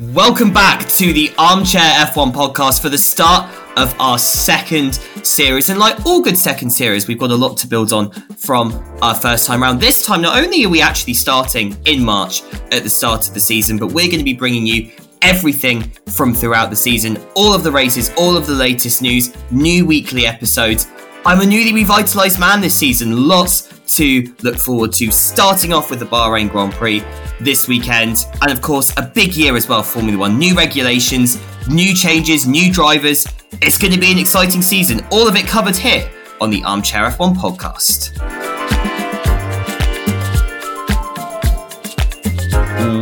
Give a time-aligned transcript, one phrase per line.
[0.00, 5.70] Welcome back to the Armchair F1 podcast for the start of our second series.
[5.70, 8.72] And like all good second series, we've got a lot to build on from
[9.02, 9.80] our first time round.
[9.80, 13.40] This time, not only are we actually starting in March at the start of the
[13.40, 17.64] season, but we're going to be bringing you everything from throughout the season, all of
[17.64, 20.86] the races, all of the latest news, new weekly episodes.
[21.26, 23.26] I'm a newly revitalised man this season.
[23.26, 27.02] Lots to look forward to, starting off with the Bahrain Grand Prix
[27.40, 28.26] this weekend.
[28.42, 30.38] And of course, a big year as well, Formula One.
[30.38, 33.26] New regulations, new changes, new drivers.
[33.62, 35.04] It's going to be an exciting season.
[35.10, 36.08] All of it covered here
[36.40, 38.16] on the Armchair F1 podcast.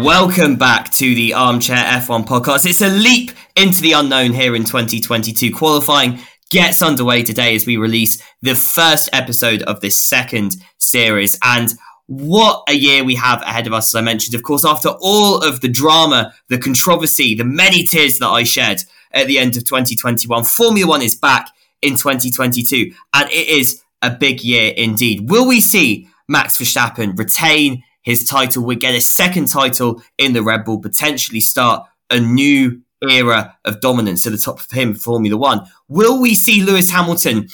[0.05, 2.65] Welcome back to the Armchair F1 podcast.
[2.65, 5.53] It's a leap into the unknown here in 2022.
[5.53, 11.39] Qualifying gets underway today as we release the first episode of this second series.
[11.43, 11.73] And
[12.07, 14.35] what a year we have ahead of us, as I mentioned.
[14.35, 18.85] Of course, after all of the drama, the controversy, the many tears that I shed
[19.13, 21.49] at the end of 2021, Formula One is back
[21.83, 25.29] in 2022, and it is a big year indeed.
[25.31, 28.65] Will we see Max Verstappen retain his title?
[28.65, 33.81] We get a second title in the Red Bull, potentially start a new era of
[33.81, 35.67] dominance at the top of him, Formula One.
[35.89, 37.49] Will we see Lewis Hamilton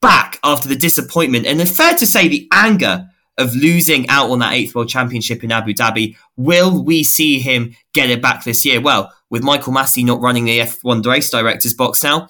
[0.00, 4.40] back after the disappointment and it's fair to say the anger of losing out on
[4.40, 6.16] that eighth world championship in Abu Dhabi.
[6.36, 8.80] Will we see him get it back this year?
[8.80, 12.28] Well, with Michael Masi not running the F1 race director's box now,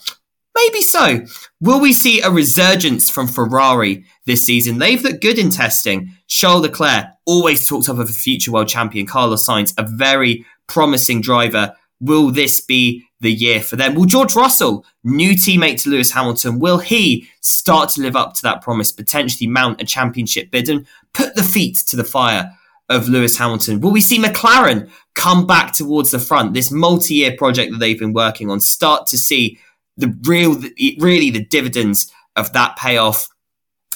[0.54, 1.24] maybe so.
[1.60, 4.78] Will we see a resurgence from Ferrari this season?
[4.78, 6.12] They've looked good in testing.
[6.26, 9.06] Charles Leclerc always talked up of a future world champion.
[9.06, 11.74] Carlos Sainz, a very promising driver.
[12.00, 13.94] Will this be the year for them.
[13.94, 18.42] Will George Russell, new teammate to Lewis Hamilton, will he start to live up to
[18.42, 22.52] that promise, potentially mount a championship bid and put the feet to the fire
[22.88, 23.80] of Lewis Hamilton?
[23.80, 26.54] Will we see McLaren come back towards the front?
[26.54, 29.58] This multi-year project that they've been working on, start to see
[29.96, 30.60] the real,
[30.98, 33.28] really the dividends of that payoff.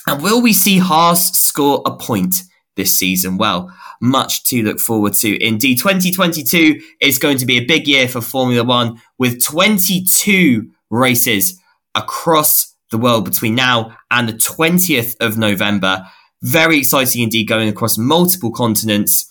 [0.09, 2.43] And will we see Haas score a point
[2.75, 3.39] this season?
[3.39, 3.73] Well,
[4.03, 5.43] much to look forward to.
[5.43, 11.59] Indeed, 2022 is going to be a big year for Formula One with 22 races
[11.95, 16.05] across the world between now and the 20th of November.
[16.43, 19.31] Very exciting indeed, going across multiple continents.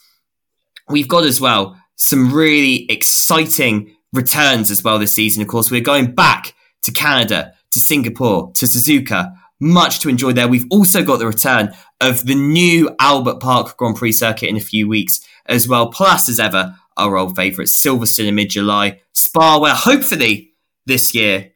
[0.89, 5.41] We've got as well some really exciting returns as well this season.
[5.41, 9.35] Of course, we're going back to Canada, to Singapore, to Suzuka.
[9.61, 10.47] Much to enjoy there.
[10.47, 14.61] We've also got the return of the new Albert Park Grand Prix circuit in a
[14.61, 15.91] few weeks as well.
[15.91, 20.53] Plus, as ever, our old favourites, Silverstone in mid July, Spa, where hopefully
[20.87, 21.51] this year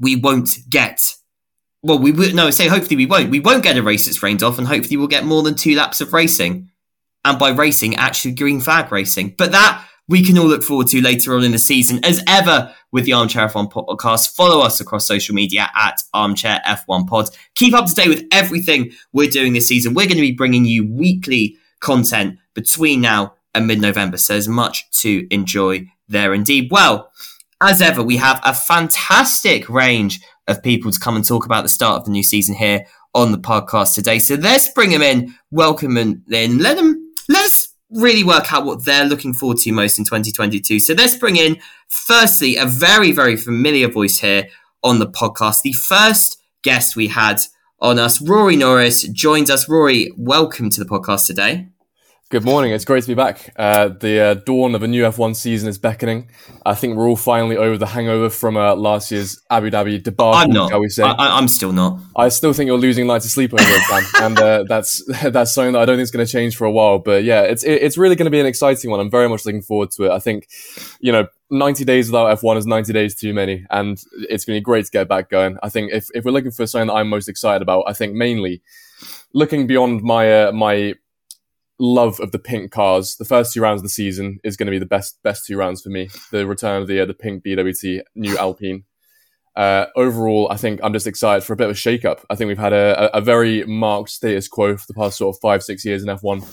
[0.00, 1.14] we won't get.
[1.82, 3.30] Well, we will no say hopefully we won't.
[3.30, 5.74] We won't get a race that's rained off, and hopefully we'll get more than two
[5.74, 6.70] laps of racing.
[7.22, 9.34] And by racing, actually green flag racing.
[9.36, 12.04] But that we can all look forward to later on in the season.
[12.04, 17.06] As ever with the Armchair F1 podcast, follow us across social media at Armchair F1
[17.06, 17.28] Pod.
[17.54, 19.94] Keep up to date with everything we're doing this season.
[19.94, 24.16] We're going to be bringing you weekly content between now and mid November.
[24.16, 26.70] So there's much to enjoy there indeed.
[26.72, 27.12] Well,
[27.62, 31.68] as ever, we have a fantastic range of people to come and talk about the
[31.68, 32.84] start of the new season here
[33.14, 34.18] on the podcast today.
[34.18, 37.09] So let's bring them in, welcome them in, let them,
[37.90, 40.80] really work out what they're looking forward to most in 2022.
[40.80, 44.48] So let's bring in, firstly, a very, very familiar voice here
[44.82, 45.62] on the podcast.
[45.62, 47.40] The first guest we had
[47.80, 49.68] on us, Rory Norris, joins us.
[49.68, 51.68] Rory, welcome to the podcast today.
[52.30, 52.70] Good morning.
[52.70, 53.52] It's great to be back.
[53.56, 56.30] Uh, the uh, dawn of a new F1 season is beckoning.
[56.64, 60.34] I think we're all finally over the hangover from uh, last year's Abu Dhabi debacle.
[60.34, 60.70] I'm not.
[60.70, 61.02] Shall we say?
[61.02, 61.98] I, am still not.
[62.14, 65.02] I still think you're losing nights of sleep over it, Dan, and uh, that's
[65.32, 67.00] that's something that I don't think is going to change for a while.
[67.00, 69.00] But yeah, it's it, it's really going to be an exciting one.
[69.00, 70.12] I'm very much looking forward to it.
[70.12, 70.46] I think,
[71.00, 74.60] you know, 90 days without F1 is 90 days too many, and it's going to
[74.60, 75.58] be great to get back going.
[75.64, 78.14] I think if if we're looking for something that I'm most excited about, I think
[78.14, 78.62] mainly
[79.32, 80.94] looking beyond my uh, my
[81.80, 83.16] love of the pink cars.
[83.16, 85.56] The first two rounds of the season is going to be the best best two
[85.56, 86.08] rounds for me.
[86.30, 88.84] The return of the uh, the pink BWT new Alpine.
[89.56, 92.24] Uh, overall, I think I'm just excited for a bit of a shake-up.
[92.30, 95.40] I think we've had a, a, very marked status quo for the past sort of
[95.40, 96.46] five, six years in F1.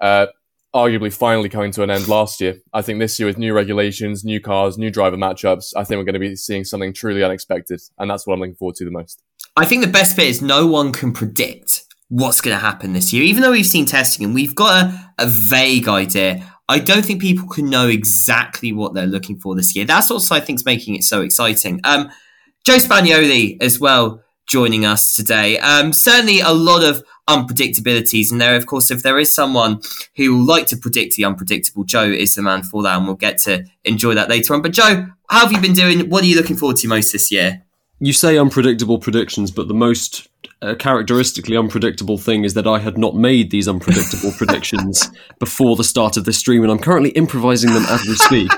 [0.00, 0.26] Uh,
[0.74, 2.58] arguably finally coming to an end last year.
[2.72, 6.04] I think this year with new regulations, new cars, new driver matchups, I think we're
[6.04, 7.80] going to be seeing something truly unexpected.
[7.98, 9.22] And that's what I'm looking forward to the most.
[9.56, 13.12] I think the best bit is no one can predict what's going to happen this
[13.12, 13.22] year.
[13.22, 17.20] Even though we've seen testing and we've got a, a vague idea, I don't think
[17.20, 19.84] people can know exactly what they're looking for this year.
[19.84, 21.80] That's also, I think, is making it so exciting.
[21.84, 22.10] Um,
[22.64, 25.58] Joe Spagnoli as well joining us today.
[25.58, 28.32] Um, certainly a lot of unpredictabilities.
[28.32, 29.80] And there, of course, if there is someone
[30.16, 33.16] who will like to predict the unpredictable, Joe is the man for that, and we'll
[33.16, 34.62] get to enjoy that later on.
[34.62, 36.08] But Joe, how have you been doing?
[36.08, 37.62] What are you looking forward to most this year?
[38.00, 40.28] You say unpredictable predictions, but the most
[40.62, 45.84] uh, characteristically unpredictable thing is that I had not made these unpredictable predictions before the
[45.84, 48.52] start of this stream, and I'm currently improvising them as we speak.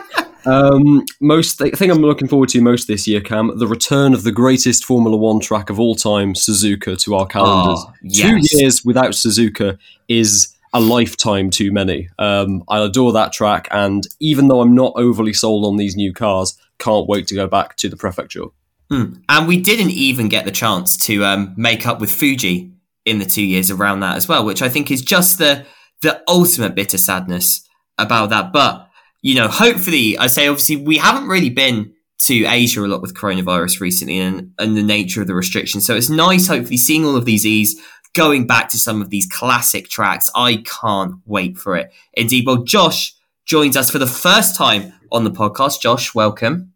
[0.46, 4.24] Um, most th- thing I'm looking forward to most this year, Cam, the return of
[4.24, 7.84] the greatest Formula One track of all time, Suzuka, to our calendars.
[7.86, 8.26] Oh, yes.
[8.26, 9.78] Two years without Suzuka
[10.08, 12.08] is a lifetime too many.
[12.18, 16.12] Um, I adore that track, and even though I'm not overly sold on these new
[16.12, 18.44] cars, can't wait to go back to the prefecture.
[18.90, 19.22] Mm.
[19.28, 22.72] And we didn't even get the chance to um, make up with Fuji
[23.04, 25.64] in the two years around that as well, which I think is just the
[26.02, 27.66] the ultimate bitter sadness
[27.98, 28.52] about that.
[28.52, 28.88] But
[29.22, 33.14] you know, hopefully, I say obviously we haven't really been to Asia a lot with
[33.14, 35.86] coronavirus recently and, and the nature of the restrictions.
[35.86, 37.80] So it's nice, hopefully, seeing all of these E's
[38.14, 40.28] going back to some of these classic tracks.
[40.34, 41.92] I can't wait for it.
[42.14, 43.14] Indeed, well, Josh
[43.46, 45.80] joins us for the first time on the podcast.
[45.80, 46.69] Josh, welcome.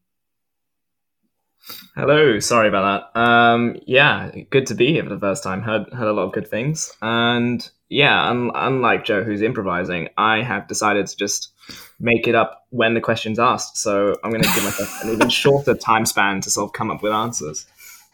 [1.96, 3.20] Hello, sorry about that.
[3.20, 5.62] Um, yeah, good to be here for the first time.
[5.62, 10.43] Heard heard a lot of good things, and yeah, un- unlike Joe, who's improvising, I
[10.43, 11.52] have decided to just
[12.00, 13.78] make it up when the question's asked.
[13.78, 16.90] So I'm going to give myself an even shorter time span to sort of come
[16.90, 17.66] up with answers.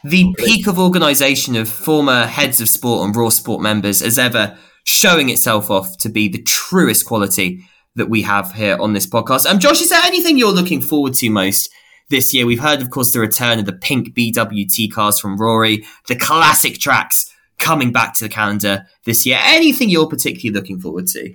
[0.05, 4.57] The peak of organisation of former heads of sport and Raw Sport members as ever
[4.85, 7.65] showing itself off to be the truest quality
[7.97, 9.47] that we have here on this podcast.
[9.47, 11.71] Um, Josh, is there anything you're looking forward to most?
[12.11, 12.45] This year.
[12.45, 16.79] We've heard, of course, the return of the pink BWT cars from Rory, the classic
[16.79, 19.39] tracks coming back to the calendar this year.
[19.43, 21.35] Anything you're particularly looking forward to?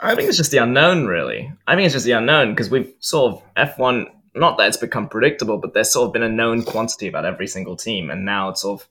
[0.00, 1.52] I think it's just the unknown, really.
[1.66, 3.42] I think it's just the unknown because we've sort of
[3.76, 7.24] F1, not that it's become predictable, but there's sort of been a known quantity about
[7.24, 8.10] every single team.
[8.10, 8.88] And now it's sort of,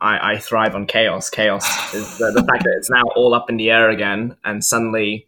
[0.00, 1.30] I, I thrive on chaos.
[1.30, 4.36] Chaos is the, the fact that it's now all up in the air again.
[4.44, 5.26] And suddenly,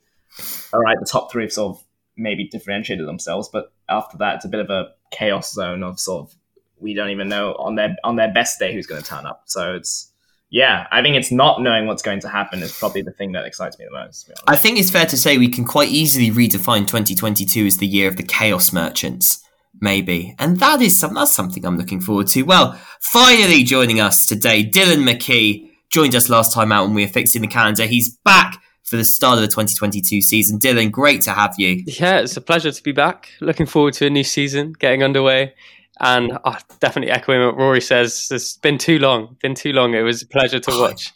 [0.73, 1.85] all right, the top three have sort of
[2.17, 6.29] maybe differentiated themselves, but after that, it's a bit of a chaos zone of sort
[6.29, 6.35] of
[6.83, 9.45] we don't even know on their on their best day who's going to turn up.
[9.47, 10.13] So it's
[10.51, 13.47] yeah, I think it's not knowing what's going to happen is probably the thing that
[13.47, 14.31] excites me the most.
[14.47, 18.07] I think it's fair to say we can quite easily redefine 2022 as the year
[18.07, 19.43] of the chaos merchants,
[19.81, 22.43] maybe, and that is some that's something I'm looking forward to.
[22.43, 27.13] Well, finally joining us today, Dylan McKee joined us last time out when we were
[27.13, 27.87] fixing the calendar.
[27.87, 30.59] He's back for the start of the 2022 season.
[30.59, 31.83] Dylan, great to have you.
[31.87, 33.31] Yeah, it's a pleasure to be back.
[33.41, 35.55] Looking forward to a new season getting underway.
[36.01, 39.37] And oh, definitely echoing what Rory says, it's been too long.
[39.41, 39.95] Been too long.
[39.95, 41.13] It was a pleasure to watch.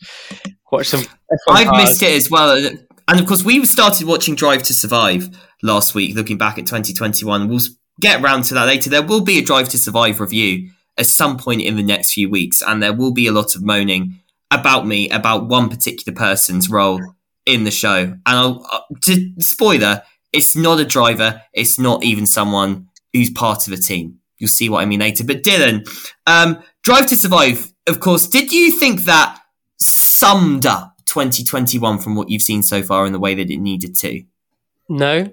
[0.71, 1.05] Watch some.
[1.49, 1.85] I've cars.
[1.85, 2.57] missed it as well.
[3.09, 5.29] And of course, we started watching Drive to Survive
[5.63, 7.49] last week, looking back at 2021.
[7.49, 7.61] We'll
[8.01, 8.91] get around to that later.
[8.91, 12.31] There will be a Drive to Survive review at some point in the next few
[12.31, 14.21] weeks, and there will be a lot of moaning
[14.51, 17.16] about me, about one particular person's role
[17.47, 17.97] in the show.
[17.97, 20.03] And I'll, uh, to spoiler,
[20.33, 21.41] it's not a driver.
[21.55, 24.19] It's not even someone who's part of a team.
[24.39, 25.25] You'll see what I mean later.
[25.25, 25.89] But Dylan,
[26.27, 29.41] um, Drive to Survive, of course, did you think that
[29.79, 33.95] summed up 2021 from what you've seen so far in the way that it needed
[33.97, 34.23] to?
[34.89, 35.33] No.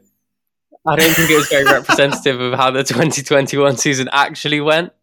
[0.86, 4.94] I don't think it was very representative of how the 2021 season actually went.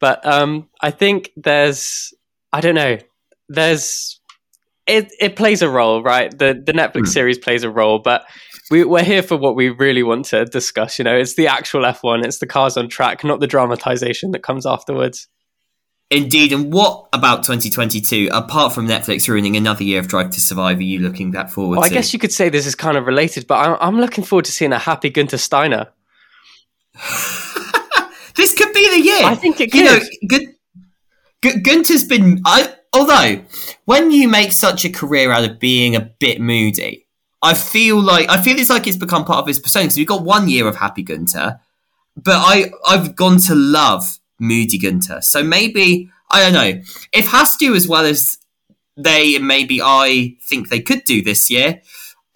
[0.00, 2.12] But um, I think there's,
[2.52, 2.98] I don't know,
[3.48, 4.17] there's
[4.88, 6.30] it it plays a role, right?
[6.30, 7.08] The the Netflix mm.
[7.08, 8.26] series plays a role, but
[8.70, 10.98] we, we're here for what we really want to discuss.
[10.98, 14.42] You know, it's the actual F1, it's the cars on track, not the dramatization that
[14.42, 15.28] comes afterwards.
[16.10, 18.30] Indeed, and what about 2022?
[18.32, 21.76] Apart from Netflix ruining another year of Drive to Survive, are you looking that forward?
[21.76, 24.24] Well, I guess you could say this is kind of related, but I'm, I'm looking
[24.24, 25.88] forward to seeing a happy Gunther Steiner.
[28.36, 29.24] this could be the year.
[29.24, 29.80] I think it could.
[29.80, 29.98] You know,
[30.28, 30.54] Gun-
[31.42, 32.40] Gun- Gunther's been.
[32.46, 33.42] I although
[33.84, 37.06] when you make such a career out of being a bit moody,
[37.42, 39.84] I feel like I feel it's like it's become part of his persona.
[39.84, 41.60] Because we've got one year of Happy Gunter,
[42.16, 45.20] but I I've gone to love Moody Gunter.
[45.20, 48.38] So maybe I don't know if Haas to as well as
[48.96, 51.80] they maybe I think they could do this year.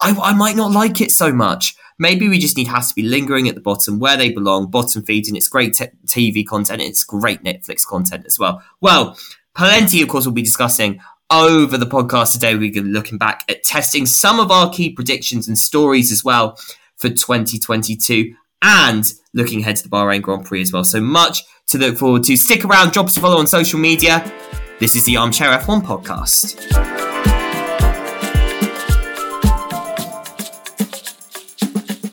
[0.01, 1.75] I, I might not like it so much.
[1.99, 5.03] Maybe we just need Haas to be lingering at the bottom where they belong, bottom
[5.03, 5.35] feeding.
[5.35, 6.81] It's great TV content.
[6.81, 8.63] It's great Netflix content as well.
[8.81, 9.17] Well,
[9.55, 12.55] plenty, of course, we'll be discussing over the podcast today.
[12.55, 16.57] We're looking back at testing some of our key predictions and stories as well
[16.97, 20.83] for 2022 and looking ahead to the Bahrain Grand Prix as well.
[20.83, 22.37] So much to look forward to.
[22.37, 24.31] Stick around, drop us a follow on social media.
[24.79, 26.59] This is the Armchair F1 podcast.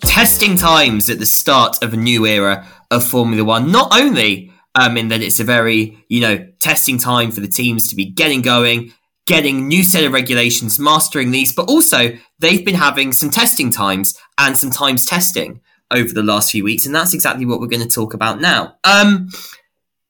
[0.00, 3.70] Testing times at the start of a new era of Formula One.
[3.70, 7.88] Not only um, in that it's a very, you know, testing time for the teams
[7.88, 8.92] to be getting going,
[9.26, 14.18] getting new set of regulations, mastering these, but also they've been having some testing times
[14.38, 15.60] and some times testing
[15.90, 18.76] over the last few weeks, and that's exactly what we're going to talk about now.
[18.84, 19.28] Um,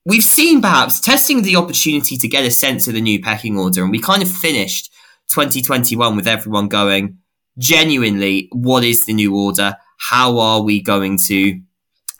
[0.04, 3.82] we've seen perhaps testing the opportunity to get a sense of the new pecking order,
[3.82, 4.92] and we kind of finished
[5.28, 7.18] 2021 with everyone going,
[7.58, 9.76] genuinely, what is the new order?
[9.98, 11.60] How are we going to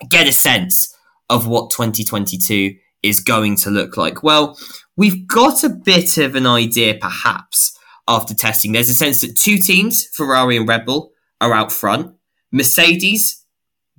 [0.09, 0.95] get a sense
[1.31, 4.23] of what 2022 is going to look like?
[4.23, 4.59] Well,
[4.97, 8.73] we've got a bit of an idea, perhaps, after testing.
[8.73, 12.15] There's a sense that two teams, Ferrari and Red Bull, are out front.
[12.53, 13.47] Mercedes,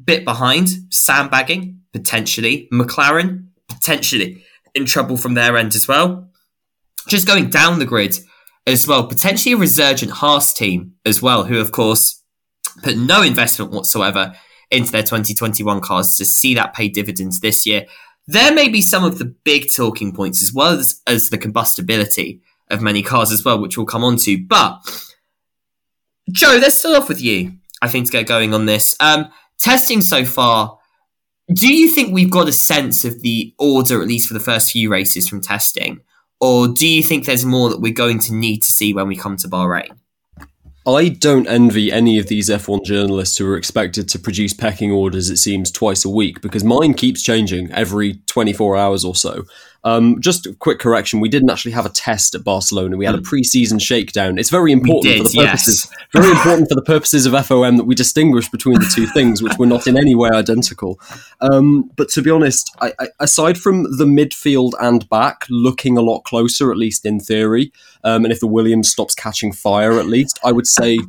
[0.03, 2.67] bit behind, sandbagging, potentially.
[2.71, 4.43] McLaren, potentially
[4.75, 6.29] in trouble from their end as well.
[7.07, 8.19] Just going down the grid
[8.67, 12.21] as well, potentially a resurgent Haas team as well, who of course
[12.83, 14.33] put no investment whatsoever
[14.71, 17.85] into their 2021 cars to see that pay dividends this year.
[18.27, 22.41] There may be some of the big talking points as well as, as the combustibility
[22.69, 24.43] of many cars as well, which we'll come on to.
[24.45, 24.79] But
[26.31, 27.53] Joe, let's start off with you.
[27.81, 28.95] I think to get going on this.
[28.99, 30.77] Um, testing so far,
[31.53, 34.71] do you think we've got a sense of the order, at least for the first
[34.71, 36.01] few races from testing?
[36.39, 39.15] Or do you think there's more that we're going to need to see when we
[39.15, 39.97] come to Bahrain?
[40.87, 45.29] I don't envy any of these F1 journalists who are expected to produce pecking orders,
[45.29, 49.43] it seems, twice a week, because mine keeps changing every 24 hours or so.
[49.83, 52.97] Um, just a quick correction: we didn't actually have a test at Barcelona.
[52.97, 53.23] We had a Mm.
[53.23, 54.37] pre-season shakedown.
[54.37, 55.51] It's very important did, for the yes.
[55.51, 59.41] purposes, very important for the purposes of FOM that we distinguish between the two things,
[59.41, 60.99] which were not in any way identical.
[61.41, 66.01] Um, but to be honest, I, I, aside from the midfield and back looking a
[66.01, 67.71] lot closer, at least in theory,
[68.03, 70.99] um, and if the Williams stops catching fire, at least I would say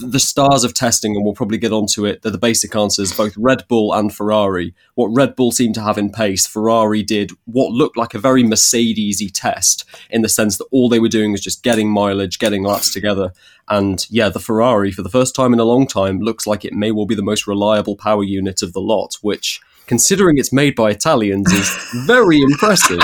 [0.00, 3.36] the stars of testing, and we'll probably get onto it, they're the basic answers, both
[3.36, 4.74] Red Bull and Ferrari.
[4.94, 8.42] What Red Bull seemed to have in pace, Ferrari did what looked like a very
[8.42, 12.62] Mercedes-y test in the sense that all they were doing was just getting mileage, getting
[12.62, 13.32] laps together.
[13.68, 16.74] And yeah, the Ferrari, for the first time in a long time, looks like it
[16.74, 20.74] may well be the most reliable power unit of the lot, which, considering it's made
[20.74, 23.00] by Italians, is very impressive.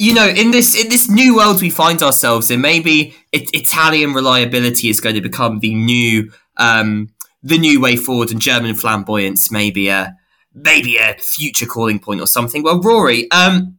[0.00, 4.14] You know, in this in this new world we find ourselves in, maybe it, Italian
[4.14, 7.10] reliability is going to become the new um,
[7.42, 10.16] the new way forward, and German flamboyance maybe a
[10.54, 12.62] maybe a future calling point or something.
[12.62, 13.76] Well, Rory, um,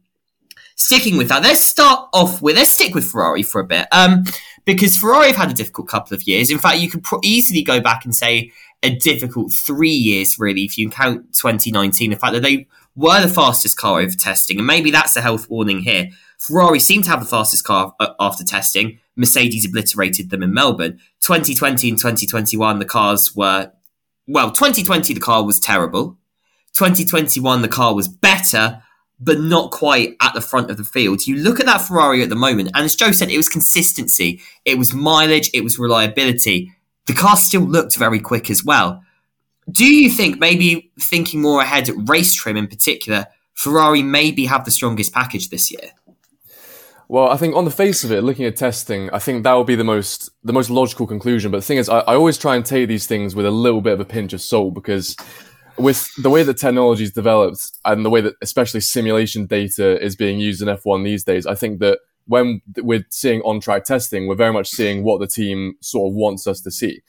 [0.76, 4.22] sticking with that, let's start off with let's stick with Ferrari for a bit, um,
[4.64, 6.52] because Ferrari have had a difficult couple of years.
[6.52, 8.52] In fact, you could pro- easily go back and say
[8.84, 12.10] a difficult three years, really, if you count 2019.
[12.10, 15.48] The fact that they were the fastest car over testing, and maybe that's a health
[15.48, 16.08] warning here.
[16.38, 18.98] Ferrari seemed to have the fastest car uh, after testing.
[19.16, 20.98] Mercedes obliterated them in Melbourne.
[21.20, 23.70] 2020 and 2021, the cars were,
[24.26, 26.18] well, 2020, the car was terrible.
[26.74, 28.82] 2021, the car was better,
[29.20, 31.26] but not quite at the front of the field.
[31.26, 34.40] You look at that Ferrari at the moment, and as Joe said, it was consistency,
[34.64, 36.72] it was mileage, it was reliability.
[37.06, 39.02] The car still looked very quick as well.
[39.70, 44.70] Do you think, maybe thinking more ahead race trim in particular, Ferrari maybe have the
[44.70, 45.90] strongest package this year?
[47.08, 49.66] Well, I think on the face of it, looking at testing, I think that would
[49.66, 51.50] be the most the most logical conclusion.
[51.50, 53.82] But the thing is, I, I always try and take these things with a little
[53.82, 55.14] bit of a pinch of salt because
[55.76, 60.16] with the way that technology is developed and the way that especially simulation data is
[60.16, 64.26] being used in F1 these days, I think that when we're seeing on track testing,
[64.26, 67.02] we're very much seeing what the team sort of wants us to see.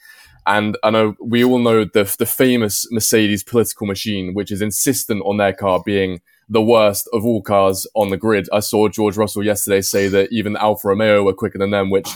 [0.46, 5.22] And I know we all know the the famous Mercedes political machine, which is insistent
[5.24, 8.48] on their car being the worst of all cars on the grid.
[8.52, 12.08] I saw George Russell yesterday say that even Alfa Romeo were quicker than them, which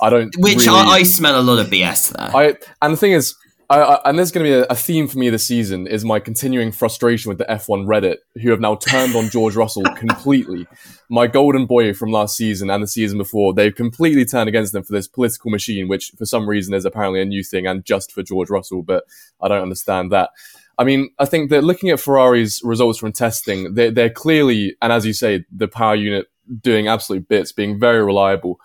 [0.00, 0.34] I don't.
[0.38, 2.34] Which really, I, I smell a lot of BS there.
[2.34, 3.34] I and the thing is,
[3.70, 6.02] I, I, and there's going to be a, a theme for me this season is
[6.02, 10.66] my continuing frustration with the F1 Reddit, who have now turned on George Russell completely.
[11.10, 14.84] My golden boy from last season and the season before, they've completely turned against them
[14.84, 18.10] for this political machine, which for some reason is apparently a new thing and just
[18.10, 19.04] for George Russell, but
[19.40, 20.30] I don't understand that.
[20.78, 24.92] I mean, I think that looking at Ferrari's results from testing, they're, they're clearly, and
[24.92, 26.26] as you say, the power unit
[26.62, 28.60] doing absolute bits, being very reliable.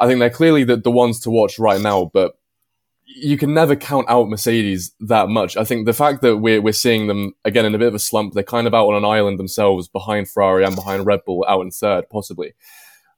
[0.00, 2.39] I think they're clearly the, the ones to watch right now, but
[3.16, 5.56] you can never count out Mercedes that much.
[5.56, 7.98] I think the fact that we're, we're seeing them again in a bit of a
[7.98, 11.44] slump, they're kind of out on an island themselves behind Ferrari and behind Red Bull
[11.48, 12.54] out in third, possibly.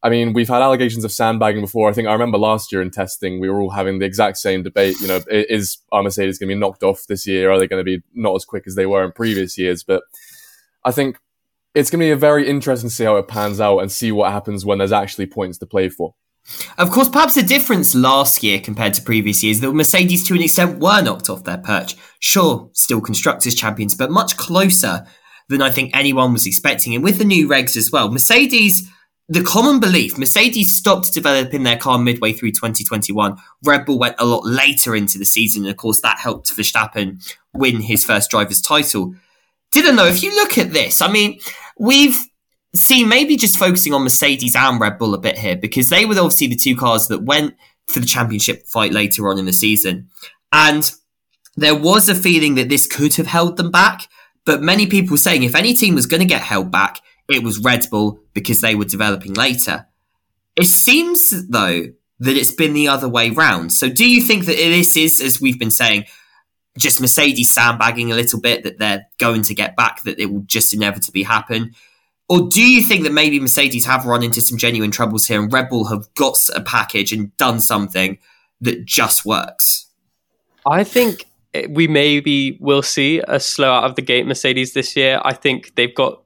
[0.03, 1.89] I mean, we've had allegations of sandbagging before.
[1.89, 4.65] I think I remember last year in testing, we were all having the exact same
[4.65, 5.01] debate.
[5.01, 7.51] You know, is our Mercedes going to be knocked off this year?
[7.51, 9.85] Are they going to be not as quick as they were in previous years?
[9.85, 10.03] But
[10.85, 11.19] I think
[11.75, 14.11] it's going to be a very interesting to see how it pans out and see
[14.11, 16.15] what happens when there's actually points to play for.
[16.77, 20.43] Of course, perhaps the difference last year compared to previous years that Mercedes, to an
[20.43, 21.97] extent, were knocked off their perch.
[22.19, 25.07] Sure, still constructors champions, but much closer
[25.49, 26.95] than I think anyone was expecting.
[26.95, 28.89] And with the new regs as well, Mercedes,
[29.29, 33.37] the common belief Mercedes stopped developing their car midway through 2021.
[33.65, 35.63] Red Bull went a lot later into the season.
[35.63, 39.15] And of course, that helped Verstappen win his first driver's title.
[39.71, 41.41] Didn't know if you look at this, I mean,
[41.79, 42.19] we've
[42.75, 46.19] seen maybe just focusing on Mercedes and Red Bull a bit here because they were
[46.19, 47.55] obviously the two cars that went
[47.89, 50.09] for the championship fight later on in the season.
[50.53, 50.91] And
[51.57, 54.09] there was a feeling that this could have held them back.
[54.45, 57.45] But many people were saying if any team was going to get held back, it
[57.45, 59.87] was Red Bull because they were developing later.
[60.57, 61.87] It seems, though,
[62.19, 63.73] that it's been the other way round.
[63.73, 66.07] So do you think that this is, as we've been saying,
[66.79, 70.43] just Mercedes sandbagging a little bit that they're going to get back, that it will
[70.47, 71.75] just inevitably happen?
[72.33, 75.53] Or do you think that maybe Mercedes have run into some genuine troubles here and
[75.53, 78.17] Red Bull have got a package and done something
[78.63, 79.91] that just works?
[80.67, 84.97] I think eh, we maybe will see a slow out of the gate Mercedes this
[84.97, 85.21] year.
[85.23, 86.23] I think they've got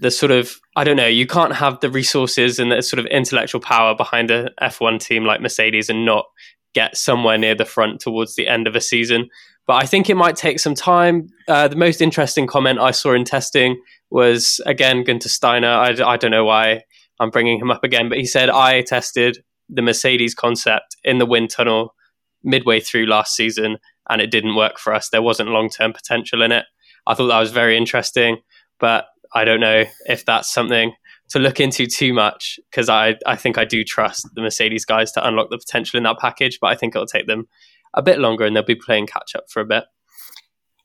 [0.00, 1.06] the sort of I don't know.
[1.06, 5.26] You can't have the resources and the sort of intellectual power behind a F1 team
[5.26, 6.24] like Mercedes and not
[6.72, 9.28] get somewhere near the front towards the end of a season.
[9.68, 11.28] But I think it might take some time.
[11.46, 15.68] Uh, the most interesting comment I saw in testing was again Gunter Steiner.
[15.68, 16.84] I, I don't know why
[17.20, 21.26] I'm bringing him up again, but he said I tested the Mercedes concept in the
[21.26, 21.94] wind tunnel
[22.42, 23.76] midway through last season,
[24.08, 25.10] and it didn't work for us.
[25.10, 26.64] There wasn't long term potential in it.
[27.06, 28.38] I thought that was very interesting,
[28.80, 30.94] but I don't know if that's something
[31.28, 35.12] to look into too much because I, I think I do trust the Mercedes guys
[35.12, 37.46] to unlock the potential in that package, but I think it'll take them
[37.94, 39.84] a bit longer and they'll be playing catch up for a bit.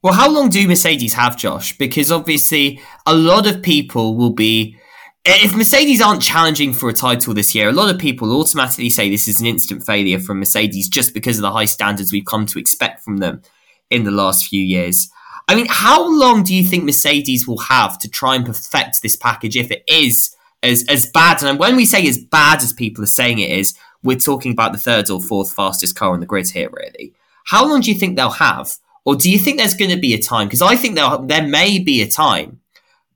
[0.04, 1.78] Well, how long do Mercedes have, Josh?
[1.78, 4.78] Because obviously, a lot of people will be.
[5.26, 9.10] If Mercedes aren't challenging for a title this year, a lot of people automatically say
[9.10, 12.46] this is an instant failure from Mercedes just because of the high standards we've come
[12.48, 13.42] to expect from them
[13.90, 15.10] in the last few years.
[15.48, 19.16] I mean, how long do you think Mercedes will have to try and perfect this
[19.16, 21.42] package if it is as, as bad?
[21.44, 24.72] And when we say as bad as people are saying it is, we're talking about
[24.74, 27.14] the third or fourth fastest car on the grid here, really.
[27.46, 28.78] How long do you think they'll have?
[29.06, 30.48] Or do you think there's going to be a time?
[30.48, 32.62] Because I think there may be a time,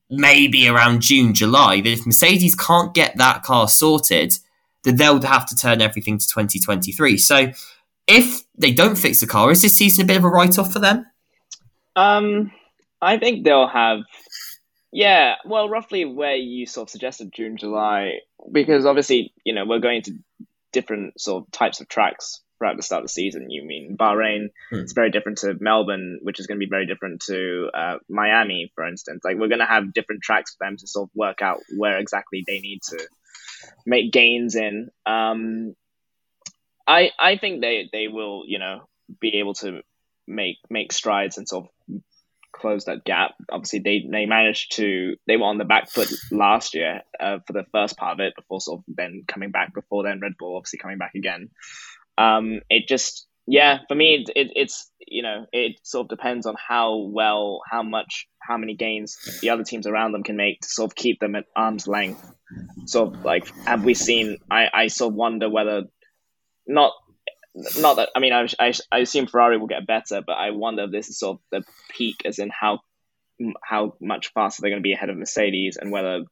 [0.10, 4.38] maybe around June, July, that if Mercedes can't get that car sorted,
[4.83, 7.18] that they'll have to turn everything to 2023.
[7.18, 7.51] So
[8.07, 10.74] if they don't fix the car, is this season a bit of a write off
[10.74, 11.05] for them?
[11.96, 12.51] Um,
[13.01, 14.00] I think they'll have,
[14.92, 18.20] yeah, well, roughly where you sort of suggested June, July,
[18.51, 20.14] because obviously, you know, we're going to
[20.72, 23.50] different sort of types of tracks right at the start of the season.
[23.50, 24.48] You mean Bahrain?
[24.70, 24.77] Hmm.
[24.77, 28.72] It's very different to Melbourne, which is going to be very different to uh, Miami,
[28.75, 29.22] for instance.
[29.24, 31.98] Like we're going to have different tracks for them to sort of work out where
[31.98, 33.08] exactly they need to
[33.86, 34.90] make gains in.
[35.06, 35.75] Um,
[36.86, 38.88] I I think they they will you know
[39.20, 39.82] be able to
[40.25, 42.01] make make strides and sort of
[42.57, 43.35] close that gap.
[43.51, 47.53] Obviously, they they managed to they were on the back foot last year uh, for
[47.53, 50.57] the first part of it before sort of then coming back before then Red Bull
[50.57, 51.50] obviously coming back again.
[52.17, 56.46] Um, it just yeah for me it, it, it's you know it sort of depends
[56.46, 60.59] on how well how much how many gains the other teams around them can make
[60.61, 62.31] to sort of keep them at arm's length.
[62.85, 64.37] Sort of like have we seen?
[64.50, 65.83] I I sort of wonder whether
[66.67, 66.93] not
[67.77, 70.83] not that I mean I, I, I assume Ferrari will get better, but I wonder
[70.83, 72.79] if this is sort of the peak, as in how
[73.63, 76.24] how much faster they're going to be ahead of Mercedes, and whether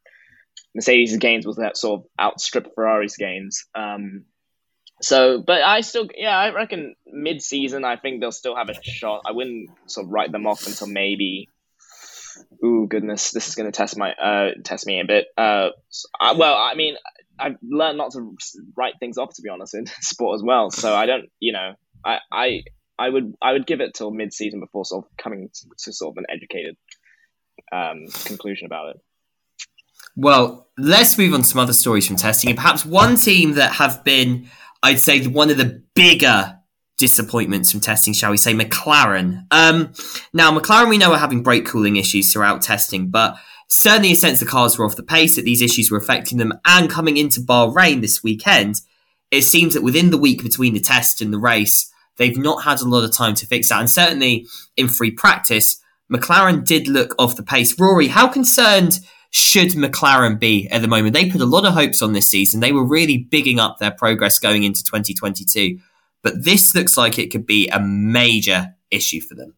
[0.73, 3.65] Mercedes' gains will that sort of outstrip Ferrari's gains.
[3.75, 4.25] Um,
[5.01, 9.23] so, but I still, yeah, I reckon mid-season, I think they'll still have a shot.
[9.25, 11.49] I wouldn't sort of write them off until maybe.
[12.63, 15.27] Ooh, goodness, this is going to test my uh test me a bit.
[15.38, 15.69] Uh,
[16.19, 16.95] I, well, I mean,
[17.39, 18.36] I've learned not to
[18.76, 20.71] write things off to be honest in sport as well.
[20.71, 21.74] So I don't, you know,
[22.06, 22.63] I I
[22.98, 26.13] I would I would give it till mid season before sort of coming to sort
[26.13, 26.78] of an educated
[27.71, 29.02] um, conclusion about it.
[30.15, 33.74] Well, let's move on to some other stories from testing, and perhaps one team that
[33.74, 34.48] have been,
[34.82, 36.58] I'd say, one of the bigger
[36.98, 39.45] disappointments from testing, shall we say, McLaren.
[39.52, 39.91] Um,
[40.34, 43.36] now, McLaren, we know are having brake cooling issues throughout testing, but
[43.67, 46.54] certainly a sense the cars were off the pace, that these issues were affecting them.
[46.65, 48.82] And coming into Bahrain this weekend,
[49.32, 52.82] it seems that within the week between the test and the race, they've not had
[52.82, 53.80] a lot of time to fix that.
[53.80, 54.47] And certainly
[54.78, 57.80] in free practice, McLaren did look off the pace.
[57.80, 58.99] Rory, how concerned
[59.32, 61.13] should McLaren be at the moment?
[61.13, 62.60] They put a lot of hopes on this season.
[62.60, 65.80] They were really bigging up their progress going into 2022.
[66.21, 69.56] But this looks like it could be a major issue for them.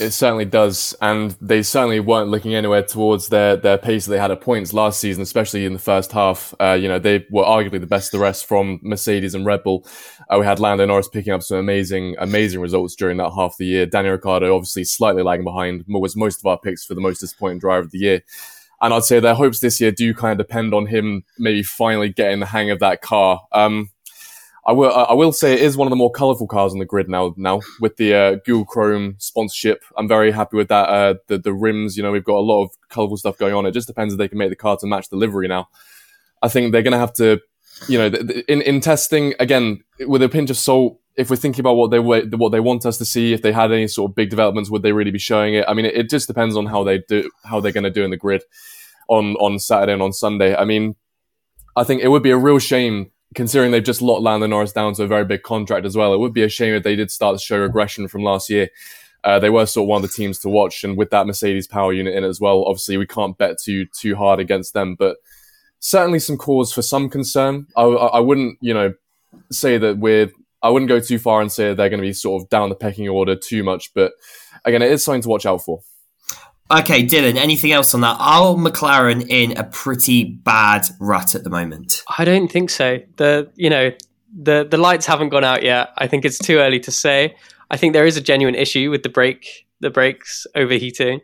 [0.00, 4.18] It certainly does, and they certainly weren't looking anywhere towards their their pace that they
[4.18, 6.54] had at points last season, especially in the first half.
[6.58, 9.62] Uh, you know, they were arguably the best of the rest from Mercedes and Red
[9.62, 9.86] Bull.
[10.30, 13.58] Uh, we had Lando Norris picking up some amazing, amazing results during that half of
[13.58, 13.84] the year.
[13.84, 17.58] Daniel Ricciardo obviously slightly lagging behind, was most of our picks for the most disappointing
[17.58, 18.22] driver of the year.
[18.80, 22.08] and I'd say their hopes this year do kind of depend on him maybe finally
[22.08, 23.42] getting the hang of that car.
[23.52, 23.90] Um,
[24.66, 24.92] I will.
[24.92, 27.34] I will say it is one of the more colourful cars on the grid now.
[27.36, 30.88] Now with the uh, Google Chrome sponsorship, I'm very happy with that.
[30.88, 33.64] Uh, the the rims, you know, we've got a lot of colourful stuff going on.
[33.64, 35.68] It just depends if they can make the car to match the livery now.
[36.42, 37.40] I think they're going to have to,
[37.88, 38.06] you know,
[38.48, 40.98] in in testing again with a pinch of salt.
[41.16, 43.72] If we're thinking about what they what they want us to see, if they had
[43.72, 45.64] any sort of big developments, would they really be showing it?
[45.66, 48.04] I mean, it, it just depends on how they do, how they're going to do
[48.04, 48.42] in the grid
[49.08, 50.54] on on Saturday and on Sunday.
[50.54, 50.96] I mean,
[51.76, 54.94] I think it would be a real shame considering they've just locked Lando Norris down
[54.94, 56.12] to a very big contract as well.
[56.12, 58.68] It would be a shame if they did start to show regression from last year.
[59.22, 61.66] Uh, they were sort of one of the teams to watch, and with that Mercedes
[61.66, 65.18] power unit in as well, obviously we can't bet too too hard against them, but
[65.80, 67.66] certainly some cause for some concern.
[67.76, 68.94] I, I wouldn't, you know,
[69.50, 70.30] say that we're.
[70.62, 72.74] I wouldn't go too far and say they're going to be sort of down the
[72.74, 74.12] pecking order too much, but
[74.64, 75.80] again, it is something to watch out for.
[76.70, 78.16] Okay, Dylan, anything else on that?
[78.20, 82.02] Are McLaren in a pretty bad rut at the moment?
[82.16, 82.98] I don't think so.
[83.16, 83.90] The you know,
[84.32, 85.90] the the lights haven't gone out yet.
[85.98, 87.34] I think it's too early to say.
[87.70, 91.20] I think there is a genuine issue with the brake the brakes overheating.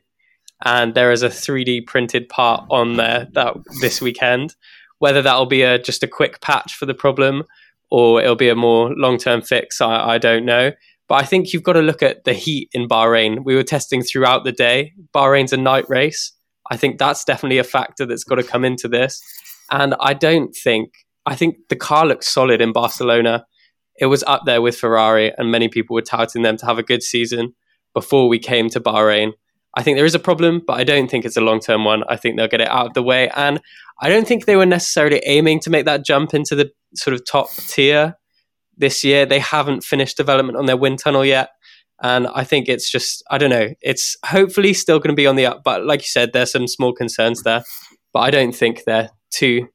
[0.64, 4.56] And there is a 3D printed part on there that this weekend.
[4.98, 7.44] Whether that'll be a just a quick patch for the problem
[7.90, 10.72] or it'll be a more long term fix, I, I don't know.
[11.08, 13.44] But I think you've got to look at the heat in Bahrain.
[13.44, 14.92] We were testing throughout the day.
[15.14, 16.32] Bahrain's a night race.
[16.70, 19.22] I think that's definitely a factor that's got to come into this.
[19.70, 20.92] And I don't think,
[21.24, 23.44] I think the car looks solid in Barcelona.
[23.98, 26.82] It was up there with Ferrari, and many people were touting them to have a
[26.82, 27.54] good season
[27.94, 29.32] before we came to Bahrain.
[29.74, 32.02] I think there is a problem, but I don't think it's a long term one.
[32.08, 33.28] I think they'll get it out of the way.
[33.36, 33.60] And
[34.00, 37.26] I don't think they were necessarily aiming to make that jump into the sort of
[37.26, 38.16] top tier
[38.76, 39.26] this year.
[39.26, 41.50] They haven't finished development on their wind tunnel yet.
[42.02, 45.36] And I think it's just, I don't know, it's hopefully still going to be on
[45.36, 45.62] the up.
[45.64, 47.62] But like you said, there's some small concerns there.
[48.12, 49.68] But I don't think they're too,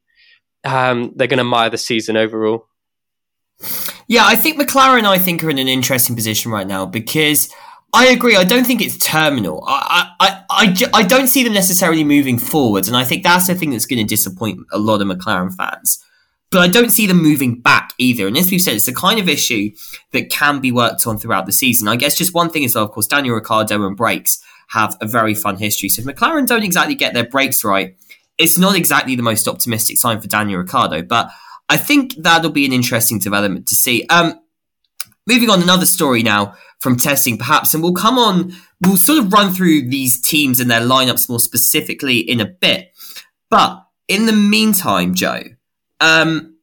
[0.63, 2.67] um, they're going to mire the season overall.
[4.07, 7.51] Yeah, I think McLaren, I think, are in an interesting position right now because
[7.93, 8.35] I agree.
[8.35, 9.63] I don't think it's terminal.
[9.67, 12.87] I, I, I, I don't see them necessarily moving forwards.
[12.87, 16.03] And I think that's the thing that's going to disappoint a lot of McLaren fans
[16.51, 18.27] but I don't see them moving back either.
[18.27, 19.71] And as we've said, it's a kind of issue
[20.11, 21.87] that can be worked on throughout the season.
[21.87, 25.07] I guess just one thing as well, of course, Daniel Ricciardo and brakes have a
[25.07, 25.89] very fun history.
[25.89, 27.95] So if McLaren don't exactly get their brakes right,
[28.37, 31.01] it's not exactly the most optimistic sign for Daniel Ricciardo.
[31.03, 31.29] But
[31.69, 34.05] I think that'll be an interesting development to see.
[34.09, 34.39] Um,
[35.25, 39.31] moving on, another story now from testing, perhaps, and we'll come on, we'll sort of
[39.31, 42.91] run through these teams and their lineups more specifically in a bit.
[43.49, 45.43] But in the meantime, Joe,
[46.01, 46.57] um,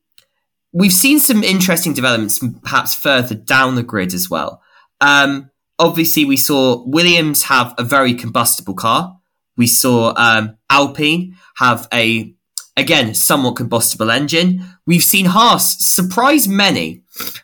[0.73, 4.61] we've seen some interesting developments, perhaps further down the grid as well.
[5.01, 9.19] Um, obviously, we saw Williams have a very combustible car.
[9.57, 12.35] We saw um, Alpine have a
[12.77, 14.65] again somewhat combustible engine.
[14.87, 17.03] We've seen Haas surprise many,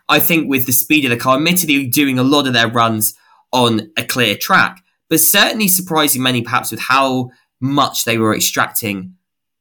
[0.09, 1.37] I think, with the speed of the car.
[1.37, 3.15] Admittedly, doing a lot of their runs
[3.53, 7.31] on a clear track, but certainly surprising many, perhaps, with how
[7.61, 9.15] much they were extracting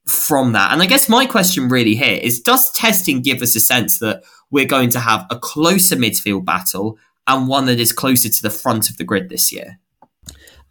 [0.05, 0.71] from that.
[0.71, 4.23] And I guess my question really here is does testing give us a sense that
[4.51, 8.49] we're going to have a closer midfield battle and one that is closer to the
[8.49, 9.79] front of the grid this year?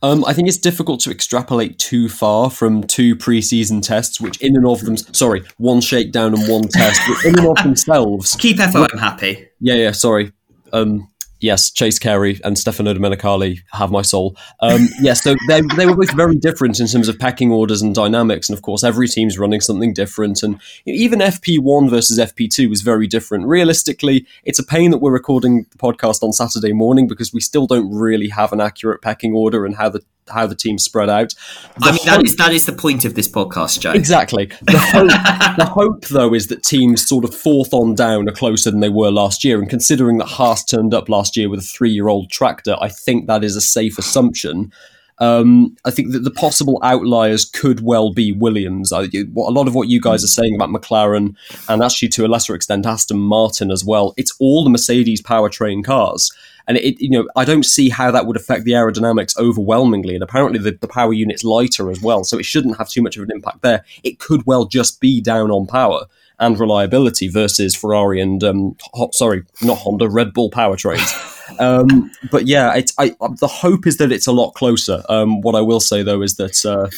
[0.03, 4.57] Um, I think it's difficult to extrapolate too far from two preseason tests, which in
[4.57, 8.57] and of them, sorry, one shakedown and one test, which in and of themselves keep
[8.57, 9.47] FOM happy.
[9.61, 10.33] Yeah, yeah, sorry.
[10.73, 11.09] Um,
[11.43, 14.37] yes, Chase Carey and Stefano Domenicali have my soul.
[14.61, 17.95] Um, yes, so they, they were both very different in terms of pecking orders and
[17.95, 18.49] dynamics.
[18.49, 20.43] And of course, every team's running something different.
[20.43, 23.47] And even FP1 versus FP2 was very different.
[23.47, 27.67] Realistically, it's a pain that we're recording the podcast on Saturday morning because we still
[27.67, 31.35] don't really have an accurate pecking order and how the how the team spread out.
[31.79, 33.93] The I mean, hope, that is that is the point of this podcast, Joe.
[33.93, 34.47] Exactly.
[34.63, 35.09] The hope,
[35.57, 38.89] the hope, though, is that teams sort of fourth on down are closer than they
[38.89, 39.59] were last year.
[39.59, 43.45] And considering that Haas turned up last year with a three-year-old tractor, I think that
[43.45, 44.73] is a safe assumption.
[45.19, 48.93] Um, I think that the possible outliers could well be Williams.
[48.93, 51.37] I, a lot of what you guys are saying about McLaren,
[51.69, 55.85] and actually to a lesser extent Aston Martin as well, it's all the Mercedes powertrain
[55.85, 56.33] cars.
[56.67, 60.15] And it, you know, I don't see how that would affect the aerodynamics overwhelmingly.
[60.15, 63.17] And apparently, the, the power unit's lighter as well, so it shouldn't have too much
[63.17, 63.85] of an impact there.
[64.03, 66.07] It could well just be down on power
[66.39, 71.61] and reliability versus Ferrari and um, hot, sorry, not Honda, Red Bull powertrains.
[71.61, 75.03] um, but yeah, it's I, the hope is that it's a lot closer.
[75.09, 76.89] Um, what I will say though is that uh,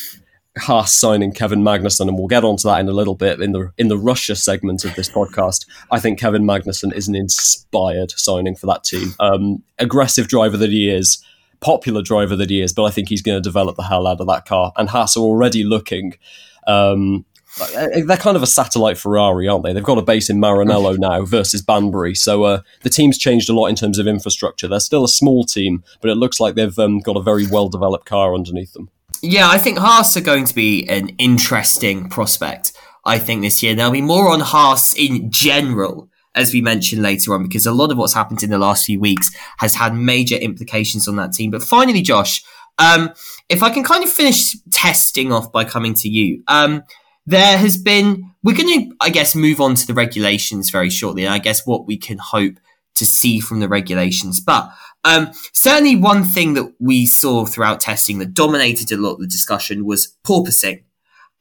[0.58, 3.72] Haas signing Kevin Magnussen, and we'll get onto that in a little bit in the
[3.76, 5.66] in the Russia segment of this podcast.
[5.90, 9.14] I think Kevin Magnussen is an inspired signing for that team.
[9.18, 11.24] Um, aggressive driver that he is,
[11.60, 14.20] popular driver that he is, but I think he's going to develop the hell out
[14.20, 14.72] of that car.
[14.76, 16.16] And Haas are already looking.
[16.66, 17.24] Um,
[17.58, 19.72] they're kind of a satellite Ferrari, aren't they?
[19.72, 22.14] They've got a base in Maranello now versus Banbury.
[22.14, 24.68] So uh, the team's changed a lot in terms of infrastructure.
[24.68, 27.68] They're still a small team, but it looks like they've um, got a very well
[27.68, 28.90] developed car underneath them.
[29.22, 32.72] Yeah, I think Haas are going to be an interesting prospect.
[33.06, 37.34] I think this year there'll be more on Haas in general, as we mentioned later
[37.34, 40.36] on, because a lot of what's happened in the last few weeks has had major
[40.36, 41.50] implications on that team.
[41.50, 42.42] But finally, Josh,
[42.78, 43.12] um,
[43.48, 46.42] if I can kind of finish testing off by coming to you.
[46.48, 46.82] Um,
[47.26, 51.24] there has been we're going to i guess move on to the regulations very shortly
[51.24, 52.54] and i guess what we can hope
[52.94, 54.40] to see from the regulations.
[54.40, 54.70] But
[55.04, 59.26] um, certainly one thing that we saw throughout testing that dominated a lot of the
[59.26, 60.84] discussion was porpoising.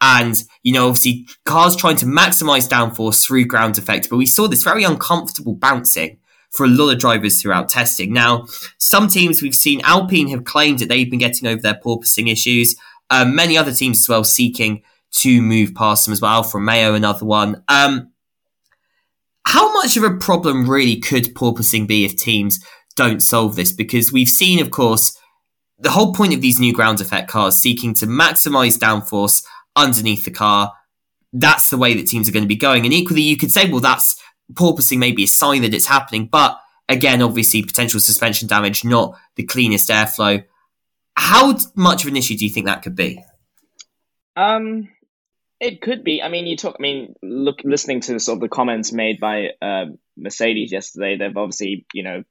[0.02, 4.50] And you know obviously cars trying to maximize downforce through ground effect but we saw
[4.50, 6.20] this very uncomfortable bouncing
[6.52, 8.12] for a lot of drivers throughout testing.
[8.12, 8.46] Now
[8.80, 12.76] some teams we've seen alpine have claimed that they've been getting over their porpoising issues
[13.12, 14.82] um, many other teams as well seeking
[15.14, 16.44] to move past them as well.
[16.44, 17.64] From Mayo, another one.
[17.68, 18.12] Um,
[19.46, 22.60] how much of a problem really could porpoising be if teams
[22.96, 23.72] don't solve this?
[23.72, 25.18] Because we've seen, of course,
[25.80, 29.44] the whole point of these new ground effect cars seeking to maximize downforce
[29.76, 30.74] underneath the car.
[31.32, 32.86] That's the way that teams are going to be going.
[32.86, 34.22] And equally, you could say, well, that's
[34.54, 36.28] porpoising maybe a sign that it's happening.
[36.28, 40.44] But again, obviously, potential suspension damage, not the cleanest airflow.
[41.16, 43.24] How much of an issue do you think that could be?
[44.36, 44.90] Um,
[45.60, 46.22] it could be.
[46.22, 46.76] I mean, you talk.
[46.80, 49.86] I mean, look, listening to sort of the comments made by uh,
[50.18, 52.24] Mercedes yesterday, they've obviously, you know,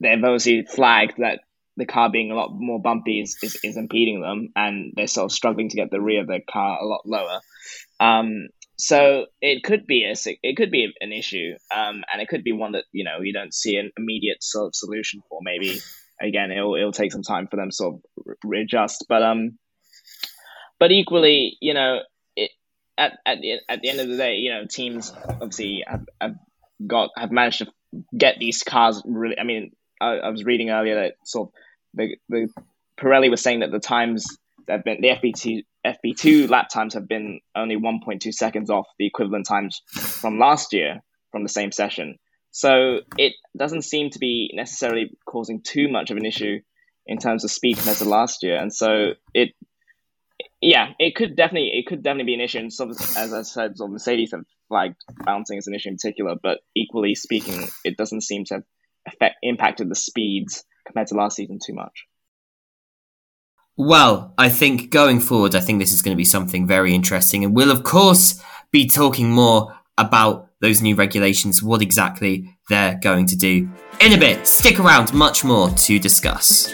[0.00, 1.40] they've obviously flagged that
[1.76, 5.26] the car being a lot more bumpy is, is, is impeding them, and they're sort
[5.26, 7.40] of struggling to get the rear of their car a lot lower.
[8.00, 12.42] Um, so it could be a it could be an issue, um, and it could
[12.42, 15.38] be one that you know you don't see an immediate sort of solution for.
[15.42, 15.78] Maybe
[16.20, 19.58] again, it'll it'll take some time for them to sort of readjust, but um,
[20.80, 22.00] but equally, you know,
[22.96, 26.36] at at the, at the end of the day, you know, teams obviously have, have
[26.86, 27.66] got have managed to
[28.16, 29.38] get these cars really.
[29.38, 31.54] I mean, I, I was reading earlier that sort of
[31.94, 32.48] the the
[33.00, 34.26] Pirelli was saying that the times
[34.66, 39.06] that have been the FP2 FP2 lap times have been only 1.2 seconds off the
[39.06, 42.18] equivalent times from last year from the same session.
[42.52, 46.60] So it doesn't seem to be necessarily causing too much of an issue
[47.06, 49.50] in terms of speed compared to last year, and so it
[50.64, 52.58] yeah, it could definitely it could definitely be an issue.
[52.58, 56.60] And as I said, so Mercedes have flagged bouncing as an issue in particular, but
[56.74, 58.62] equally speaking, it doesn't seem to have
[59.06, 62.06] affect, impacted the speeds compared to last season too much.
[63.76, 67.44] Well, I think going forward, I think this is going to be something very interesting,
[67.44, 73.26] and we'll of course be talking more about those new regulations, what exactly they're going
[73.26, 73.68] to do
[74.00, 74.46] in a bit.
[74.46, 76.72] Stick around, much more to discuss.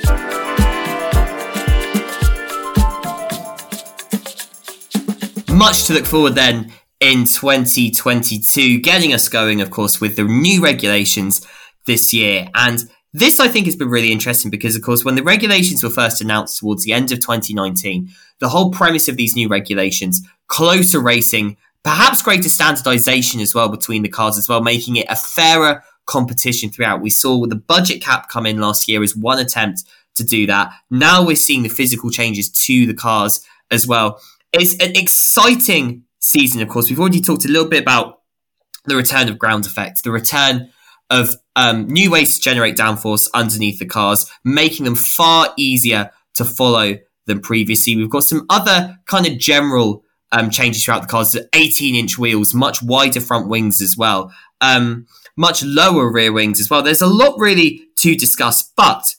[5.61, 10.65] Much to look forward then in 2022, getting us going, of course, with the new
[10.65, 11.47] regulations
[11.85, 12.49] this year.
[12.55, 15.91] And this, I think, has been really interesting because, of course, when the regulations were
[15.91, 20.99] first announced towards the end of 2019, the whole premise of these new regulations, closer
[20.99, 25.85] racing, perhaps greater standardization as well between the cars as well, making it a fairer
[26.07, 27.03] competition throughout.
[27.03, 30.73] We saw the budget cap come in last year as one attempt to do that.
[30.89, 34.23] Now we're seeing the physical changes to the cars as well.
[34.53, 36.91] It's an exciting season, of course.
[36.91, 38.21] We've already talked a little bit about
[38.85, 40.71] the return of ground effect, the return
[41.09, 46.45] of um, new ways to generate downforce underneath the cars, making them far easier to
[46.45, 47.97] follow than previously.
[47.97, 52.55] We've got some other kind of general um, changes throughout the cars 18 inch wheels,
[52.55, 56.83] much wider front wings as well, um, much lower rear wings as well.
[56.83, 59.15] There's a lot really to discuss, but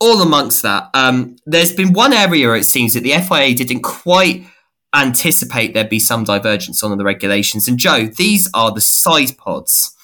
[0.00, 4.46] all amongst that, um, there's been one area it seems that the FIA didn't quite
[4.94, 7.68] anticipate there'd be some divergence on the regulations.
[7.68, 9.94] And Joe, these are the side pods.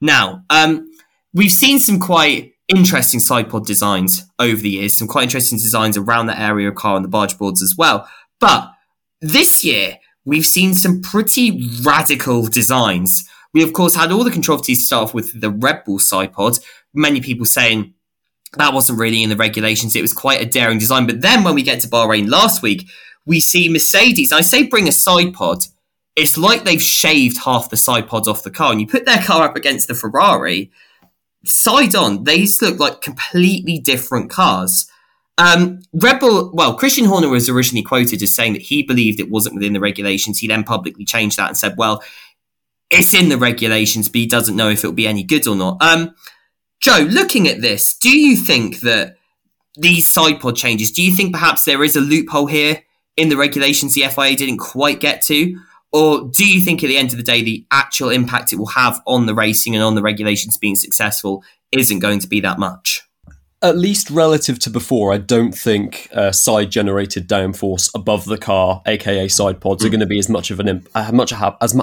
[0.00, 0.90] Now, um,
[1.32, 5.96] we've seen some quite interesting side pod designs over the years, some quite interesting designs
[5.96, 8.08] around the area of car and the barge boards as well.
[8.38, 8.72] But
[9.20, 13.28] this year, we've seen some pretty radical designs.
[13.52, 16.58] We, of course, had all the controversies start off with the Red Bull side pod.
[16.94, 17.94] Many people saying
[18.56, 19.94] that wasn't really in the regulations.
[19.94, 21.06] It was quite a daring design.
[21.06, 22.88] But then when we get to Bahrain last week,
[23.26, 24.32] we see Mercedes.
[24.32, 25.64] I say bring a side pod.
[26.16, 29.22] It's like they've shaved half the side pods off the car, and you put their
[29.22, 30.70] car up against the Ferrari.
[31.44, 34.90] Side on, these look like completely different cars.
[35.38, 39.30] Um, Red Bull, well, Christian Horner was originally quoted as saying that he believed it
[39.30, 40.38] wasn't within the regulations.
[40.38, 42.02] He then publicly changed that and said, well,
[42.90, 45.80] it's in the regulations, but he doesn't know if it'll be any good or not.
[45.80, 46.14] Um,
[46.80, 49.16] Joe, looking at this, do you think that
[49.76, 52.82] these side pod changes, do you think perhaps there is a loophole here
[53.20, 55.54] in the regulations the FIA didn't quite get to?
[55.92, 58.66] Or do you think at the end of the day, the actual impact it will
[58.66, 62.58] have on the racing and on the regulations being successful isn't going to be that
[62.58, 63.02] much?
[63.62, 68.80] At least relative to before, I don't think uh, side generated downforce above the car,
[68.86, 69.86] aka side pods, mm.
[69.86, 71.74] are going to be as much of an imp- uh, much have as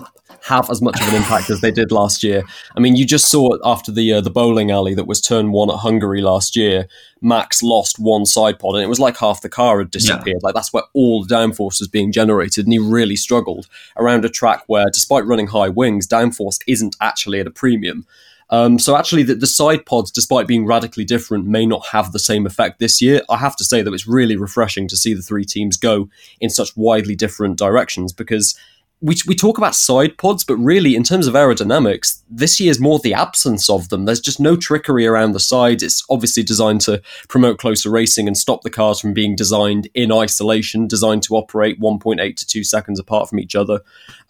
[0.47, 2.43] have as much of an impact as they did last year.
[2.75, 5.51] I mean, you just saw it after the uh, the bowling alley that was turn
[5.51, 6.87] one at Hungary last year.
[7.21, 10.37] Max lost one side pod, and it was like half the car had disappeared.
[10.41, 10.47] Yeah.
[10.47, 14.29] Like that's where all the downforce was being generated, and he really struggled around a
[14.29, 18.05] track where, despite running high wings, downforce isn't actually at a premium.
[18.49, 22.19] Um, so actually, the, the, side pods, despite being radically different, may not have the
[22.19, 23.21] same effect this year.
[23.29, 26.49] I have to say that it's really refreshing to see the three teams go in
[26.49, 28.57] such widely different directions because
[28.99, 32.79] we, we talk about side pods, but really, in terms of aerodynamics, this year is
[32.79, 34.05] more the absence of them.
[34.05, 35.83] There's just no trickery around the sides.
[35.83, 40.11] It's obviously designed to promote closer racing and stop the cars from being designed in
[40.11, 43.81] isolation, designed to operate 1.8 to 2 seconds apart from each other.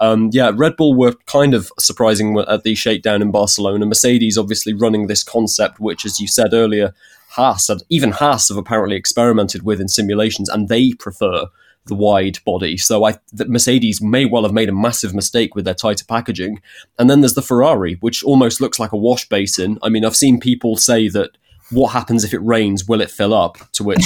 [0.02, 3.86] Um, yeah, Red Bull were kind of surprising at the shakedown in Barcelona.
[3.86, 6.94] Mercedes obviously running this concept, which, as you said earlier,
[7.30, 11.46] Haas, even Haas have apparently experimented with in simulations, and they prefer
[11.88, 12.78] the wide body.
[12.78, 16.62] So I that Mercedes may well have made a massive mistake with their tighter packaging.
[16.98, 19.80] And then there's the Ferrari, which almost looks like a wash basin.
[19.82, 21.32] I mean, I've seen people say that
[21.72, 22.88] what happens if it rains?
[22.88, 23.58] Will it fill up?
[23.74, 24.00] To which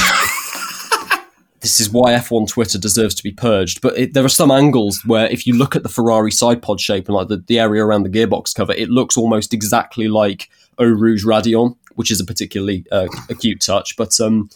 [1.61, 3.81] this is why F1 Twitter deserves to be purged.
[3.81, 6.81] But it, there are some angles where, if you look at the Ferrari side pod
[6.81, 10.49] shape and like the, the area around the gearbox cover, it looks almost exactly like
[10.79, 13.95] Eau Rouge Radion, which is a particularly uh, acute touch.
[13.95, 14.49] But um,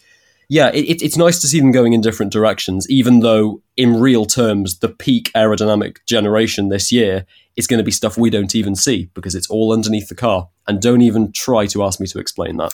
[0.49, 4.25] yeah, it, it's nice to see them going in different directions, even though in real
[4.25, 8.75] terms, the peak aerodynamic generation this year is going to be stuff we don't even
[8.75, 10.49] see because it's all underneath the car.
[10.67, 12.71] And don't even try to ask me to explain that.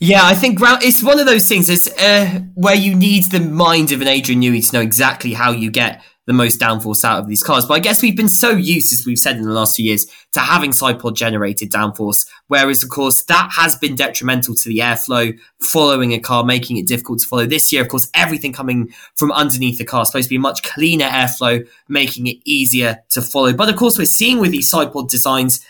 [0.00, 3.92] Yeah, I think it's one of those things it's, uh, where you need the mind
[3.92, 7.28] of an Adrian Newey to know exactly how you get the most downforce out of
[7.28, 7.66] these cars.
[7.66, 10.06] But I guess we've been so used, as we've said in the last few years,
[10.32, 12.26] to having side pod generated downforce.
[12.48, 16.86] Whereas, of course, that has been detrimental to the airflow following a car, making it
[16.86, 17.46] difficult to follow.
[17.46, 20.62] This year, of course, everything coming from underneath the car is supposed to be much
[20.62, 23.52] cleaner airflow, making it easier to follow.
[23.52, 25.64] But of course, we're seeing with these side pod designs,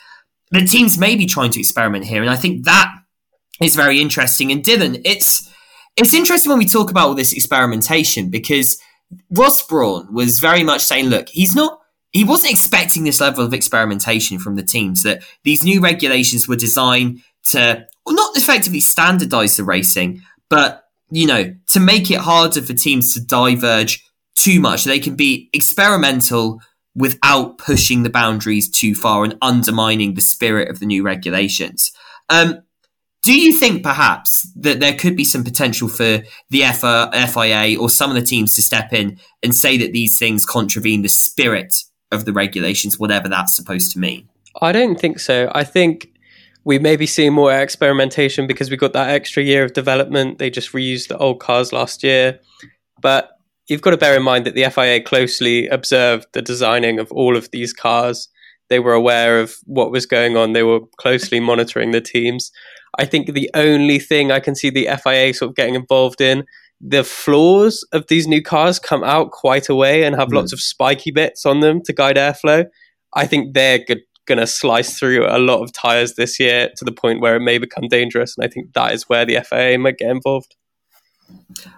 [0.51, 2.23] the teams may be trying to experiment here.
[2.23, 2.95] And I think that
[3.61, 4.53] is very interesting.
[4.53, 5.51] And Dylan, it's,
[5.97, 8.79] it's interesting when we talk about all this experimentation because
[9.31, 11.81] Ross Brawn was very much saying, look, he's not
[12.13, 16.57] he wasn't expecting this level of experimentation from the teams that these new regulations were
[16.57, 22.63] designed to well, not effectively standardize the racing, but you know, to make it harder
[22.63, 24.05] for teams to diverge
[24.37, 24.85] too much.
[24.85, 26.61] They can be experimental
[26.95, 31.91] without pushing the boundaries too far and undermining the spirit of the new regulations.
[32.31, 32.63] Um,
[33.25, 37.89] do you think perhaps that there could be some potential for the FIA uh, or
[37.89, 41.75] some of the teams to step in and say that these things contravene the spirit
[42.13, 44.29] of the regulations, whatever that's supposed to mean?
[44.61, 45.51] I don't think so.
[45.55, 46.11] I think
[46.65, 50.39] we may be seeing more experimentation because we got that extra year of development.
[50.39, 52.41] They just reused the old cars last year.
[53.01, 57.11] But you've got to bear in mind that the FIA closely observed the designing of
[57.11, 58.29] all of these cars.
[58.69, 62.53] They were aware of what was going on, they were closely monitoring the teams.
[62.99, 66.45] I think the only thing I can see the FIA sort of getting involved in
[66.81, 70.35] the floors of these new cars come out quite a way and have mm.
[70.35, 72.67] lots of spiky bits on them to guide airflow.
[73.15, 73.85] I think they're
[74.27, 77.41] going to slice through a lot of tires this year to the point where it
[77.41, 80.57] may become dangerous, and I think that is where the FIA might get involved.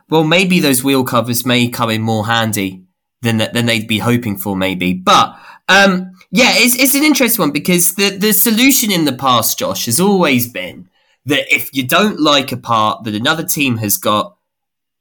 [0.09, 2.85] Well, maybe those wheel covers may come in more handy
[3.23, 4.95] than than they'd be hoping for, maybe.
[4.95, 9.59] But um, yeah, it's it's an interesting one because the the solution in the past,
[9.59, 10.89] Josh, has always been
[11.27, 14.37] that if you don't like a part that another team has got,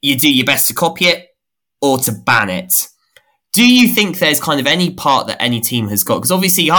[0.01, 1.29] you do your best to copy it
[1.81, 2.87] or to ban it.
[3.53, 6.17] Do you think there's kind of any part that any team has got?
[6.17, 6.69] Because obviously,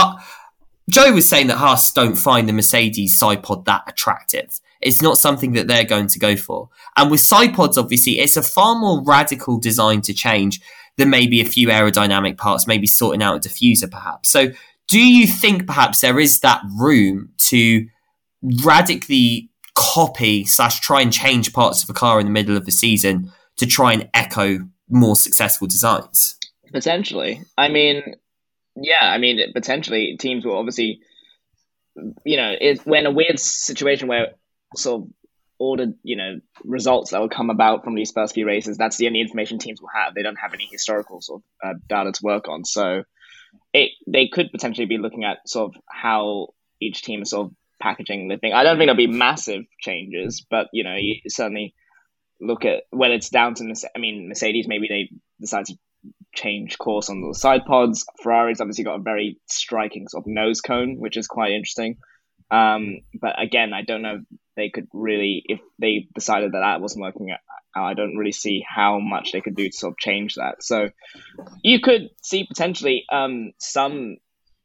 [0.89, 4.59] Joe was saying that Haas don't find the Mercedes side pod that attractive.
[4.79, 6.69] It's not something that they're going to go for.
[6.95, 10.61] And with side pods, obviously, it's a far more radical design to change
[10.97, 14.29] than maybe a few aerodynamic parts, maybe sorting out a diffuser, perhaps.
[14.29, 14.49] So,
[14.87, 17.87] do you think perhaps there is that room to
[18.63, 22.71] radically copy slash try and change parts of a car in the middle of the
[22.71, 26.37] season to try and echo more successful designs?
[26.71, 27.41] Potentially.
[27.57, 28.15] I mean,
[28.75, 31.01] yeah, I mean, potentially teams will obviously,
[32.25, 34.33] you know, it's when a weird situation where
[34.75, 35.09] sort of
[35.59, 38.77] all the you know results that will come about from these first few races.
[38.77, 40.13] That's the only information teams will have.
[40.13, 43.03] They don't have any historical sort of uh, data to work on, so
[43.73, 47.55] it they could potentially be looking at sort of how each team is sort of
[47.79, 48.53] packaging the thing.
[48.53, 51.73] I don't think there'll be massive changes, but you know, you, certainly
[52.39, 55.09] look at when it's down to I mean Mercedes maybe they
[55.41, 55.77] decide to
[56.35, 58.05] change course on the side pods.
[58.21, 61.97] Ferrari's obviously got a very striking sort of nose cone, which is quite interesting.
[62.49, 66.81] Um, but again, I don't know if they could really if they decided that that
[66.81, 67.39] wasn't working out.
[67.75, 70.63] I don't really see how much they could do to sort of change that.
[70.63, 70.89] So
[71.63, 74.17] you could see potentially um, some,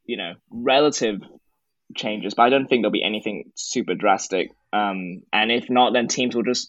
[0.05, 1.21] you know, relative
[1.95, 4.51] changes, but I don't think there'll be anything super drastic.
[4.73, 6.69] Um, and if not, then teams will just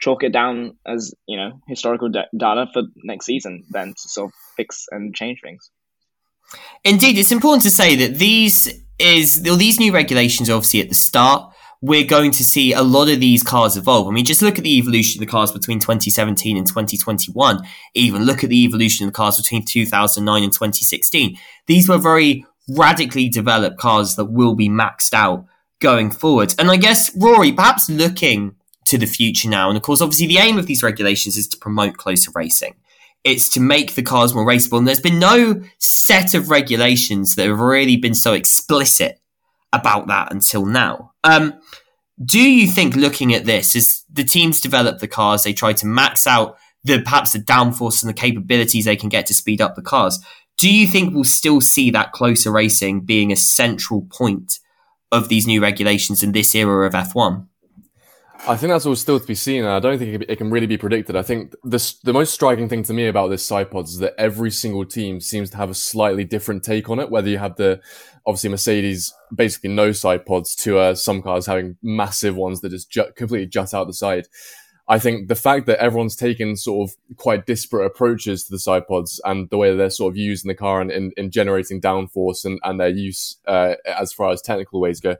[0.00, 4.28] chalk it down as you know historical da- data for next season, then to sort
[4.28, 5.70] of fix and change things.
[6.84, 10.94] Indeed, it's important to say that these is these new regulations are obviously at the
[10.94, 11.52] start.
[11.80, 14.08] We're going to see a lot of these cars evolve.
[14.08, 17.60] I mean, just look at the evolution of the cars between 2017 and 2021.
[17.92, 21.36] Even look at the evolution of the cars between 2009 and 2016.
[21.66, 25.46] These were very radically developed cars that will be maxed out
[25.80, 26.54] going forward.
[26.58, 28.56] And I guess, Rory, perhaps looking
[28.86, 31.58] to the future now, and of course, obviously, the aim of these regulations is to
[31.58, 32.74] promote closer racing.
[33.22, 34.78] It's to make the cars more raceable.
[34.78, 39.18] And there's been no set of regulations that have really been so explicit
[39.72, 41.12] about that until now.
[41.24, 41.54] Um,
[42.22, 45.86] do you think looking at this as the teams develop the cars, they try to
[45.86, 49.74] max out the perhaps the downforce and the capabilities they can get to speed up
[49.74, 50.20] the cars?
[50.58, 54.60] Do you think we'll still see that closer racing being a central point
[55.10, 57.46] of these new regulations in this era of F1?
[58.46, 60.76] I think that's all still to be seen, I don't think it can really be
[60.76, 61.16] predicted.
[61.16, 64.14] I think the the most striking thing to me about this side pods is that
[64.18, 67.10] every single team seems to have a slightly different take on it.
[67.10, 67.80] Whether you have the
[68.26, 72.90] obviously Mercedes basically no side pods to uh, some cars having massive ones that just
[72.90, 74.26] jut, completely jut out the side.
[74.86, 78.86] I think the fact that everyone's taken sort of quite disparate approaches to the side
[78.86, 81.80] pods and the way they're sort of used in the car and in, in generating
[81.80, 85.16] downforce and, and their use uh, as far as technical ways go,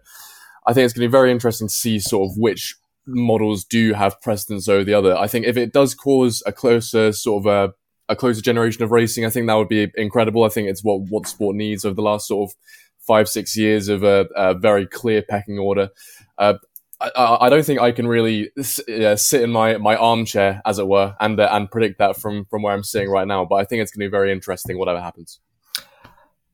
[0.67, 3.95] I think it's going to be very interesting to see sort of which models do
[3.95, 5.17] have precedence over the other.
[5.17, 8.91] I think if it does cause a closer sort of a, a closer generation of
[8.91, 10.45] racing, I think that would be incredible.
[10.45, 12.57] I think it's what what sport needs over the last sort of
[12.99, 15.91] five six years of a, a very clear pecking order.
[16.39, 16.55] Uh,
[17.01, 20.87] I, I, don't think I can really uh, sit in my, my armchair, as it
[20.87, 23.45] were, and uh, and predict that from from where I'm sitting right now.
[23.45, 25.41] But I think it's going to be very interesting, whatever happens.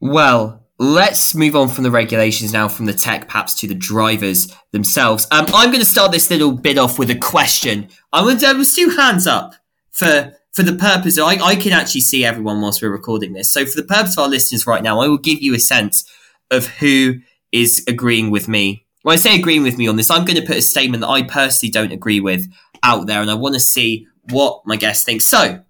[0.00, 4.54] Well, let's move on from the regulations now, from the tech perhaps to the drivers
[4.72, 5.26] themselves.
[5.30, 7.88] Um, I'm going to start this little bit off with a question.
[8.12, 9.54] I'm going to have two hands up
[9.92, 11.18] for for the purpose.
[11.18, 13.52] Of, I, I can actually see everyone whilst we're recording this.
[13.52, 16.10] So for the purpose of our listeners right now, I will give you a sense
[16.50, 17.16] of who
[17.52, 18.86] is agreeing with me.
[19.02, 21.08] When I say agreeing with me on this, I'm going to put a statement that
[21.08, 22.46] I personally don't agree with
[22.82, 25.24] out there, and I want to see what my guest thinks.
[25.24, 25.62] So,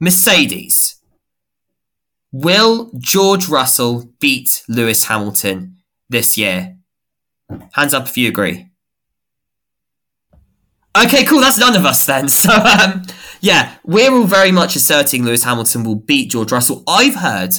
[0.00, 0.96] Mercedes.
[2.32, 5.76] Will George Russell beat Lewis Hamilton
[6.08, 6.76] this year?
[7.74, 8.70] Hands up if you agree.
[10.96, 11.40] Okay, cool.
[11.40, 12.28] That's none of us then.
[12.28, 13.04] So, um,
[13.40, 16.82] yeah, we're all very much asserting Lewis Hamilton will beat George Russell.
[16.88, 17.54] I've heard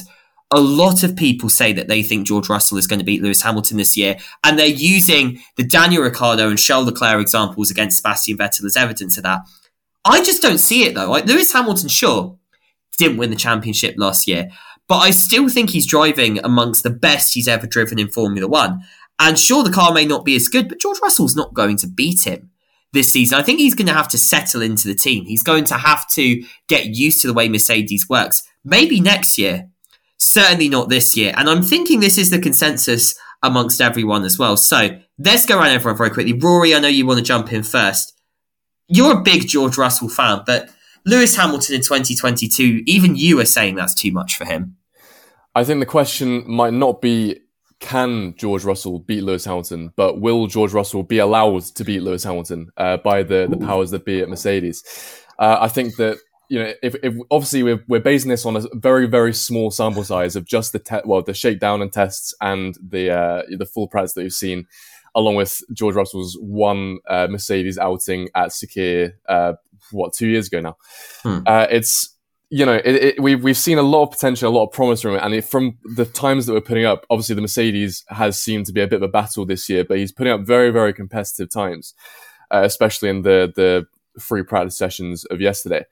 [0.52, 3.42] a lot of people say that they think George Russell is going to beat Lewis
[3.42, 8.38] Hamilton this year, and they're using the Daniel Ricciardo and Charles Leclerc examples against Sebastian
[8.38, 9.40] Vettel as evidence of that.
[10.04, 11.10] I just don't see it though.
[11.10, 12.38] Like Lewis Hamilton, sure,
[12.96, 14.50] didn't win the championship last year,
[14.88, 18.82] but I still think he's driving amongst the best he's ever driven in Formula One.
[19.18, 21.88] And sure, the car may not be as good, but George Russell's not going to
[21.88, 22.50] beat him
[22.92, 23.38] this season.
[23.38, 25.24] I think he's going to have to settle into the team.
[25.24, 28.42] He's going to have to get used to the way Mercedes works.
[28.64, 29.70] Maybe next year,
[30.26, 31.32] certainly not this year.
[31.36, 34.56] And I'm thinking this is the consensus amongst everyone as well.
[34.56, 36.32] So let's go around everyone very quickly.
[36.32, 38.12] Rory, I know you want to jump in first.
[38.88, 40.68] You're a big George Russell fan, but
[41.04, 44.76] Lewis Hamilton in 2022, even you are saying that's too much for him.
[45.54, 47.40] I think the question might not be
[47.78, 52.24] can George Russell beat Lewis Hamilton, but will George Russell be allowed to beat Lewis
[52.24, 54.82] Hamilton uh, by the, the powers that be at Mercedes?
[55.38, 56.18] Uh, I think that
[56.48, 60.04] you know, if, if obviously we're, we're basing this on a very very small sample
[60.04, 63.88] size of just the te- well the shakedown and tests and the uh, the full
[63.88, 64.66] practice that we've seen,
[65.14, 69.54] along with George Russell's one uh, Mercedes outing at Sakhir uh,
[69.90, 70.76] what two years ago now.
[71.22, 71.38] Hmm.
[71.46, 72.14] Uh, it's
[72.50, 75.02] you know it, it, we've we've seen a lot of potential, a lot of promise
[75.02, 78.40] from it, and it, from the times that we're putting up, obviously the Mercedes has
[78.40, 80.70] seemed to be a bit of a battle this year, but he's putting up very
[80.70, 81.94] very competitive times,
[82.52, 83.86] uh, especially in the the
[84.20, 85.84] free practice sessions of yesterday.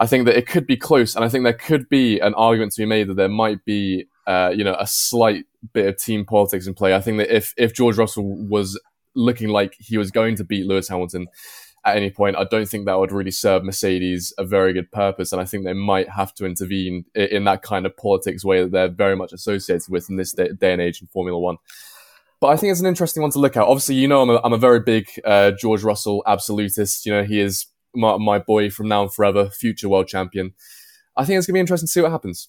[0.00, 2.72] I think that it could be close, and I think there could be an argument
[2.72, 6.24] to be made that there might be, uh, you know, a slight bit of team
[6.24, 6.94] politics in play.
[6.94, 8.78] I think that if if George Russell was
[9.14, 11.28] looking like he was going to beat Lewis Hamilton,
[11.84, 15.32] at any point, I don't think that would really serve Mercedes a very good purpose.
[15.32, 18.72] And I think they might have to intervene in that kind of politics way that
[18.72, 21.58] they're very much associated with in this day, and age in Formula One.
[22.40, 23.62] But I think it's an interesting one to look at.
[23.62, 27.06] Obviously, you know, I'm a, I'm a very big uh, George Russell absolutist.
[27.06, 30.54] You know, he is my, my boy from now and forever, future world champion.
[31.16, 32.48] I think it's going to be interesting to see what happens.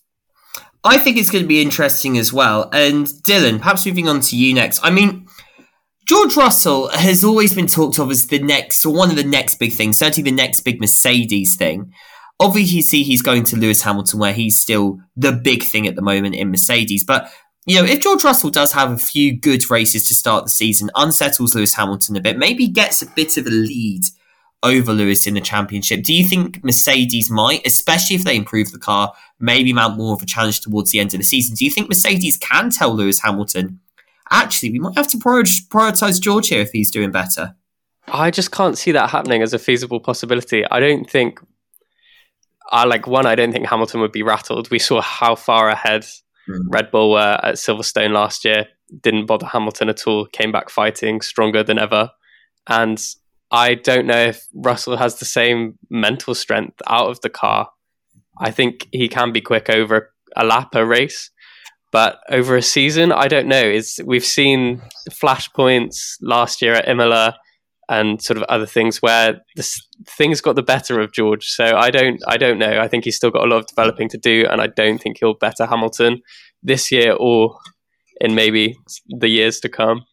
[0.84, 2.70] I think it's going to be interesting as well.
[2.72, 4.80] And Dylan, perhaps moving on to you next.
[4.84, 5.28] I mean,
[6.08, 9.56] George Russell has always been talked of as the next, or one of the next
[9.56, 11.91] big things, certainly the next big Mercedes thing.
[12.39, 15.96] Obviously, you see he's going to Lewis Hamilton, where he's still the big thing at
[15.96, 17.04] the moment in Mercedes.
[17.04, 17.32] But,
[17.66, 20.91] you know, if George Russell does have a few good races to start the season,
[20.96, 24.04] unsettles Lewis Hamilton a bit, maybe gets a bit of a lead
[24.66, 28.80] over Lewis in the championship, do you think Mercedes might, especially if they improve the
[28.80, 31.55] car, maybe mount more of a challenge towards the end of the season?
[31.55, 33.80] Do you think Mercedes can tell Lewis Hamilton,
[34.32, 37.55] actually, we might have to prioritize George here if he's doing better?
[38.07, 40.66] I just can't see that happening as a feasible possibility.
[40.70, 41.39] I don't think,
[42.72, 43.26] I like one.
[43.26, 44.70] I don't think Hamilton would be rattled.
[44.72, 46.05] We saw how far ahead
[46.49, 46.61] mm.
[46.70, 48.68] Red Bull were at Silverstone last year.
[49.01, 50.26] Didn't bother Hamilton at all.
[50.28, 52.11] Came back fighting, stronger than ever.
[52.68, 53.03] And
[53.52, 57.70] I don't know if Russell has the same mental strength out of the car
[58.38, 61.32] I think he can be quick over a lap a race,
[61.91, 63.62] but over a season, I don't know.
[63.62, 67.38] Is we've seen flashpoints last year at Imola
[67.88, 69.80] and sort of other things where this,
[70.10, 71.46] things got the better of George.
[71.46, 72.80] So I don't, I don't know.
[72.80, 75.18] I think he's still got a lot of developing to do, and I don't think
[75.20, 76.22] he'll better Hamilton
[76.64, 77.58] this year or
[78.20, 78.76] in maybe
[79.08, 80.06] the years to come.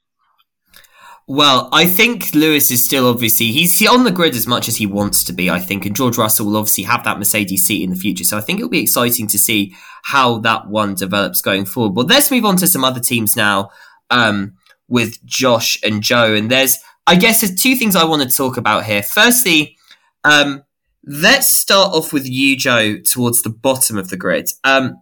[1.29, 4.87] Well, I think Lewis is still obviously he's on the grid as much as he
[4.87, 5.51] wants to be.
[5.51, 8.25] I think, and George Russell will obviously have that Mercedes seat in the future.
[8.25, 11.95] So I think it'll be exciting to see how that one develops going forward.
[11.95, 13.71] But let's move on to some other teams now
[14.11, 14.55] um,
[14.89, 16.35] with Josh and Joe.
[16.35, 19.03] And there's, I guess, there's two things I want to talk about here.
[19.03, 19.77] Firstly,
[20.25, 20.65] um,
[21.07, 24.51] let's start off with you, Joe, towards the bottom of the grid.
[24.65, 24.97] Um,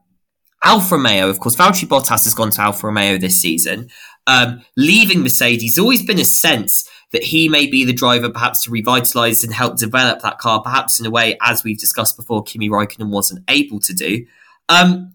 [0.63, 3.89] Alfa Romeo, of course, Valtteri Bottas has gone to Alfa Romeo this season
[4.27, 8.71] um, leaving Mercedes, always been a sense that he may be the driver perhaps to
[8.71, 12.69] revitalise and help develop that car, perhaps in a way, as we've discussed before, Kimi
[12.69, 14.25] Raikkonen wasn't able to do.
[14.69, 15.13] Um,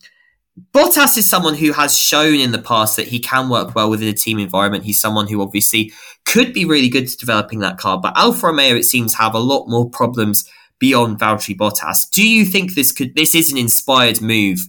[0.74, 4.08] Bottas is someone who has shown in the past that he can work well within
[4.08, 4.86] a team environment.
[4.86, 5.92] He's someone who obviously
[6.26, 9.40] could be really good at developing that car, but Alfa Romeo, it seems, have a
[9.40, 10.50] lot more problems
[10.80, 12.10] beyond Valtteri Bottas.
[12.12, 14.60] Do you think this could this is an inspired move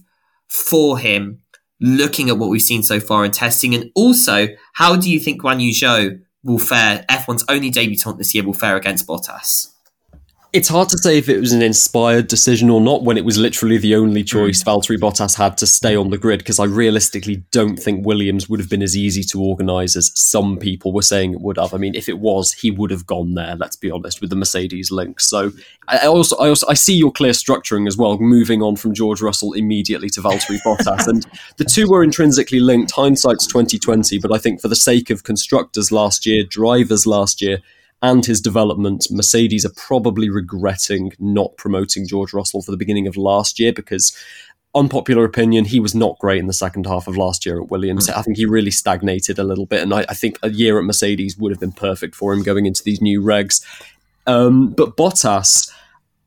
[0.47, 1.41] for him
[1.79, 3.73] looking at what we've seen so far in testing?
[3.75, 8.33] And also, how do you think Guan Yu Zhou will fare, F1's only debutant this
[8.33, 9.73] year, will fare against Bottas?
[10.53, 13.37] It's hard to say if it was an inspired decision or not when it was
[13.37, 14.65] literally the only choice mm.
[14.65, 18.61] Valtteri Bottas had to stay on the grid because I realistically don't think Williams would
[18.61, 21.73] have been as easy to organise as some people were saying it would have.
[21.73, 24.37] I mean, if it was, he would have gone there, let's be honest, with the
[24.37, 25.19] Mercedes link.
[25.19, 25.51] So
[25.89, 29.21] I also I also I see your clear structuring as well, moving on from George
[29.21, 31.07] Russell immediately to Valtteri Bottas.
[31.07, 31.27] And
[31.57, 32.91] the two were intrinsically linked.
[32.91, 37.41] Hindsight's twenty twenty, but I think for the sake of constructors last year, drivers last
[37.41, 37.59] year,
[38.01, 43.17] and his development, Mercedes are probably regretting not promoting George Russell for the beginning of
[43.17, 44.15] last year because
[44.75, 48.09] unpopular opinion, he was not great in the second half of last year at Williams.
[48.09, 50.85] I think he really stagnated a little bit, and I, I, think a year at
[50.85, 53.65] Mercedes would have been perfect for him going into these new regs.
[54.27, 55.71] Um, but Bottas,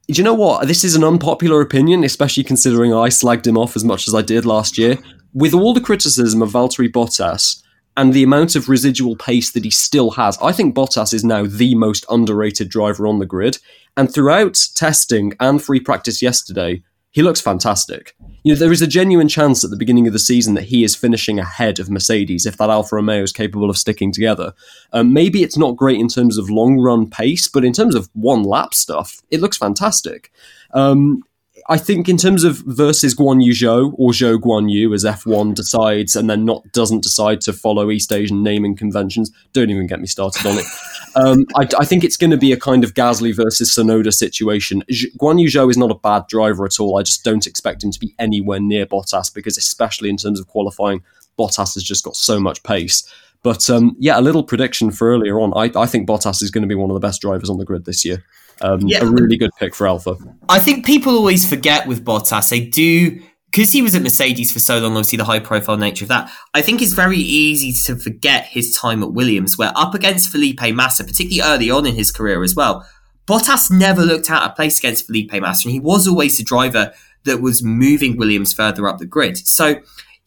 [0.09, 0.66] do you know what?
[0.66, 4.23] This is an unpopular opinion, especially considering I slagged him off as much as I
[4.23, 4.99] did last year.
[5.33, 7.62] With all the criticism of Valtteri Bottas,
[7.97, 11.45] and the amount of residual pace that he still has, I think Bottas is now
[11.47, 13.59] the most underrated driver on the grid.
[13.97, 16.82] And throughout testing and free practice yesterday,
[17.12, 18.14] he looks fantastic.
[18.45, 20.84] You know, there is a genuine chance at the beginning of the season that he
[20.84, 24.55] is finishing ahead of Mercedes if that Alfa Romeo is capable of sticking together.
[24.93, 28.09] Um, maybe it's not great in terms of long run pace, but in terms of
[28.12, 30.30] one lap stuff, it looks fantastic.
[30.72, 31.24] Um,
[31.71, 35.55] I think in terms of versus Guan Yu Zhou or Zhou Guan Yu as F1
[35.55, 40.01] decides and then not doesn't decide to follow East Asian naming conventions, don't even get
[40.01, 40.66] me started on it.
[41.16, 44.85] Um, I, I, think it's going to be a kind of Gasly versus Tsunoda situation.
[45.18, 47.01] Guan Yu Zhou is not a bad driver at all.
[47.01, 50.47] I just don't expect him to be anywhere near Bottas because, especially in terms of
[50.47, 51.03] qualifying,
[51.37, 53.12] Bottas has just got so much pace.
[53.43, 55.53] But um, yeah, a little prediction for earlier on.
[55.57, 57.64] I, I think Bottas is going to be one of the best drivers on the
[57.64, 58.23] grid this year.
[58.61, 59.03] Um, yeah.
[59.03, 60.17] A really good pick for Alfa.
[60.49, 64.61] I think people always forget with Bottas, they do because he was at Mercedes for
[64.61, 67.97] so long, obviously the high profile nature of that, I think it's very easy to
[67.97, 72.13] forget his time at Williams, where up against Felipe Massa, particularly early on in his
[72.13, 72.87] career as well,
[73.27, 76.93] Bottas never looked out of place against Felipe Massa, and he was always the driver
[77.25, 79.37] that was moving Williams further up the grid.
[79.39, 79.81] So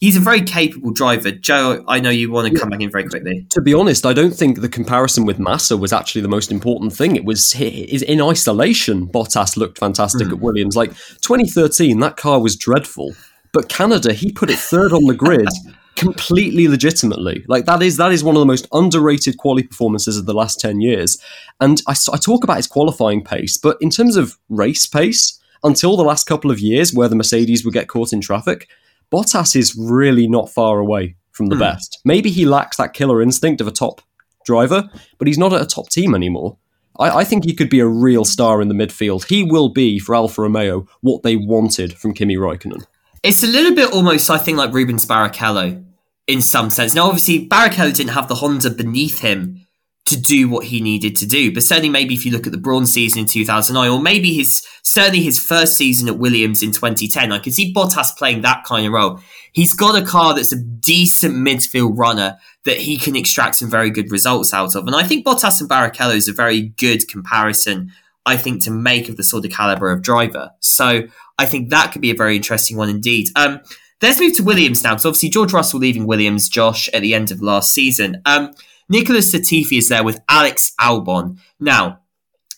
[0.03, 1.31] he's a very capable driver.
[1.31, 3.47] Joe, I know you want to come back in very quickly.
[3.51, 6.91] To be honest, I don't think the comparison with Massa was actually the most important
[6.91, 7.15] thing.
[7.15, 9.07] It was in isolation.
[9.07, 10.33] Bottas looked fantastic mm.
[10.33, 10.75] at Williams.
[10.75, 10.89] Like
[11.21, 13.15] 2013, that car was dreadful.
[13.53, 15.47] But Canada, he put it third on the grid.
[15.95, 17.45] completely legitimately.
[17.47, 20.59] Like that is that is one of the most underrated quality performances of the last
[20.59, 21.19] ten years.
[21.61, 25.95] And I, I talk about his qualifying pace, but in terms of race pace, until
[25.95, 28.67] the last couple of years, where the Mercedes would get caught in traffic,
[29.13, 31.59] Bottas is really not far away from the Hmm.
[31.61, 31.99] best.
[32.03, 34.01] Maybe he lacks that killer instinct of a top
[34.45, 34.89] driver,
[35.19, 36.57] but he's not at a top team anymore.
[36.99, 39.25] I, I think he could be a real star in the midfield.
[39.29, 42.83] He will be for Alfa Romeo what they wanted from Kimi Raikkonen.
[43.23, 45.83] It's a little bit almost, I think, like Rubens Barrichello
[46.27, 46.93] in some sense.
[46.93, 49.65] Now, obviously, Barrichello didn't have the Honda beneath him
[50.05, 51.53] to do what he needed to do.
[51.53, 54.65] But certainly, maybe if you look at the Brawn's season in 2009, or maybe his
[54.81, 58.85] certainly his first season at Williams in 2010, I could see Bottas playing that kind
[58.85, 59.19] of role.
[59.53, 63.89] He's got a car that's a decent midfield runner that he can extract some very
[63.89, 64.87] good results out of.
[64.87, 67.91] And I think Bottas and Barrichello is a very good comparison,
[68.25, 70.51] I think, to make of the sort of caliber of driver.
[70.59, 71.03] So
[71.37, 73.29] I think that could be a very interesting one indeed.
[73.35, 73.61] Um,
[74.01, 77.31] let's move to Williams now, because obviously George Russell leaving Williams, Josh, at the end
[77.31, 78.21] of last season.
[78.25, 78.53] Um,
[78.89, 81.39] Nicholas Latifi is there with Alex Albon.
[81.59, 81.99] Now,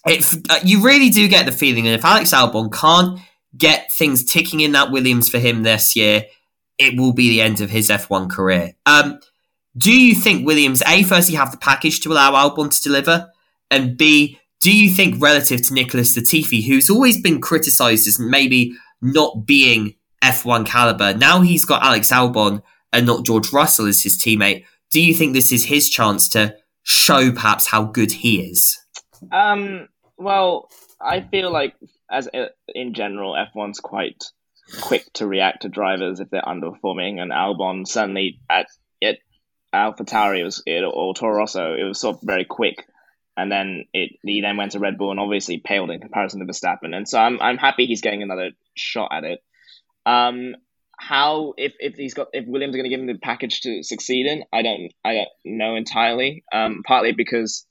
[0.05, 3.19] if uh, you really do get the feeling that if Alex Albon can't
[3.57, 6.26] get things ticking in that Williams for him this year,
[6.78, 8.73] it will be the end of his F1 career.
[8.86, 9.19] Um,
[9.78, 13.32] do you think Williams, A, firstly, have the package to allow Albon to deliver?
[13.71, 18.76] And B, do you think, relative to Nicholas Latifi, who's always been criticised as maybe
[19.01, 22.61] not being F1 caliber, now he's got Alex Albon
[22.93, 24.65] and not George Russell as his teammate,
[24.95, 28.79] do you think this is his chance to show perhaps how good he is?
[29.29, 30.69] Um, well,
[31.01, 31.75] I feel like
[32.09, 32.29] as
[32.73, 34.23] in general, F1's quite
[34.79, 38.67] quick to react to drivers if they're underperforming, and Albon certainly at
[39.01, 39.19] it
[39.73, 42.87] AlphaTauri was it or Toro Rosso, it was sort of very quick,
[43.35, 46.45] and then it he then went to Red Bull and obviously paled in comparison to
[46.45, 49.43] Verstappen, and so I'm I'm happy he's getting another shot at it.
[50.05, 50.55] Um,
[50.97, 53.83] how if if he's got if Williams are going to give him the package to
[53.83, 56.43] succeed in, I don't I don't know entirely.
[56.53, 57.65] Um, partly because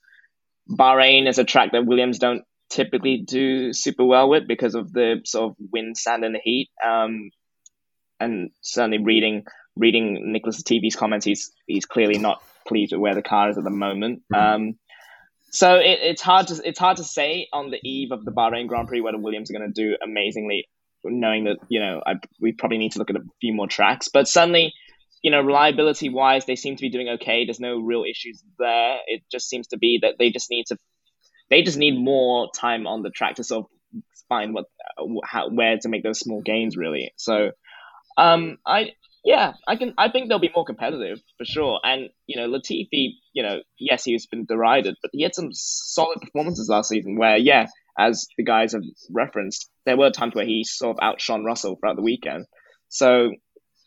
[0.71, 5.21] Bahrain is a track that Williams don't typically do super well with because of the
[5.25, 6.71] sort of wind, sand, and the heat.
[6.85, 7.31] Um,
[8.21, 9.45] and certainly reading
[9.77, 13.65] reading Nicholas Latifi's comments, he's he's clearly not pleased with where the car is at
[13.65, 14.23] the moment.
[14.35, 14.77] Um,
[15.51, 18.67] so it, it's hard to it's hard to say on the eve of the Bahrain
[18.67, 20.69] Grand Prix whether Williams are going to do amazingly,
[21.05, 24.09] knowing that you know I, we probably need to look at a few more tracks.
[24.13, 24.73] But suddenly,
[25.23, 27.45] you know, reliability wise, they seem to be doing okay.
[27.45, 28.99] There's no real issues there.
[29.07, 30.79] It just seems to be that they just need to
[31.51, 34.67] they just need more time on the track to sort of find what
[35.25, 37.13] how, where to make those small gains really.
[37.17, 37.53] So
[38.17, 38.93] um I
[39.25, 41.81] yeah, I can I think they'll be more competitive for sure.
[41.83, 46.21] And you know, Latifi, you know, yes, he's been derided, but he had some solid
[46.21, 47.67] performances last season where yeah,
[47.99, 51.97] as the guys have referenced, there were times where he sort of outshone Russell throughout
[51.97, 52.47] the weekend.
[52.89, 53.31] So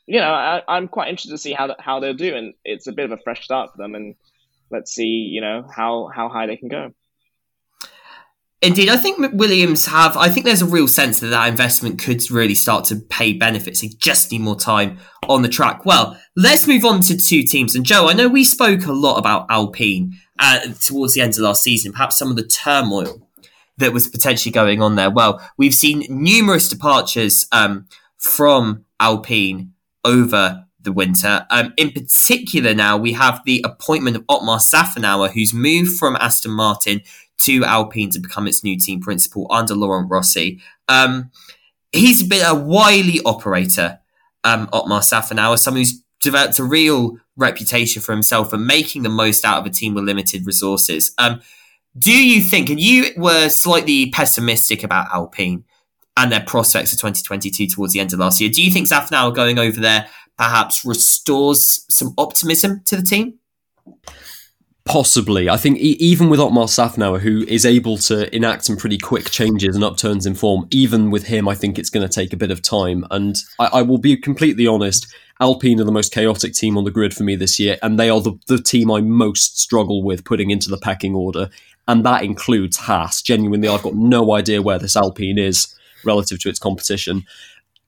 [0.08, 2.94] you know, I, I'm quite interested to see how how they'll do, and it's a
[2.94, 3.94] bit of a fresh start for them.
[3.94, 4.16] And
[4.72, 6.94] let's see, you know, how how high they can go.
[8.62, 10.18] Indeed, I think Williams have.
[10.18, 13.82] I think there's a real sense that that investment could really start to pay benefits.
[13.82, 14.98] They just need more time
[15.28, 15.86] on the track.
[15.86, 17.76] Well, let's move on to two teams.
[17.76, 21.40] And Joe, I know we spoke a lot about Alpine uh, towards the end of
[21.40, 21.92] last season.
[21.92, 23.27] Perhaps some of the turmoil
[23.78, 25.10] that was potentially going on there.
[25.10, 29.74] Well, we've seen numerous departures um, from Alpine
[30.04, 31.46] over the winter.
[31.50, 36.52] Um, in particular, now we have the appointment of Otmar Szafnauer, who's moved from Aston
[36.52, 37.02] Martin
[37.40, 40.60] to Alpine to become its new team principal under Laurent Rossi.
[40.88, 41.32] Um,
[41.92, 44.00] he's been a wily operator,
[44.44, 49.46] um, Otmar Szafnauer, someone who's developed a real reputation for himself for making the most
[49.46, 51.14] out of a team with limited resources.
[51.18, 51.42] Um,
[51.98, 55.64] do you think, and you were slightly pessimistic about Alpine
[56.16, 59.34] and their prospects for 2022 towards the end of last year, do you think Szafnauer
[59.34, 63.40] going over there perhaps restores some optimism to the team?
[64.86, 65.50] Possibly.
[65.50, 69.76] I think even with Otmar Szafnauer, who is able to enact some pretty quick changes
[69.76, 72.52] and upturns in form, even with him, I think it's going to take a bit
[72.52, 73.06] of time.
[73.12, 76.92] And I, I will be completely honest, Alpine are the most chaotic team on the
[76.92, 80.24] grid for me this year, and they are the, the team I most struggle with
[80.24, 81.50] putting into the pecking order.
[81.88, 83.22] And that includes Haas.
[83.22, 85.74] Genuinely, I've got no idea where this Alpine is
[86.04, 87.26] relative to its competition.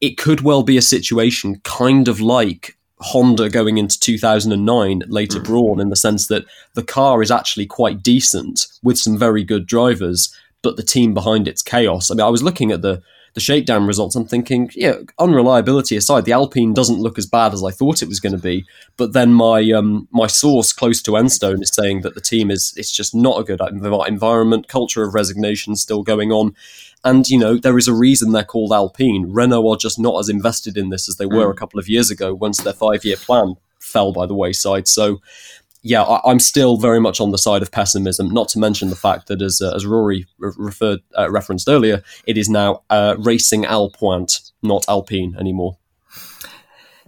[0.02, 5.43] It could well be a situation kind of like Honda going into 2009, later hmm.
[5.43, 9.66] Brawn, in the sense that the car is actually quite decent with some very good
[9.66, 12.12] drivers, but the team behind it's chaos.
[12.12, 13.02] I mean, I was looking at the
[13.40, 14.16] the shakedown results.
[14.16, 18.10] I'm thinking, yeah, unreliability aside, the Alpine doesn't look as bad as I thought it
[18.10, 18.66] was going to be.
[18.98, 22.74] But then my um, my source close to Enstone is saying that the team is
[22.76, 26.54] it's just not a good environment, culture of resignation still going on.
[27.06, 29.32] And, you know, there is a reason they're called Alpine.
[29.32, 32.12] Renault are just not as invested in this as they were a couple of years
[32.12, 34.86] ago once their five year plan fell by the wayside.
[34.86, 35.22] So
[35.82, 38.30] yeah, I, am still very much on the side of pessimism.
[38.30, 42.04] Not to mention the fact that, as uh, as Rory re- referred uh, referenced earlier,
[42.28, 45.78] it is now uh, racing Alpointe, not Alpine anymore.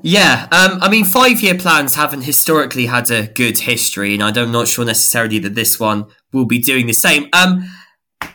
[0.03, 4.51] Yeah, um, I mean, five year plans haven't historically had a good history, and I'm
[4.51, 7.27] not sure necessarily that this one will be doing the same.
[7.33, 7.69] Um,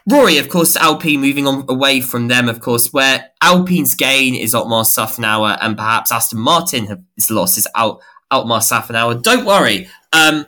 [0.08, 4.54] Rory, of course, Alpine moving on away from them, of course, where Alpine's gain is
[4.54, 8.00] Otmar Szafnauer, and perhaps Aston Martin has lost his out
[8.30, 9.22] Otmar Szafnauer.
[9.22, 10.46] Don't worry, um,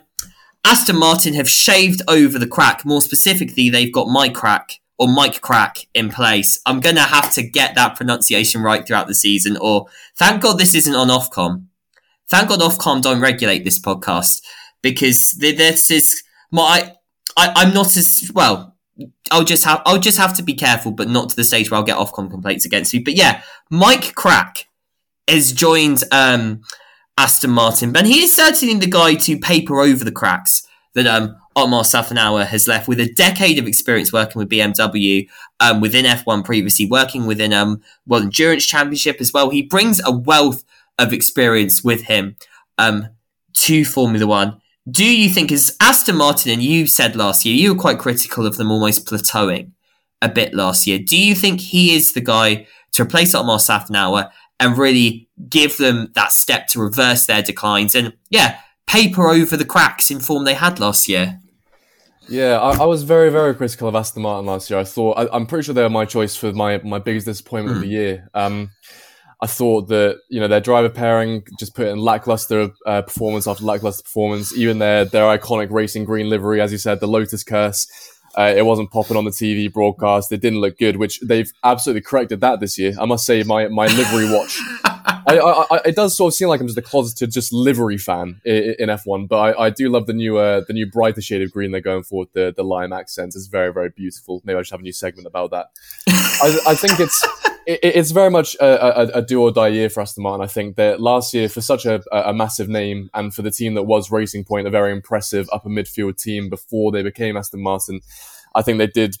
[0.65, 2.85] Aston Martin have shaved over the crack.
[2.85, 6.61] More specifically, they've got Mike Krack or Mike Krack in place.
[6.65, 10.57] I'm going to have to get that pronunciation right throughout the season, or thank God
[10.57, 11.65] this isn't on Ofcom.
[12.29, 14.41] Thank God Ofcom don't regulate this podcast
[14.81, 16.21] because this is
[16.51, 16.93] my.
[17.37, 18.75] I, I'm not as well.
[19.31, 21.77] I'll just have I'll just have to be careful, but not to the stage where
[21.77, 22.99] I'll get Ofcom complaints against me.
[22.99, 24.65] But yeah, Mike Krack
[25.27, 26.61] has joined um,
[27.19, 31.35] Aston Martin, but he is certainly the guy to paper over the cracks that um,
[31.53, 35.27] Otmar Szafnauer has left with a decade of experience working with BMW
[35.59, 39.49] um, within F1 previously, working within um, World Endurance Championship as well.
[39.49, 40.63] He brings a wealth
[40.97, 42.37] of experience with him
[42.77, 43.09] um,
[43.55, 44.61] to Formula One.
[44.89, 48.45] Do you think, as Aston Martin, and you said last year, you were quite critical
[48.45, 49.71] of them almost plateauing
[50.21, 50.99] a bit last year.
[50.99, 56.11] Do you think he is the guy to replace Otmar Szafnauer and really give them
[56.15, 60.55] that step to reverse their declines and, yeah, paper over the cracks in form they
[60.55, 61.39] had last year.
[62.27, 64.79] Yeah, I, I, was very, very critical of Aston Martin last year.
[64.79, 67.73] I thought I, am pretty sure they were my choice for my my biggest disappointment
[67.73, 67.77] mm.
[67.77, 67.93] of the hmm.
[67.93, 68.29] year.
[68.35, 68.69] Um,
[69.41, 73.63] I thought that you know their driver pairing just put in lackluster uh, performance after
[73.63, 74.55] lackluster performance.
[74.55, 77.87] Even their their iconic racing green livery, as you said, the Lotus Curse.
[78.37, 80.31] Uh, it wasn't popping on the TV broadcast.
[80.31, 82.93] It didn't look good, which they've absolutely corrected that this year.
[82.99, 84.59] I must say, my my livery watch.
[85.27, 87.97] I, I, I, it does sort of seem like I'm just a closeted just livery
[87.97, 91.41] fan in, in F1, but I, do love the new uh, the new brighter shade
[91.41, 93.35] of green they're going for with the the lime accents.
[93.35, 94.41] It's very very beautiful.
[94.43, 95.67] Maybe I should have a new segment about that.
[96.41, 97.25] I, think it's
[97.65, 100.43] it, it's very much a, a, a, do or die year for Aston Martin.
[100.43, 103.73] I think that last year, for such a, a massive name and for the team
[103.75, 108.01] that was Racing Point, a very impressive upper midfield team before they became Aston Martin,
[108.55, 109.17] I think they did.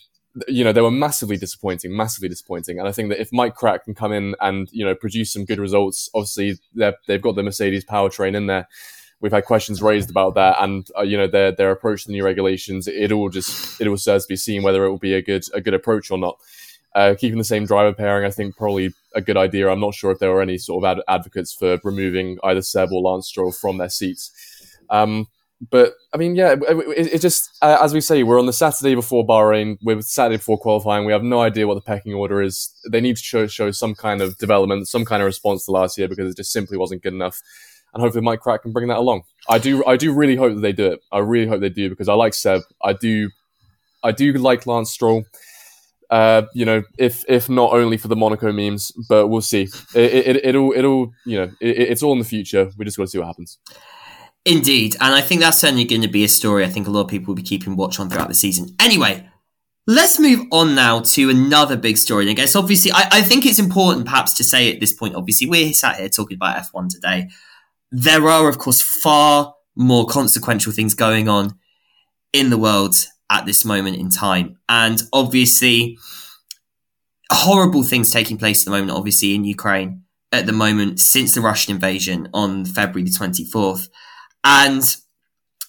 [0.47, 2.79] You know, they were massively disappointing, massively disappointing.
[2.79, 5.45] And I think that if Mike Krack can come in and, you know, produce some
[5.45, 8.67] good results, obviously they've got the Mercedes powertrain in there
[9.21, 12.13] we've had questions raised about that, and uh, you know their their approach to the
[12.13, 12.87] new regulations.
[12.87, 15.43] It all just it will serve to be seen whether it will be a good
[15.53, 16.37] a good approach or not.
[16.95, 19.69] Uh, keeping the same driver pairing, I think, probably a good idea.
[19.69, 22.91] I'm not sure if there were any sort of ad- advocates for removing either Seb
[22.91, 24.31] or Lance Stroll from their seats.
[24.89, 25.27] Um,
[25.69, 28.53] but I mean, yeah, it, it, it just uh, as we say, we're on the
[28.53, 29.77] Saturday before Bahrain.
[29.81, 31.05] We're Saturday before qualifying.
[31.05, 32.73] We have no idea what the pecking order is.
[32.89, 35.97] They need to show, show some kind of development, some kind of response to last
[35.97, 37.41] year because it just simply wasn't good enough.
[37.93, 39.23] And hopefully, Mike Krack can bring that along.
[39.49, 41.01] I do, I do really hope that they do it.
[41.11, 42.61] I really hope they do because I like Seb.
[42.81, 43.29] I do,
[44.03, 45.25] I do like Lance Stroll.
[46.09, 49.67] Uh, you know, if if not only for the Monaco memes, but we'll see.
[49.93, 52.71] It, it, it'll it'll you know it, it's all in the future.
[52.77, 53.59] We just got to see what happens.
[54.45, 56.63] Indeed, and I think that's certainly going to be a story.
[56.63, 58.73] I think a lot of people will be keeping watch on throughout the season.
[58.79, 59.29] Anyway,
[59.85, 62.23] let's move on now to another big story.
[62.23, 65.15] And I guess obviously, I, I think it's important perhaps to say at this point.
[65.15, 67.29] Obviously, we're sat here talking about F one today.
[67.91, 71.57] There are, of course, far more consequential things going on
[72.33, 72.95] in the world
[73.29, 74.57] at this moment in time.
[74.69, 75.97] And obviously,
[77.31, 81.41] horrible things taking place at the moment, obviously, in Ukraine at the moment since the
[81.41, 83.89] Russian invasion on February the 24th.
[84.43, 84.83] And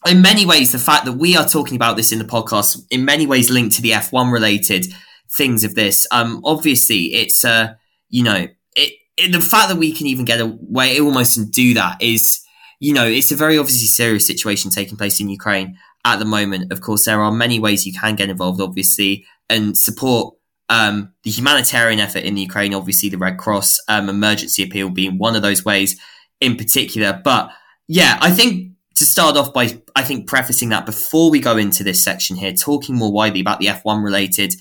[0.07, 3.05] in many ways, the fact that we are talking about this in the podcast, in
[3.05, 4.87] many ways linked to the F1 related
[5.31, 6.07] things of this.
[6.11, 7.75] Um, obviously, it's, uh,
[8.09, 8.47] you know,
[8.77, 12.41] it, it, the fact that we can even get away almost and do that is,
[12.81, 16.73] you know, it's a very obviously serious situation taking place in Ukraine at the moment.
[16.73, 20.35] Of course, there are many ways you can get involved, obviously, and support
[20.69, 22.75] um, the humanitarian effort in the Ukraine.
[22.75, 26.01] Obviously, the Red Cross um, emergency appeal being one of those ways
[26.41, 27.21] in particular.
[27.23, 27.51] But
[27.93, 31.83] yeah, I think to start off by, I think prefacing that before we go into
[31.83, 34.55] this section here, talking more widely about the F1 related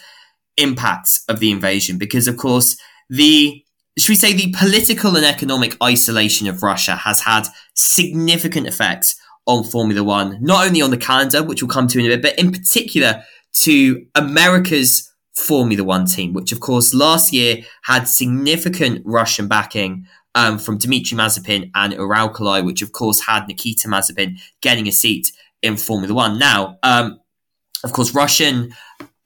[0.58, 2.76] impacts of the invasion, because of course,
[3.08, 3.64] the
[4.00, 9.16] should we say the political and economic isolation of Russia has had significant effects
[9.46, 12.24] on Formula One, not only on the calendar, which we'll come to in a bit,
[12.24, 13.22] but in particular
[13.58, 20.08] to America's Formula One team, which of course last year had significant Russian backing
[20.40, 25.34] um, from Dmitry Mazepin and Uralkali, which of course had Nikita Mazepin getting a seat
[25.62, 26.40] in Formula One.
[26.40, 27.20] Now, um,
[27.84, 28.74] of course, Russian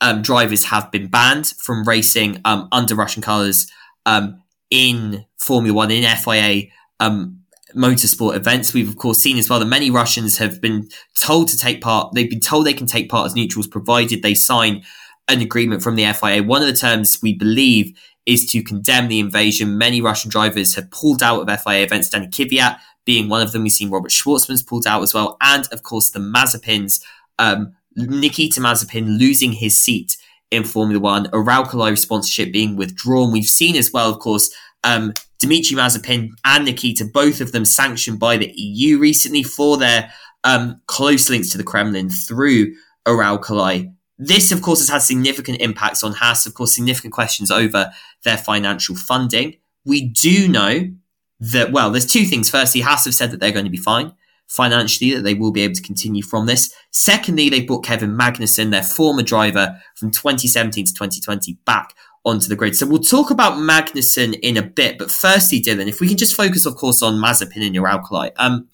[0.01, 3.71] um, drivers have been banned from racing um, under Russian colours
[4.07, 4.41] um,
[4.71, 7.43] in Formula One in FIA um,
[7.75, 8.73] motorsport events.
[8.73, 12.15] We've of course seen as well that many Russians have been told to take part.
[12.15, 14.83] They've been told they can take part as neutrals provided they sign
[15.27, 16.41] an agreement from the FIA.
[16.41, 17.95] One of the terms we believe
[18.25, 19.77] is to condemn the invasion.
[19.77, 22.09] Many Russian drivers have pulled out of FIA events.
[22.09, 23.63] Danny Kvyat being one of them.
[23.63, 27.03] We've seen Robert Shwartzman's pulled out as well, and of course the Mazepins.
[27.39, 30.17] Um, Nikita Mazepin losing his seat
[30.51, 33.31] in Formula One, Uralkali sponsorship being withdrawn.
[33.31, 34.53] We've seen as well, of course,
[34.83, 40.11] um, Dimitri Mazepin and Nikita, both of them sanctioned by the EU recently for their
[40.43, 42.73] um, close links to the Kremlin through
[43.07, 43.92] Uralkali.
[44.17, 47.91] This, of course, has had significant impacts on Haas, of course, significant questions over
[48.23, 49.57] their financial funding.
[49.85, 50.91] We do know
[51.39, 52.49] that, well, there's two things.
[52.49, 54.13] Firstly, Haas have said that they're going to be fine
[54.47, 56.73] financially, that they will be able to continue from this.
[56.91, 62.55] Secondly, they brought Kevin Magnussen, their former driver from 2017 to 2020, back onto the
[62.55, 62.75] grid.
[62.75, 64.97] So we'll talk about Magnussen in a bit.
[64.97, 68.31] But firstly, Dylan, if we can just focus, of course, on Mazepin and Uralkali.
[68.37, 68.69] Um,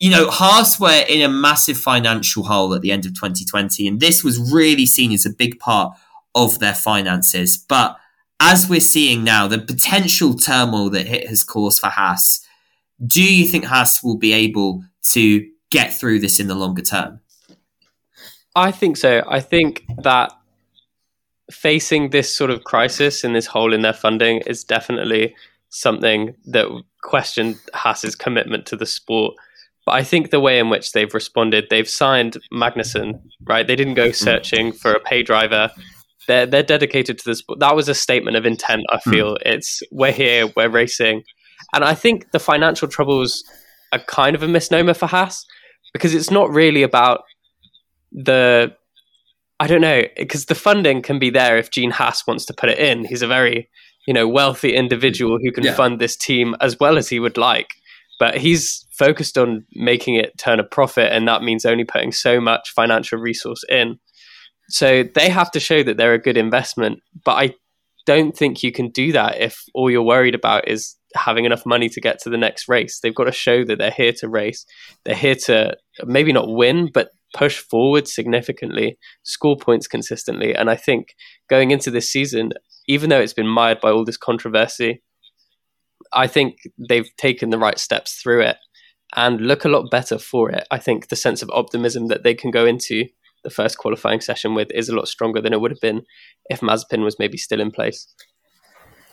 [0.00, 4.00] you know, Haas were in a massive financial hole at the end of 2020, and
[4.00, 5.94] this was really seen as a big part
[6.34, 7.56] of their finances.
[7.58, 7.96] But
[8.40, 12.44] as we're seeing now, the potential turmoil that hit has caused for Haas,
[13.06, 17.20] do you think Haas will be able to get through this in the longer term?
[18.56, 19.22] I think so.
[19.28, 20.32] I think that
[21.50, 25.34] facing this sort of crisis and this hole in their funding is definitely
[25.68, 26.66] something that
[27.02, 29.34] questioned Haas's commitment to the sport.
[29.86, 33.66] But I think the way in which they've responded, they've signed Magnussen, right?
[33.66, 34.14] They didn't go mm.
[34.14, 35.70] searching for a pay driver.
[36.26, 37.42] They're they're dedicated to this.
[37.58, 38.82] That was a statement of intent.
[38.90, 39.10] I mm.
[39.10, 39.42] feel mm.
[39.46, 41.24] it's we're here, we're racing,
[41.72, 43.44] and I think the financial troubles
[43.92, 45.46] are kind of a misnomer for Haas
[45.92, 47.24] because it's not really about
[48.12, 48.74] the
[49.58, 52.70] I don't know because the funding can be there if Gene Haas wants to put
[52.70, 53.04] it in.
[53.04, 53.68] He's a very
[54.06, 55.74] you know wealthy individual who can yeah.
[55.74, 57.68] fund this team as well as he would like,
[58.20, 62.40] but he's focused on making it turn a profit, and that means only putting so
[62.40, 63.98] much financial resource in.
[64.68, 67.54] So they have to show that they're a good investment, but I
[68.06, 71.88] don't think you can do that if all you're worried about is having enough money
[71.88, 73.00] to get to the next race.
[73.00, 74.64] They've got to show that they're here to race.
[75.04, 80.54] They're here to maybe not win, but push forward significantly, score points consistently.
[80.54, 81.14] And I think
[81.48, 82.52] going into this season,
[82.86, 85.02] even though it's been mired by all this controversy,
[86.12, 86.58] I think
[86.88, 88.56] they've taken the right steps through it
[89.16, 90.66] and look a lot better for it.
[90.70, 93.06] I think the sense of optimism that they can go into
[93.42, 96.02] the first qualifying session with is a lot stronger than it would have been
[96.48, 98.06] if Mazepin was maybe still in place.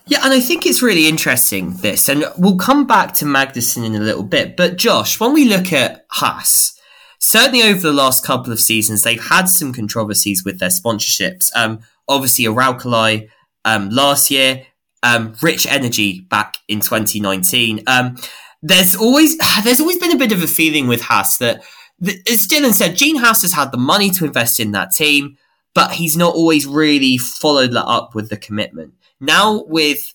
[0.06, 3.94] Yeah, and I think it's really interesting this, and we'll come back to Magnussen in
[3.94, 4.56] a little bit.
[4.56, 6.80] But Josh, when we look at Haas,
[7.18, 11.50] certainly over the last couple of seasons, they've had some controversies with their sponsorships.
[11.54, 13.28] Um, obviously, Uralkali
[13.66, 14.64] um, last year,
[15.02, 17.82] um, Rich Energy back in 2019.
[17.86, 18.16] Um,
[18.62, 21.62] there's always there's always been a bit of a feeling with Haas that,
[22.02, 25.36] as Dylan said, Gene Haas has had the money to invest in that team,
[25.74, 28.94] but he's not always really followed that up with the commitment.
[29.20, 30.14] Now with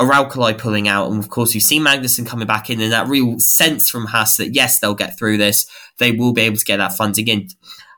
[0.00, 3.38] Uralkali pulling out, and of course we've seen Magnussen coming back in, and that real
[3.38, 6.76] sense from Haas that yes, they'll get through this, they will be able to get
[6.76, 7.48] that funding in.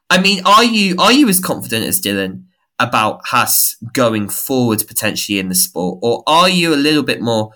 [0.08, 2.44] I mean, are you are you as confident as Dylan
[2.80, 7.52] about Haas going forward potentially in the sport, or are you a little bit more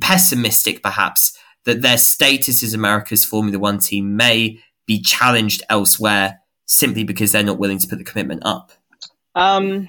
[0.00, 7.02] pessimistic, perhaps, that their status as America's Formula One team may be challenged elsewhere simply
[7.02, 8.72] because they're not willing to put the commitment up?
[9.34, 9.88] Um,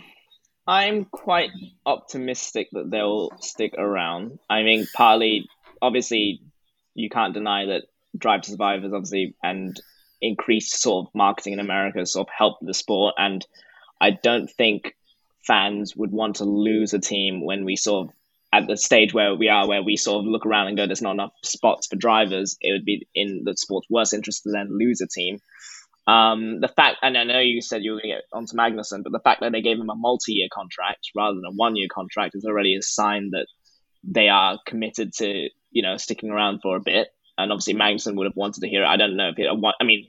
[0.65, 1.51] I'm quite
[1.85, 4.39] optimistic that they'll stick around.
[4.49, 5.47] I mean, partly,
[5.81, 6.41] obviously,
[6.93, 7.83] you can't deny that
[8.17, 9.79] Drive to Survive is obviously and
[10.21, 13.15] increased sort of marketing in America sort of helped the sport.
[13.17, 13.45] And
[13.99, 14.95] I don't think
[15.43, 18.13] fans would want to lose a team when we sort of
[18.53, 21.01] at the stage where we are, where we sort of look around and go, "There's
[21.01, 24.77] not enough spots for drivers." It would be in the sport's worst interest to then
[24.77, 25.39] lose a team.
[26.07, 29.03] Um, the fact, and I know you said you were going to get onto Magnussen,
[29.03, 32.33] but the fact that they gave him a multi-year contract rather than a one-year contract
[32.33, 33.47] is already a sign that
[34.05, 37.09] they are committed to, you know, sticking around for a bit.
[37.37, 38.87] And obviously, Magnussen would have wanted to hear it.
[38.87, 39.49] I don't know if it.
[39.49, 40.07] I mean,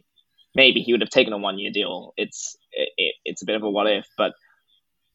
[0.54, 2.14] maybe he would have taken a one-year deal.
[2.16, 2.56] It's
[2.96, 4.32] it, it's a bit of a what if, but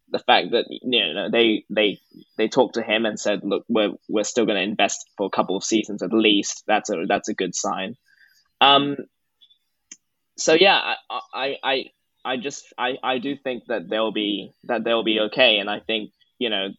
[0.09, 1.99] the fact that you know they they
[2.37, 5.35] they talked to him and said, look, we're we're still going to invest for a
[5.35, 6.63] couple of seasons at least.
[6.67, 7.95] That's a that's a good sign.
[8.61, 8.97] Um,
[10.37, 11.85] so yeah, I, I, I,
[12.25, 15.57] I just, I, I do think that they'll be, that they'll be okay.
[15.57, 16.69] And I think, you know,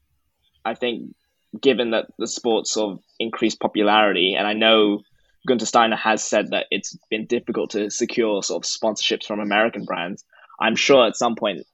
[0.64, 1.14] I think
[1.60, 5.02] given that the sport's of increased popularity, and I know
[5.48, 9.84] Guenther Steiner has said that it's been difficult to secure sort of sponsorships from American
[9.84, 10.24] brands.
[10.60, 11.66] I'm sure at some point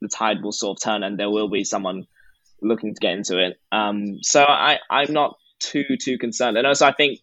[0.00, 2.04] the tide will sort of turn and there will be someone
[2.60, 3.58] looking to get into it.
[3.72, 6.56] Um, so I, I'm not too, too concerned.
[6.56, 7.20] And also I think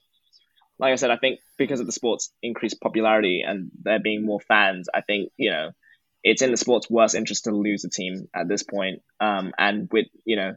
[0.80, 4.40] like I said, I think because of the sport's increased popularity and there being more
[4.42, 5.72] fans, I think you know
[6.24, 9.02] it's in the sport's worst interest to lose a team at this point.
[9.20, 10.56] Um, and with you know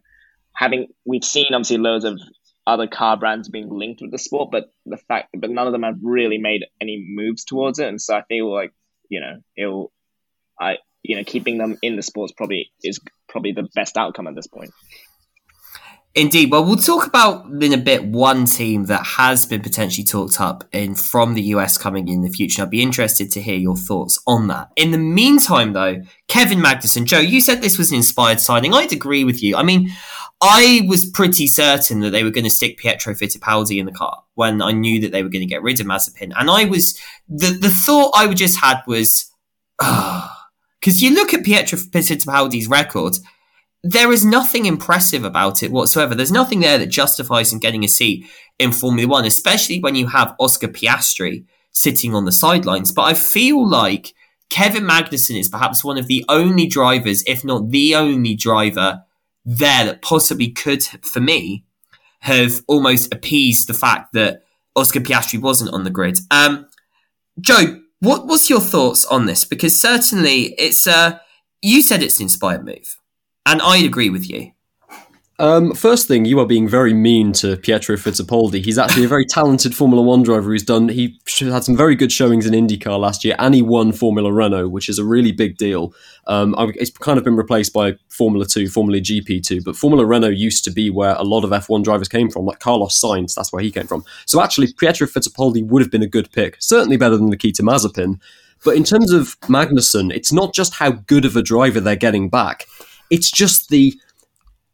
[0.54, 2.18] having we've seen obviously loads of
[2.66, 5.82] other car brands being linked with the sport, but the fact but none of them
[5.82, 8.72] have really made any moves towards it, and so I feel like
[9.08, 9.92] you know it'll
[10.60, 14.34] I you know keeping them in the sports probably is probably the best outcome at
[14.34, 14.70] this point.
[16.16, 16.50] Indeed.
[16.50, 20.64] Well, we'll talk about in a bit one team that has been potentially talked up
[20.72, 22.62] in from the US coming in the future.
[22.62, 24.70] I'd be interested to hear your thoughts on that.
[24.76, 28.72] In the meantime, though, Kevin Magnussen, Joe, you said this was an inspired signing.
[28.72, 29.56] I'd agree with you.
[29.56, 29.90] I mean,
[30.40, 34.22] I was pretty certain that they were going to stick Pietro Fittipaldi in the car
[34.36, 36.32] when I knew that they were going to get rid of Mazepin.
[36.34, 36.98] And I was,
[37.28, 39.30] the, the thought I would just had was,
[39.82, 40.35] ah,
[40.80, 43.16] because you look at Pietro Fittipaldi's record,
[43.82, 46.14] there is nothing impressive about it whatsoever.
[46.14, 48.26] There's nothing there that justifies him getting a seat
[48.58, 52.90] in Formula One, especially when you have Oscar Piastri sitting on the sidelines.
[52.90, 54.14] But I feel like
[54.50, 59.02] Kevin Magnussen is perhaps one of the only drivers, if not the only driver,
[59.44, 61.64] there that possibly could, for me,
[62.20, 64.42] have almost appeased the fact that
[64.74, 66.18] Oscar Piastri wasn't on the grid.
[66.30, 66.66] Um,
[67.40, 69.44] Joe, what what's your thoughts on this?
[69.44, 71.18] Because certainly it's uh,
[71.62, 72.96] you said it's an inspired move.
[73.44, 74.52] And I agree with you.
[75.38, 78.64] Um, first thing, you are being very mean to Pietro Fittipaldi.
[78.64, 80.88] He's actually a very talented Formula One driver who's done.
[80.88, 84.68] He had some very good showings in IndyCar last year, and he won Formula Renault,
[84.68, 85.92] which is a really big deal.
[86.26, 90.30] Um, it's kind of been replaced by Formula Two, Formula GP two, but Formula Renault
[90.30, 93.34] used to be where a lot of F1 drivers came from, like Carlos Sainz.
[93.34, 94.04] That's where he came from.
[94.24, 98.20] So actually, Pietro Fittipaldi would have been a good pick, certainly better than Nikita Mazepin.
[98.64, 102.30] But in terms of Magnussen, it's not just how good of a driver they're getting
[102.30, 102.66] back
[103.10, 103.98] it's just the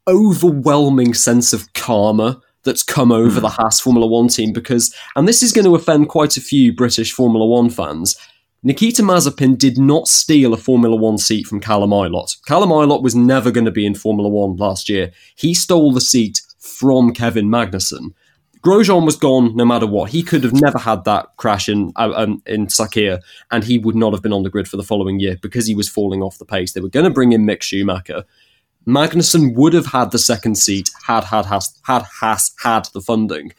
[0.08, 5.42] overwhelming sense of karma that's come over the Haas Formula One team because, and this
[5.42, 8.16] is going to offend quite a few British Formula One fans.
[8.62, 12.36] Nikita Mazepin did not steal a Formula One seat from Callum Ilott.
[12.46, 15.12] Callum Ilott was never going to be in Formula One last year.
[15.34, 18.14] He stole the seat from Kevin Magnussen.
[18.62, 20.10] Grosjean was gone no matter what.
[20.10, 23.96] He could have never had that crash in uh, um, in Sakhir, and he would
[23.96, 26.38] not have been on the grid for the following year because he was falling off
[26.38, 26.72] the pace.
[26.72, 28.24] They were going to bring in Mick Schumacher.
[28.86, 33.52] Magnussen would have had the second seat had had Haas, had Haas had the funding.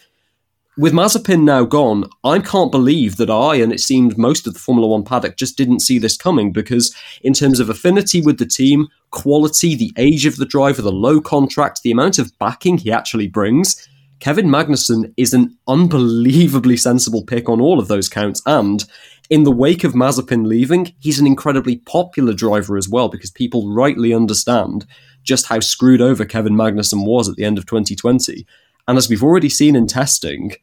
[0.76, 4.59] With Mazepin now gone, I can't believe that I, and it seemed most of the
[4.59, 8.47] Formula One paddock, just didn't see this coming because, in terms of affinity with the
[8.47, 12.91] team, quality, the age of the driver, the low contract, the amount of backing he
[12.91, 13.88] actually brings,
[14.19, 18.41] Kevin Magnussen is an unbelievably sensible pick on all of those counts.
[18.47, 18.84] And
[19.30, 23.71] in the wake of Mazepin leaving, he's an incredibly popular driver as well because people
[23.71, 24.88] rightly understand
[25.24, 28.45] just how screwed over Kevin Magnussen was at the end of 2020.
[28.88, 30.53] And as we've already seen in testing,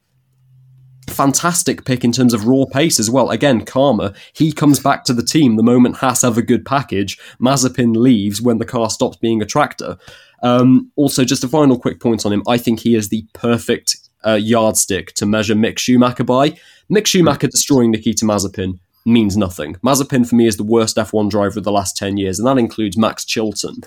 [1.09, 3.31] fantastic pick in terms of raw pace as well.
[3.31, 7.19] Again, Karma, he comes back to the team the moment Haas have a good package.
[7.41, 9.99] Mazepin leaves when the car stops being a tractor.
[10.43, 12.43] Um, also, just a final quick point on him.
[12.49, 16.51] I think he is the perfect uh, yardstick to measure Mick Schumacher by.
[16.91, 19.75] Mick Schumacher destroying Nikita Mazepin means nothing.
[19.77, 22.59] Mazepin for me is the worst F1 driver of the last 10 years, and that
[22.59, 23.83] includes Max Chilton.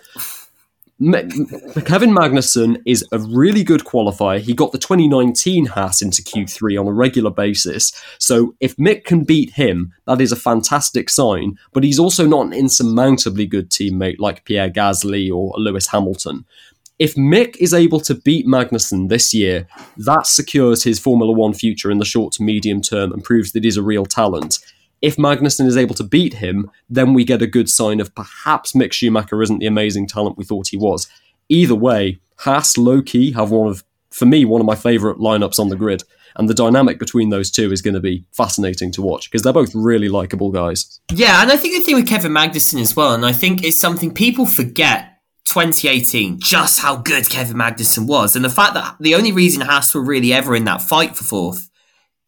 [0.99, 4.39] Kevin Magnussen is a really good qualifier.
[4.39, 7.91] He got the 2019 Haas into Q3 on a regular basis.
[8.19, 11.57] So if Mick can beat him, that is a fantastic sign.
[11.73, 16.45] But he's also not an insurmountably good teammate like Pierre Gasly or Lewis Hamilton.
[16.99, 19.67] If Mick is able to beat Magnussen this year,
[19.97, 23.63] that secures his Formula One future in the short to medium term and proves that
[23.63, 24.59] he's a real talent
[25.03, 28.71] if Magnussen is able to beat him, then we get a good sign of perhaps
[28.71, 31.09] Mick Schumacher isn't the amazing talent we thought he was.
[31.49, 35.59] Either way, Haas low key have one of, for me, one of my favourite lineups
[35.59, 36.03] on the grid.
[36.37, 39.51] And the dynamic between those two is going to be fascinating to watch because they're
[39.51, 41.01] both really likable guys.
[41.11, 43.79] Yeah, and I think the thing with Kevin Magnussen as well, and I think it's
[43.79, 48.37] something people forget 2018, just how good Kevin Magnussen was.
[48.37, 51.25] And the fact that the only reason Haas were really ever in that fight for
[51.25, 51.69] fourth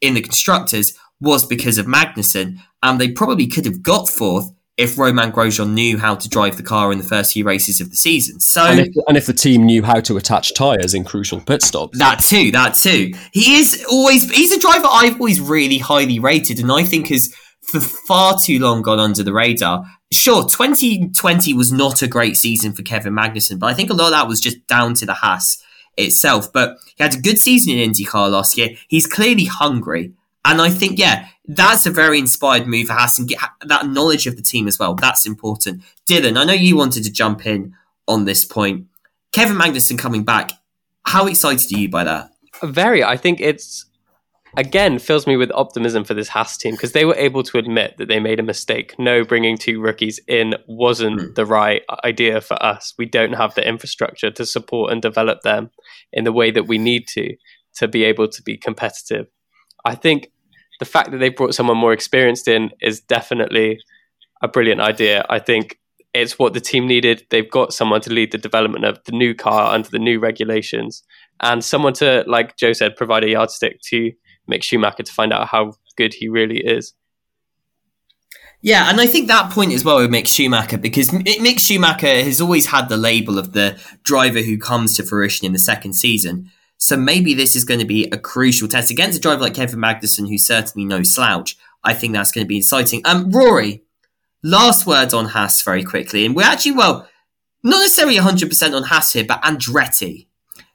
[0.01, 4.97] in the constructors was because of Magnussen, and they probably could have got fourth if
[4.97, 7.95] Romain Grosjean knew how to drive the car in the first few races of the
[7.95, 8.41] season.
[8.41, 11.61] So, and if, and if, the team knew how to attach tyres in crucial pit
[11.61, 13.13] stops, that too, that too.
[13.31, 17.33] He is always he's a driver I've always really highly rated, and I think has
[17.61, 19.85] for far too long gone under the radar.
[20.11, 24.07] Sure, 2020 was not a great season for Kevin Magnussen, but I think a lot
[24.07, 25.63] of that was just down to the Haas
[25.97, 26.51] itself.
[26.53, 28.69] But he had a good season in IndyCar last year.
[28.87, 30.13] He's clearly hungry.
[30.45, 34.27] And I think, yeah, that's a very inspired move for Haas and get that knowledge
[34.27, 34.93] of the team as well.
[34.93, 35.81] That's important.
[36.07, 37.73] Dylan, I know you wanted to jump in
[38.07, 38.85] on this point.
[39.33, 40.51] Kevin Magnussen coming back.
[41.03, 42.29] How excited are you by that?
[42.63, 43.03] Very.
[43.03, 43.85] I think it's
[44.55, 47.95] again fills me with optimism for this Haas team because they were able to admit
[47.97, 48.95] that they made a mistake.
[48.97, 51.35] No, bringing two rookies in wasn't mm.
[51.35, 52.93] the right idea for us.
[52.97, 55.71] We don't have the infrastructure to support and develop them
[56.13, 57.35] in the way that we need to
[57.75, 59.27] to be able to be competitive.
[59.83, 60.31] I think
[60.79, 63.79] the fact that they brought someone more experienced in is definitely
[64.41, 65.25] a brilliant idea.
[65.29, 65.79] I think
[66.13, 67.25] it's what the team needed.
[67.29, 71.03] They've got someone to lead the development of the new car under the new regulations
[71.41, 74.11] and someone to, like Joe said, provide a yardstick to
[74.49, 76.93] Mick Schumacher to find out how good he really is.
[78.61, 82.41] Yeah, and I think that point as well with Mick Schumacher because Mick Schumacher has
[82.41, 86.51] always had the label of the driver who comes to fruition in the second season.
[86.77, 89.79] So maybe this is going to be a crucial test against a driver like Kevin
[89.79, 91.57] Magnussen, who's certainly no slouch.
[91.83, 93.01] I think that's going to be exciting.
[93.05, 93.83] Um, Rory,
[94.43, 97.07] last words on Haas very quickly, and we're actually well,
[97.63, 100.27] not necessarily 100% on Haas here, but Andretti.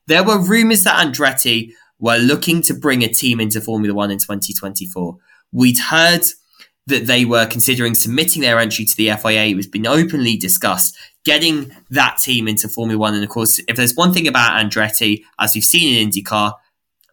[0.06, 4.18] There were rumours that Andretti were looking to bring a team into Formula One in
[4.18, 5.16] 2024.
[5.52, 6.22] We'd heard
[6.86, 9.44] that they were considering submitting their entry to the FIA.
[9.44, 13.14] It was been openly discussed, getting that team into Formula One.
[13.14, 16.54] And of course, if there's one thing about Andretti, as we've seen in IndyCar,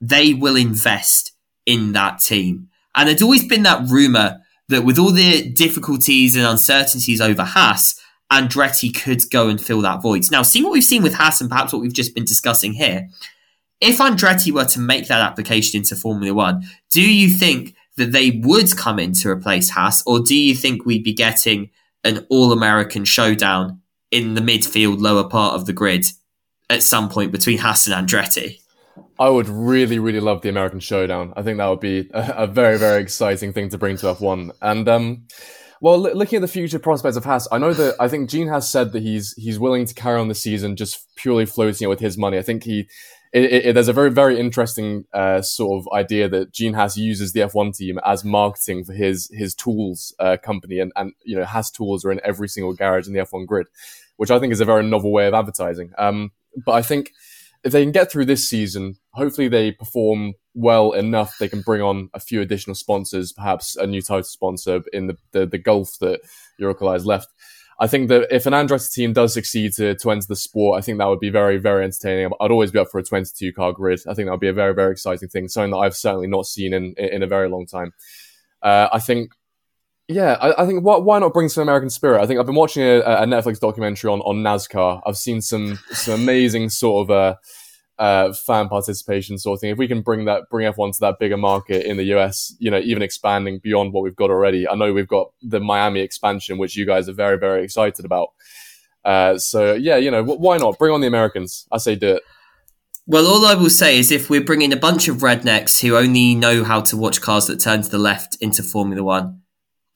[0.01, 1.34] they will invest
[1.66, 2.70] in that team.
[2.95, 4.39] And there's always been that rumour
[4.70, 7.99] that with all the difficulties and uncertainties over Haas,
[8.32, 10.24] Andretti could go and fill that void.
[10.32, 13.08] Now, see what we've seen with Haas and perhaps what we've just been discussing here.
[13.80, 18.41] If Andretti were to make that application into Formula One, do you think that they
[18.43, 21.70] would come in to replace Haas, or do you think we'd be getting
[22.03, 23.82] an all American showdown
[24.18, 26.05] in the midfield, lower part of the grid
[26.70, 28.59] at some point between Haas and Andretti?
[29.20, 31.34] I would really, really love the American showdown.
[31.36, 34.51] I think that would be a, a very, very exciting thing to bring to F1.
[34.61, 35.28] And um,
[35.82, 38.68] well, looking at the future prospects of Haas, I know that I think Gene has
[38.68, 41.99] said that he's he's willing to carry on the season just purely floating it with
[41.99, 42.39] his money.
[42.39, 42.88] I think he
[43.34, 47.34] it, it, there's a very very interesting uh, sort of idea that Gene Haas uses
[47.34, 51.45] the F1 team as marketing for his his tools uh, company, and and you know
[51.45, 53.68] Haas tools are in every single garage in the F1 grid,
[54.18, 55.91] which I think is a very novel way of advertising.
[55.97, 56.32] Um,
[56.65, 57.11] but I think
[57.63, 61.38] if they can get through this season, hopefully they perform well enough.
[61.38, 65.18] They can bring on a few additional sponsors, perhaps a new title sponsor in the
[65.32, 66.22] the, the gulf that
[66.59, 67.30] Uralkali has left.
[67.80, 70.82] I think that if an Andretti team does succeed to, to enter the sport, I
[70.82, 72.32] think that would be very, very entertaining.
[72.39, 73.99] I'd always be up for a 22 car grid.
[74.07, 76.47] I think that would be a very, very exciting thing, something that I've certainly not
[76.47, 77.93] seen in, in a very long time.
[78.63, 79.32] Uh, I think,
[80.08, 82.22] yeah, I, I think why, why, not bring some American spirit?
[82.22, 85.01] I think I've been watching a, a Netflix documentary on, on NASCAR.
[85.05, 87.36] I've seen some, some amazing sort of, uh,
[87.99, 89.72] uh, fan participation sort of thing.
[89.72, 92.70] If we can bring that, bring F1 to that bigger market in the US, you
[92.70, 94.68] know, even expanding beyond what we've got already.
[94.68, 98.30] I know we've got the Miami expansion, which you guys are very, very excited about.
[99.03, 101.68] Uh, so yeah, you know, why not bring on the Americans?
[101.72, 102.24] I say do it.
[103.10, 106.36] Well, all I will say is if we're bringing a bunch of rednecks who only
[106.36, 109.43] know how to watch cars that turn to the left into Formula One,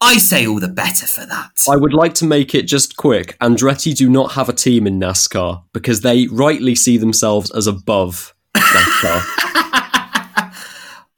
[0.04, 1.52] I say all the better for that.
[1.70, 3.38] I would like to make it just quick.
[3.39, 8.34] Andretti do not have a team in NASCAR because they rightly see themselves as above
[8.56, 9.22] NASCAR.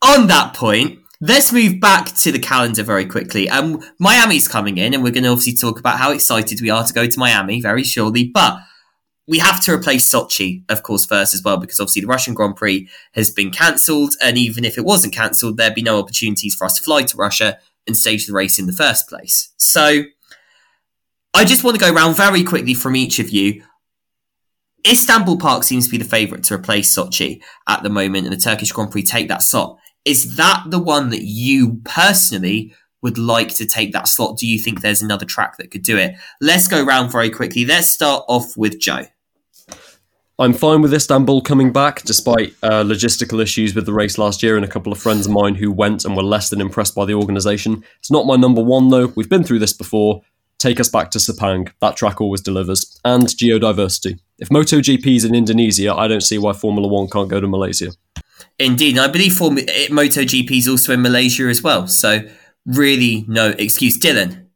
[0.04, 3.50] On that point, let's move back to the calendar very quickly.
[3.50, 6.84] Um, Miami's coming in, and we're going to obviously talk about how excited we are
[6.84, 8.30] to go to Miami very shortly.
[8.34, 8.58] But
[9.28, 12.58] we have to replace Sochi, of course, first as well, because obviously the Russian Grand
[12.58, 14.16] Prix has been cancelled.
[14.22, 17.16] And even if it wasn't cancelled, there'd be no opportunities for us to fly to
[17.16, 19.54] Russia and stage the race in the first place.
[19.58, 20.04] So
[21.34, 23.64] I just want to go around very quickly from each of you.
[24.88, 28.40] Istanbul Park seems to be the favourite to replace Sochi at the moment, and the
[28.40, 29.78] Turkish Grand Prix take that slot.
[30.06, 34.38] Is that the one that you personally would like to take that slot?
[34.38, 36.16] Do you think there's another track that could do it?
[36.42, 37.66] Let's go around very quickly.
[37.66, 39.06] Let's start off with Joe.
[40.40, 44.56] I'm fine with Istanbul coming back, despite uh, logistical issues with the race last year
[44.56, 47.06] and a couple of friends of mine who went and were less than impressed by
[47.06, 47.84] the organisation.
[48.00, 49.14] It's not my number one, though.
[49.16, 50.24] We've been through this before.
[50.58, 51.72] Take us back to Sepang.
[51.82, 53.00] That track always delivers.
[53.06, 54.20] And geodiversity.
[54.40, 57.92] If MotoGP is in Indonesia, I don't see why Formula One can't go to Malaysia.
[58.58, 58.98] Indeed.
[58.98, 61.88] And I believe Form- eh, MotoGP is also in Malaysia as well.
[61.88, 62.22] So,
[62.66, 64.00] really, no excuse.
[64.00, 64.48] Dylan.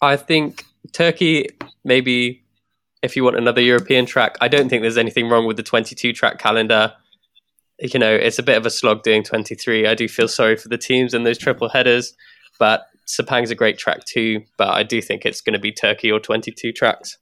[0.00, 1.50] I think Turkey
[1.84, 2.42] maybe
[3.02, 4.36] if you want another European track.
[4.40, 6.92] I don't think there's anything wrong with the 22 track calendar.
[7.78, 9.86] You know, it's a bit of a slog doing 23.
[9.86, 12.14] I do feel sorry for the teams and those triple headers,
[12.58, 14.42] but Sepang's a great track too.
[14.56, 17.18] But I do think it's going to be Turkey or 22 tracks.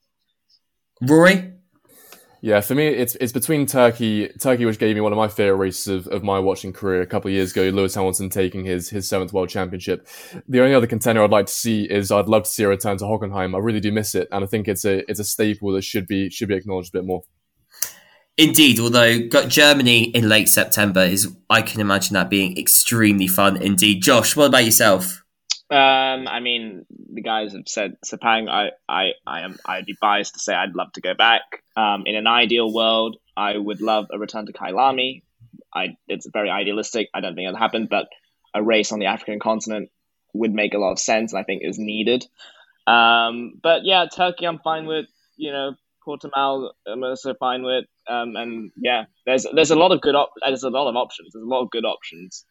[1.02, 1.52] Rory?
[2.44, 5.56] Yeah, for me, it's it's between Turkey, Turkey, which gave me one of my favorite
[5.56, 7.62] races of, of my watching career a couple of years ago.
[7.70, 10.06] Lewis Hamilton taking his his seventh world championship.
[10.46, 12.98] The only other contender I'd like to see is I'd love to see a return
[12.98, 13.54] to Hockenheim.
[13.54, 16.06] I really do miss it, and I think it's a it's a staple that should
[16.06, 17.22] be should be acknowledged a bit more.
[18.36, 23.56] Indeed, although got Germany in late September is, I can imagine that being extremely fun
[23.56, 24.02] indeed.
[24.02, 25.24] Josh, what about yourself?
[25.70, 26.84] Um, I mean,
[27.15, 28.49] the guys have said Sepang.
[28.49, 29.59] I, I, I am.
[29.65, 31.43] I'd be biased to say I'd love to go back.
[31.77, 35.23] Um, in an ideal world, I would love a return to Kyalami.
[35.74, 37.09] I, it's very idealistic.
[37.15, 38.09] I don't think it'll happen, but
[38.55, 39.91] a race on the African continent
[40.32, 42.27] would make a lot of sense, and I think is needed.
[42.86, 45.07] Um, but yeah, Turkey, I'm fine with.
[45.36, 45.74] You know,
[46.07, 47.86] Portimao, I'm also fine with.
[48.09, 51.32] Um, and yeah, there's there's a lot of good op- there's a lot of options.
[51.32, 52.45] There's a lot of good options,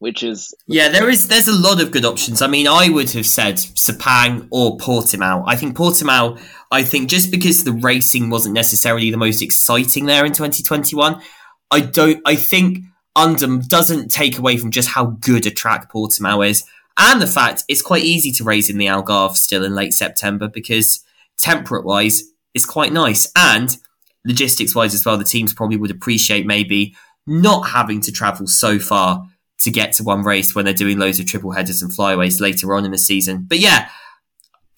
[0.00, 1.28] which is Yeah, there is.
[1.28, 2.42] There's a lot of good options.
[2.42, 5.44] I mean, I would have said Sepang or Portimao.
[5.46, 6.40] I think Portimao.
[6.72, 11.20] I think just because the racing wasn't necessarily the most exciting there in 2021,
[11.70, 12.20] I don't.
[12.26, 12.80] I think
[13.14, 16.64] Undum doesn't take away from just how good a track Portimao is,
[16.98, 20.48] and the fact it's quite easy to race in the Algarve still in late September
[20.48, 21.04] because
[21.36, 22.22] temperate wise,
[22.54, 23.76] it's quite nice and
[24.24, 25.18] logistics wise as well.
[25.18, 26.96] The teams probably would appreciate maybe
[27.26, 29.26] not having to travel so far
[29.60, 32.74] to get to one race when they're doing loads of triple headers and flyaways later
[32.74, 33.44] on in the season.
[33.48, 33.88] But yeah,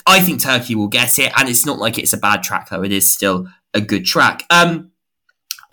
[0.06, 2.82] I think Turkey will get it, and it's not like it's a bad track though.
[2.82, 4.44] It is still a good track.
[4.50, 4.90] Um,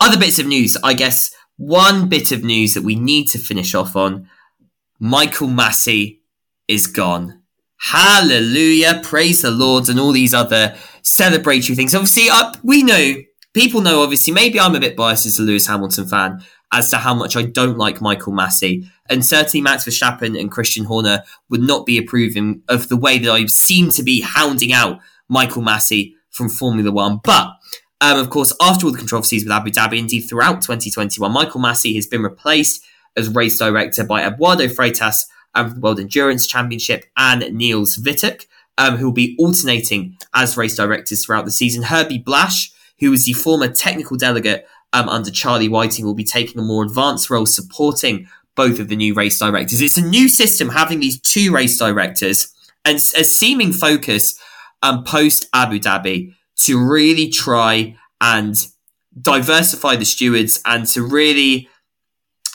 [0.00, 1.34] other bits of news, I guess.
[1.56, 4.28] One bit of news that we need to finish off on:
[4.98, 6.20] Michael Masi
[6.68, 7.42] is gone.
[7.78, 9.00] Hallelujah!
[9.02, 11.94] Praise the Lord, and all these other celebratory things.
[11.94, 13.16] Obviously, uh, we know
[13.52, 14.02] people know.
[14.02, 17.36] Obviously, maybe I'm a bit biased as a Lewis Hamilton fan as to how much
[17.36, 18.88] I don't like Michael Masi.
[19.08, 23.30] And certainly Max Verstappen and Christian Horner would not be approving of the way that
[23.30, 27.20] I seem to be hounding out Michael Masi from Formula One.
[27.22, 27.48] But
[28.00, 31.94] um, of course, after all the controversies with Abu Dhabi, indeed throughout 2021, Michael Masi
[31.96, 32.82] has been replaced
[33.16, 35.24] as race director by Eduardo Freitas
[35.54, 38.46] um, the World Endurance Championship and Niels Wittich,
[38.78, 41.84] um, who will be alternating as race directors throughout the season.
[41.84, 46.58] Herbie Blash, who was the former technical delegate um, under Charlie Whiting will be taking
[46.58, 48.26] a more advanced role supporting
[48.56, 49.80] both of the new race directors.
[49.80, 52.52] It's a new system having these two race directors
[52.84, 54.38] and a seeming focus
[54.82, 58.54] um, post Abu Dhabi to really try and
[59.20, 61.68] diversify the stewards and to really,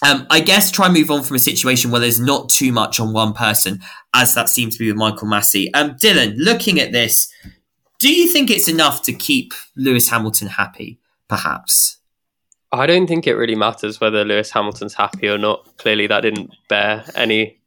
[0.06, 3.00] um, I guess, try and move on from a situation where there's not too much
[3.00, 3.82] on one person,
[4.14, 5.70] as that seems to be with Michael Masi.
[5.74, 7.32] Um, Dylan, looking at this,
[8.00, 11.98] do you think it's enough to keep Lewis Hamilton happy, perhaps?
[12.72, 15.78] I don't think it really matters whether Lewis Hamilton's happy or not.
[15.78, 17.60] Clearly, that didn't bear any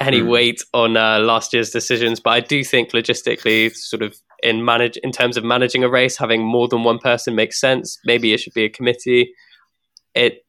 [0.00, 0.28] any Mm.
[0.28, 2.18] weight on uh, last year's decisions.
[2.18, 6.16] But I do think logistically, sort of in manage in terms of managing a race,
[6.18, 7.98] having more than one person makes sense.
[8.04, 9.32] Maybe it should be a committee.
[10.14, 10.44] It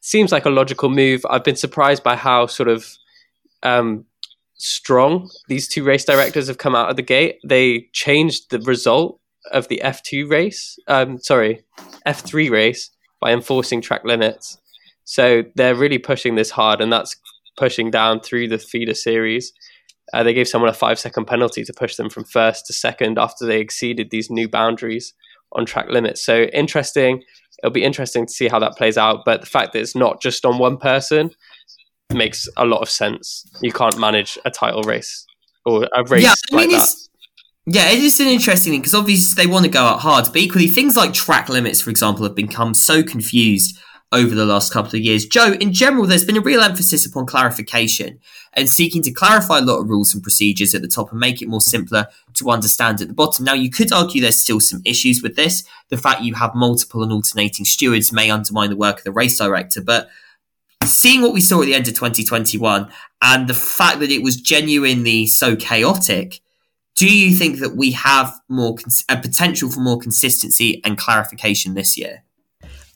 [0.00, 1.26] seems like a logical move.
[1.28, 2.86] I've been surprised by how sort of
[3.64, 4.04] um,
[4.54, 7.40] strong these two race directors have come out of the gate.
[7.44, 9.20] They changed the result
[9.50, 10.78] of the F2 race.
[10.86, 11.64] Um, sorry,
[12.06, 12.90] F3 race
[13.20, 14.58] by enforcing track limits.
[15.04, 17.16] So they're really pushing this hard, and that's
[17.56, 19.52] pushing down through the feeder series.
[20.12, 23.18] Uh, they gave someone a five second penalty to push them from first to second
[23.18, 25.14] after they exceeded these new boundaries
[25.52, 26.24] on track limits.
[26.24, 27.22] So interesting.
[27.62, 29.24] It'll be interesting to see how that plays out.
[29.24, 31.30] But the fact that it's not just on one person
[32.12, 33.44] makes a lot of sense.
[33.60, 35.26] You can't manage a title race
[35.66, 36.88] or a race yeah, I like that.
[37.70, 40.38] Yeah, it is an interesting thing because obviously they want to go out hard, but
[40.38, 43.78] equally things like track limits, for example, have become so confused
[44.10, 45.26] over the last couple of years.
[45.26, 48.20] Joe, in general, there's been a real emphasis upon clarification
[48.54, 51.42] and seeking to clarify a lot of rules and procedures at the top and make
[51.42, 53.44] it more simpler to understand at the bottom.
[53.44, 55.64] Now, you could argue there's still some issues with this.
[55.90, 59.36] The fact you have multiple and alternating stewards may undermine the work of the race
[59.36, 60.08] director, but
[60.84, 62.90] seeing what we saw at the end of 2021
[63.20, 66.40] and the fact that it was genuinely so chaotic,
[66.98, 71.74] do you think that we have more cons- a potential for more consistency and clarification
[71.74, 72.24] this year?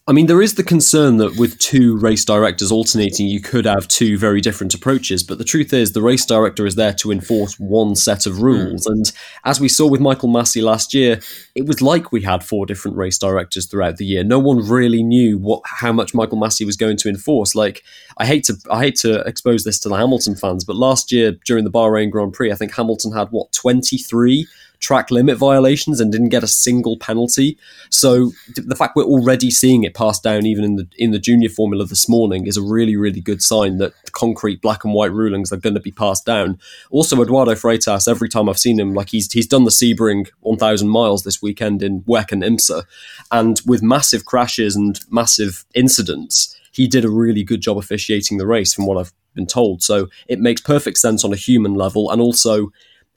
[0.08, 3.86] I mean, there is the concern that with two race directors alternating, you could have
[3.86, 5.22] two very different approaches.
[5.22, 8.84] But the truth is, the race director is there to enforce one set of rules.
[8.84, 9.12] And
[9.44, 11.20] as we saw with Michael Masi last year,
[11.54, 14.24] it was like we had four different race directors throughout the year.
[14.24, 17.54] No one really knew what how much Michael Masi was going to enforce.
[17.54, 17.84] Like,
[18.18, 21.30] I hate to I hate to expose this to the Hamilton fans, but last year
[21.44, 24.48] during the Bahrain Grand Prix, I think Hamilton had what twenty three
[24.82, 27.56] track limit violations and didn't get a single penalty.
[27.88, 31.48] So the fact we're already seeing it passed down even in the in the junior
[31.48, 35.52] formula this morning is a really really good sign that concrete black and white rulings
[35.52, 36.58] are going to be passed down.
[36.90, 40.88] Also, Eduardo Freitas, every time I've seen him, like he's he's done the Sebring 1,000
[40.88, 42.84] miles this weekend in WEC and IMSA,
[43.30, 48.46] and with massive crashes and massive incidents, he did a really good job officiating the
[48.46, 49.82] race, from what I've been told.
[49.82, 52.72] So it makes perfect sense on a human level, and also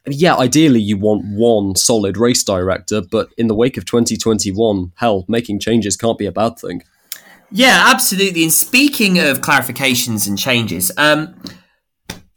[0.08, 5.26] yeah, ideally you want one solid race director, but in the wake of 2021, hell,
[5.28, 6.84] making changes can't be a bad thing.
[7.52, 8.44] Yeah, absolutely.
[8.44, 11.36] And speaking of clarifications and changes, um,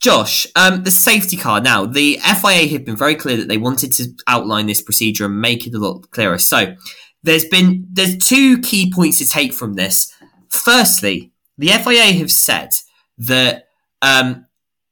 [0.01, 1.61] Josh, um, the safety car.
[1.61, 5.41] Now, the FIA have been very clear that they wanted to outline this procedure and
[5.41, 6.39] make it a lot clearer.
[6.39, 6.77] So,
[7.25, 10.13] there's been there's two key points to take from this.
[10.49, 12.71] Firstly, the FIA have said
[13.19, 13.69] that
[14.03, 14.47] um,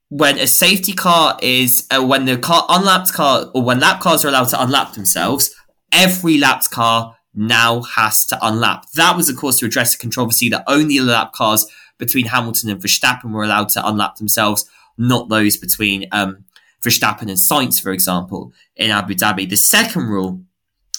[0.08, 4.24] when a safety car is uh, when the car unlapped car or when lap cars
[4.24, 5.54] are allowed to unlap themselves,
[5.92, 8.90] every lapped car now has to unlap.
[8.92, 11.66] That was, of course, to address the controversy that only the lap cars
[11.98, 16.44] between Hamilton and Verstappen were allowed to unlap themselves, not those between um,
[16.82, 19.48] Verstappen and Sainz, for example, in Abu Dhabi.
[19.48, 20.42] The second rule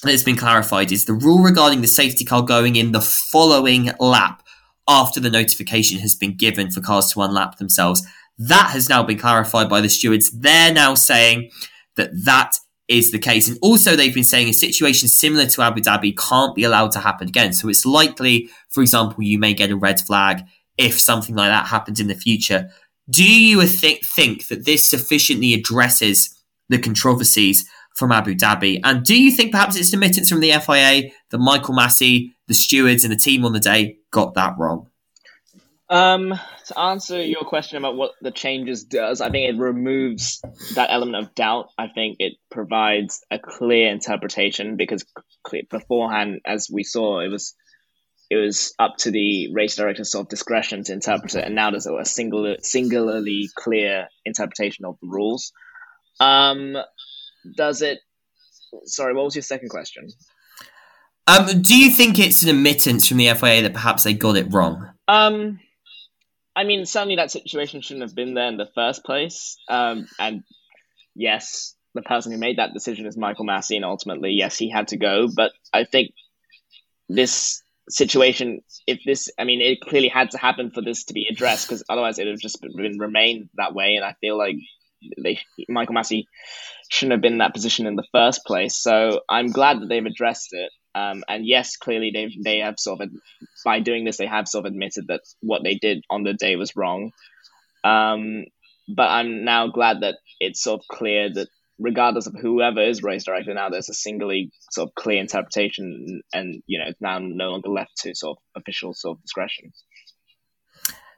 [0.03, 4.43] that's been clarified is the rule regarding the safety car going in the following lap
[4.87, 8.05] after the notification has been given for cars to unlap themselves.
[8.37, 10.29] That has now been clarified by the stewards.
[10.31, 11.51] They're now saying
[11.95, 12.55] that that
[12.87, 13.49] is the case.
[13.49, 16.99] And also, they've been saying a situation similar to Abu Dhabi can't be allowed to
[16.99, 17.53] happen again.
[17.53, 20.43] So it's likely, for example, you may get a red flag
[20.77, 22.69] if something like that happens in the future.
[23.09, 26.35] Do you th- think that this sufficiently addresses
[26.69, 28.79] the controversies from Abu Dhabi?
[28.83, 33.03] And do you think perhaps it's admittance from the FIA that Michael Masi, the stewards,
[33.03, 34.89] and the team on the day got that wrong?
[35.89, 40.41] Um, to answer your question about what the changes does, I think it removes
[40.75, 41.69] that element of doubt.
[41.77, 45.05] I think it provides a clear interpretation because
[45.69, 47.55] beforehand, as we saw, it was
[48.29, 51.71] it was up to the race director's sort of discretion to interpret it, and now
[51.71, 55.53] there's a singular, singularly clear interpretation of the rules.
[56.19, 56.75] Um,
[57.55, 57.99] does it?
[58.83, 60.09] Sorry, what was your second question?
[61.27, 64.51] Um, do you think it's an admittance from the FIA that perhaps they got it
[64.53, 64.89] wrong?
[65.07, 65.59] Um,
[66.57, 69.57] I mean, certainly that situation shouldn't have been there in the first place.
[69.69, 70.43] Um, and
[71.15, 74.87] yes, the person who made that decision is Michael Masi, and ultimately, yes, he had
[74.87, 75.27] to go.
[75.33, 76.13] But I think
[77.09, 81.27] this situation, if this, I mean, it clearly had to happen for this to be
[81.29, 83.95] addressed, because otherwise it would have just been remained that way.
[83.95, 84.55] And I feel like
[85.23, 85.39] they,
[85.69, 86.25] Michael Masi
[86.89, 88.75] shouldn't have been in that position in the first place.
[88.75, 90.71] So I'm glad that they've addressed it.
[90.97, 93.09] Um, and yes, clearly they they have sort of
[93.63, 96.55] by doing this they have sort of admitted that what they did on the day
[96.55, 97.11] was wrong.
[97.83, 98.45] Um,
[98.87, 103.25] but I'm now glad that it's sort of clear that regardless of whoever is race
[103.25, 107.51] director now, there's a singly sort of clear interpretation, and you know it's now no
[107.51, 109.71] longer left to sort of official sort of discretion.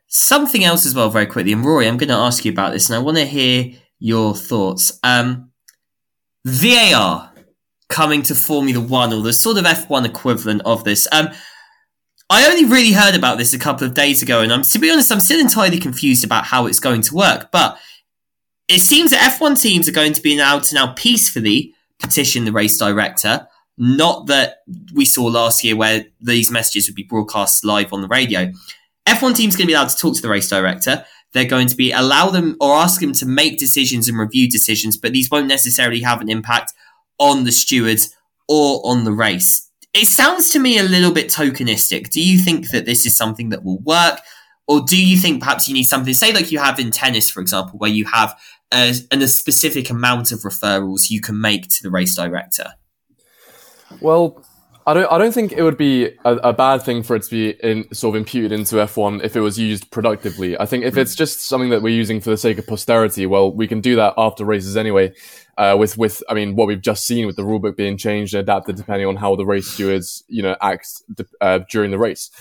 [0.08, 2.90] Something else as well, very quickly, and Rory, I'm going to ask you about this,
[2.90, 5.00] and I want to hear your thoughts.
[5.04, 5.52] Um,
[6.46, 7.29] VAR
[7.90, 11.07] coming to Formula One or the sort of F1 equivalent of this.
[11.11, 11.30] Um,
[12.30, 14.91] I only really heard about this a couple of days ago, and I'm to be
[14.91, 17.52] honest, I'm still entirely confused about how it's going to work.
[17.52, 17.78] But
[18.68, 22.52] it seems that F1 teams are going to be allowed to now peacefully petition the
[22.52, 23.48] race director.
[23.78, 24.57] Not that
[24.94, 28.52] we saw last year where these messages would be broadcast live on the radio.
[29.07, 31.03] F1 teams going to be allowed to talk to the race director.
[31.34, 34.98] They're going to be allow them or ask them to make decisions and review decisions,
[34.98, 36.74] but these won't necessarily have an impact
[37.20, 38.16] on the stewards
[38.48, 39.70] or on the race.
[39.94, 42.10] It sounds to me a little bit tokenistic.
[42.10, 44.20] Do you think that this is something that will work?
[44.68, 47.41] Or do you think perhaps you need something, say, like you have in tennis, for
[47.41, 48.40] example, where you have
[48.72, 52.74] a, a specific amount of referrals you can make to the race director?
[54.00, 54.46] Well,
[54.90, 55.11] I don't.
[55.11, 57.94] I don't think it would be a, a, bad thing for it to be in,
[57.94, 60.60] sort of imputed into F1 if it was used productively.
[60.60, 63.52] I think if it's just something that we're using for the sake of posterity, well,
[63.52, 65.14] we can do that after races anyway.
[65.60, 68.41] Uh, with with I mean, what we've just seen with the rulebook being changed and
[68.41, 70.88] adapted depending on how the race stewards you know act
[71.40, 72.32] uh, during the race.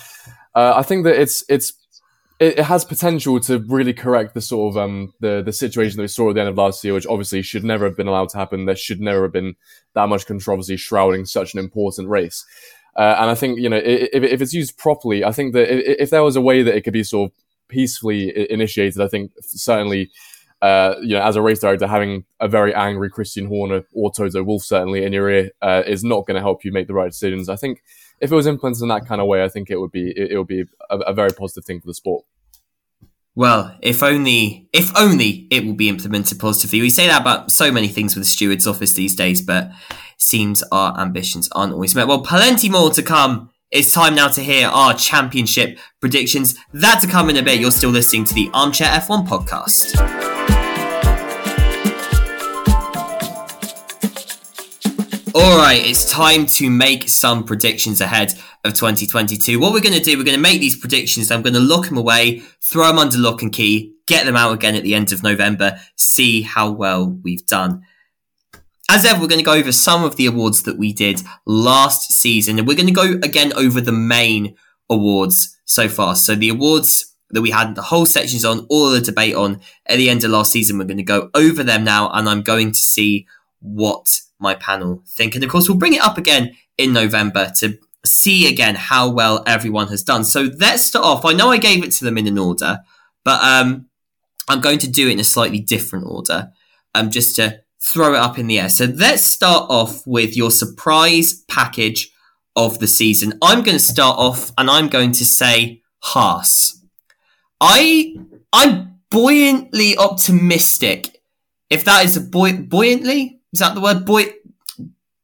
[0.55, 1.75] Uh, I think that it's it's
[2.41, 6.09] it, has potential to really correct the sort of um the the situation that we
[6.09, 8.39] saw at the end of last year, which obviously should never have been allowed to
[8.39, 8.67] happen.
[8.67, 9.57] There should never have been
[9.95, 12.45] that much controversy shrouding such an important race.
[12.97, 16.01] Uh, and I think you know if, if it's used properly, I think that if,
[16.01, 17.37] if there was a way that it could be sort of
[17.69, 20.11] peacefully initiated, I think certainly.
[20.61, 24.43] Uh, you know, as a race director, having a very angry Christian Horner or Toto
[24.43, 27.13] Wolff certainly in your ear uh, is not going to help you make the right
[27.13, 27.49] decisions.
[27.49, 27.81] I think
[28.21, 30.33] if it was implemented in that kind of way, I think it would be it,
[30.33, 32.25] it would be a, a, very positive thing for the sport.
[33.35, 36.81] Well, if only if only it will be implemented positively.
[36.81, 39.71] We say that about so many things with the steward's office these days, but
[40.17, 42.09] seems our ambitions aren't always met.
[42.09, 43.51] Well, plenty more to come.
[43.71, 46.57] It's time now to hear our championship predictions.
[46.73, 47.61] That to come in a bit.
[47.61, 50.58] You're still listening to the Armchair F1 podcast.
[55.41, 58.35] All right, it's time to make some predictions ahead
[58.65, 59.61] of 2022.
[59.61, 61.31] What we're going to do, we're going to make these predictions.
[61.31, 64.53] I'm going to lock them away, throw them under lock and key, get them out
[64.53, 67.83] again at the end of November, see how well we've done.
[68.91, 72.11] as ever, we're going to go over some of the awards that we did last
[72.11, 74.57] season, and we're going to go again over the main
[74.91, 76.17] awards so far.
[76.17, 79.99] So the awards that we had the whole sections on, all the debate on at
[79.99, 82.73] the end of last season, we're going to go over them now, and I'm going
[82.73, 83.29] to see
[83.61, 85.35] what my panel think.
[85.35, 89.43] And of course, we'll bring it up again in November to see again how well
[89.47, 90.25] everyone has done.
[90.25, 91.25] So let's start off.
[91.25, 92.81] I know I gave it to them in an order,
[93.25, 93.87] but um,
[94.49, 96.53] I'm going to do it in a slightly different order,
[96.95, 98.69] um, just to throw it up in the air.
[98.69, 102.11] So let's start off with your surprise package
[102.57, 103.39] of the season.
[103.43, 106.81] I'm going to start off, and I'm going to say Haas.
[107.61, 108.17] I
[108.53, 111.23] I'm buoyantly optimistic.
[111.71, 114.05] If that is a buoy- buoyantly, is that the word?
[114.05, 114.35] Buoy-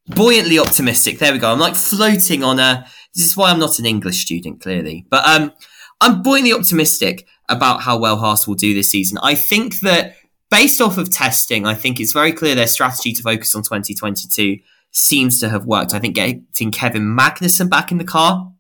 [0.07, 1.19] buoyantly optimistic.
[1.19, 1.53] There we go.
[1.53, 2.87] I'm like floating on a.
[3.15, 5.07] This is why I'm not an English student, clearly.
[5.09, 5.53] But um,
[6.01, 9.19] I'm buoyantly optimistic about how well Haas will do this season.
[9.23, 10.17] I think that
[10.51, 14.59] based off of testing, I think it's very clear their strategy to focus on 2022
[14.91, 15.95] seems to have worked.
[15.95, 18.53] I think getting Kevin Magnussen back in the car,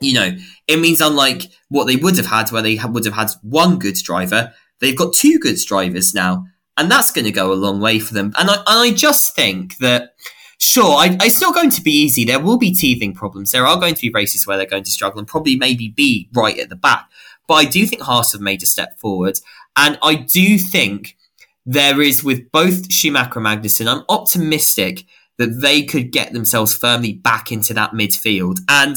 [0.00, 0.36] you know,
[0.66, 3.96] it means unlike what they would have had, where they would have had one good
[3.96, 6.44] driver, they've got two good drivers now,
[6.82, 8.32] and that's going to go a long way for them.
[8.36, 10.16] And I, and I just think that
[10.58, 12.24] sure, I, it's not going to be easy.
[12.24, 13.52] There will be teething problems.
[13.52, 16.28] There are going to be races where they're going to struggle and probably maybe be
[16.32, 17.08] right at the back.
[17.46, 19.38] But I do think Haas have made a step forward.
[19.76, 21.16] And I do think
[21.64, 25.04] there is with both Schumacher and Magnussen, I'm optimistic
[25.38, 28.58] that they could get themselves firmly back into that midfield.
[28.68, 28.96] And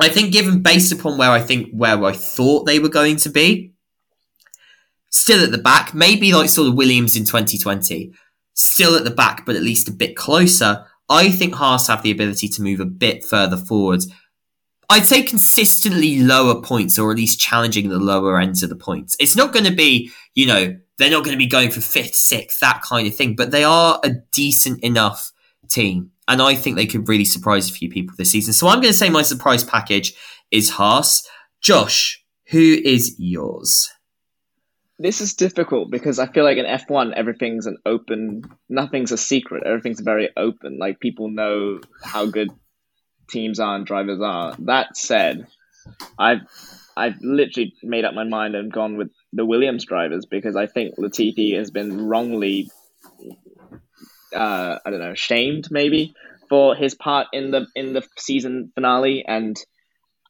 [0.00, 3.28] I think given based upon where I think where I thought they were going to
[3.28, 3.72] be,
[5.10, 8.12] still at the back, maybe like sort of Williams in 2020,
[8.54, 10.84] still at the back, but at least a bit closer.
[11.08, 14.02] I think Haas have the ability to move a bit further forward.
[14.88, 19.16] I'd say consistently lower points, or at least challenging the lower ends of the points.
[19.18, 22.14] It's not going to be, you know, they're not going to be going for fifth,
[22.14, 25.32] sixth, that kind of thing, but they are a decent enough
[25.68, 26.10] team.
[26.28, 28.52] And I think they could really surprise a few people this season.
[28.52, 30.14] So I'm going to say my surprise package
[30.50, 31.28] is Haas.
[31.60, 33.90] Josh, who is yours?
[34.98, 39.64] This is difficult because I feel like in F1 everything's an open, nothing's a secret.
[39.66, 40.78] Everything's very open.
[40.78, 42.50] Like people know how good
[43.28, 44.56] teams are and drivers are.
[44.60, 45.46] That said,
[46.18, 46.40] I've
[46.96, 50.96] I've literally made up my mind and gone with the Williams drivers because I think
[50.96, 52.70] Latifi has been wrongly,
[54.34, 56.14] uh, I don't know, shamed maybe
[56.48, 59.56] for his part in the in the season finale, and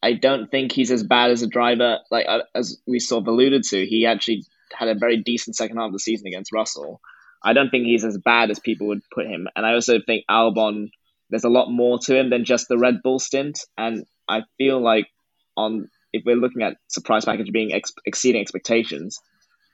[0.02, 1.98] I don't think he's as bad as a driver.
[2.10, 5.76] Like uh, as we sort of alluded to, he actually had a very decent second
[5.76, 7.01] half of the season against Russell.
[7.43, 10.24] I don't think he's as bad as people would put him, and I also think
[10.30, 10.90] Albon.
[11.28, 14.80] There's a lot more to him than just the Red Bull stint, and I feel
[14.80, 15.09] like
[15.56, 19.20] on if we're looking at surprise package being ex- exceeding expectations,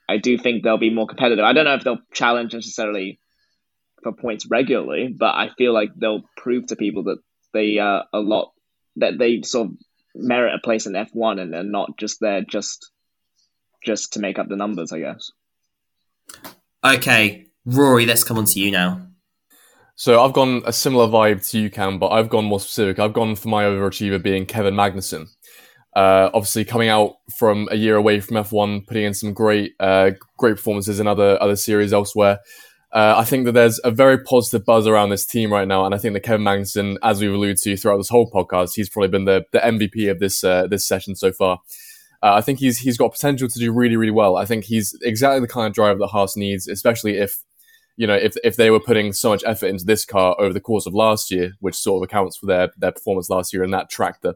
[0.09, 1.45] I do think they'll be more competitive.
[1.45, 3.19] I don't know if they'll challenge necessarily
[4.01, 7.19] for points regularly, but I feel like they'll prove to people that
[7.53, 8.51] they are a lot
[8.97, 9.77] that they sort of
[10.15, 12.91] merit a place in F one and they're not just there just
[13.83, 15.31] just to make up the numbers, I guess.
[16.83, 19.07] Okay, Rory, let's come on to you now.
[19.95, 22.99] So I've gone a similar vibe to you, Cam, but I've gone more specific.
[22.99, 25.27] I've gone for my overachiever being Kevin Magnussen.
[25.95, 30.11] Uh, obviously, coming out from a year away from F1, putting in some great, uh,
[30.37, 32.39] great performances in other other series elsewhere.
[32.91, 35.93] Uh, I think that there's a very positive buzz around this team right now, and
[35.93, 39.09] I think that Kevin Magnussen, as we've alluded to throughout this whole podcast, he's probably
[39.09, 41.59] been the, the MVP of this uh, this session so far.
[42.23, 44.37] Uh, I think he's he's got potential to do really really well.
[44.37, 47.43] I think he's exactly the kind of driver that Haas needs, especially if
[47.97, 50.61] you know if if they were putting so much effort into this car over the
[50.61, 53.71] course of last year, which sort of accounts for their their performance last year in
[53.71, 54.35] that tractor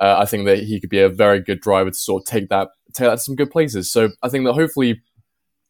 [0.00, 2.48] uh, I think that he could be a very good driver to sort of take
[2.48, 3.92] that take that to some good places.
[3.92, 5.02] So I think that hopefully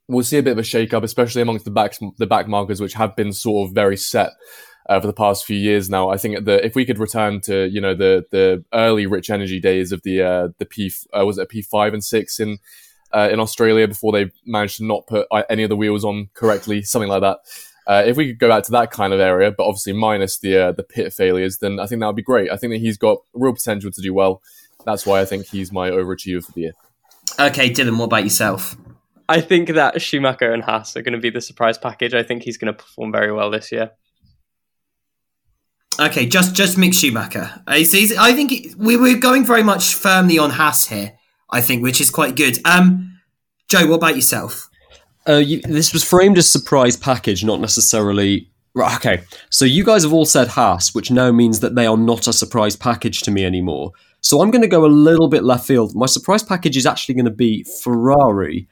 [0.08, 2.80] we'll see a bit of a shake up, especially amongst the back the back markers,
[2.80, 4.30] which have been sort of very set.
[4.88, 7.68] Uh, for the past few years now, I think that if we could return to
[7.68, 11.38] you know the the early Rich Energy days of the uh, the P uh, was
[11.38, 12.58] it P five and six in
[13.12, 16.30] uh, in Australia before they managed to not put uh, any of the wheels on
[16.34, 17.38] correctly, something like that.
[17.86, 20.56] Uh, if we could go back to that kind of area, but obviously minus the
[20.56, 22.50] uh, the pit failures, then I think that would be great.
[22.50, 24.42] I think that he's got real potential to do well.
[24.84, 26.72] That's why I think he's my overachiever for the year.
[27.38, 28.76] Okay, Dylan, what about yourself?
[29.28, 32.14] I think that Schumacher and Haas are going to be the surprise package.
[32.14, 33.90] I think he's going to perform very well this year.
[36.00, 37.62] Okay, just just Mick Schumacher.
[37.66, 41.12] I think we we're going very much firmly on Haas here.
[41.50, 42.58] I think, which is quite good.
[42.64, 43.20] Um,
[43.68, 44.70] Joe, what about yourself?
[45.28, 48.48] Uh, you, this was framed as surprise package, not necessarily.
[48.76, 52.26] Okay, so you guys have all said Haas, which now means that they are not
[52.28, 53.92] a surprise package to me anymore.
[54.22, 55.94] So I'm going to go a little bit left field.
[55.94, 58.68] My surprise package is actually going to be Ferrari.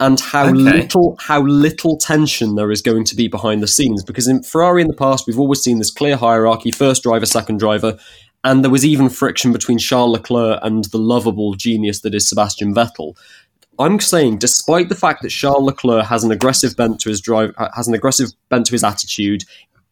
[0.00, 0.54] And how Okay.
[0.54, 4.04] little how little tension there is going to be behind the scenes.
[4.04, 7.58] Because in Ferrari in the past, we've always seen this clear hierarchy: first driver, second
[7.58, 7.98] driver,
[8.44, 12.74] and there was even friction between Charles Leclerc and the lovable genius that is Sebastian
[12.74, 13.16] Vettel.
[13.80, 17.54] I'm saying, despite the fact that Charles Leclerc has an aggressive bent to his drive,
[17.74, 19.44] has an aggressive bent to his attitude,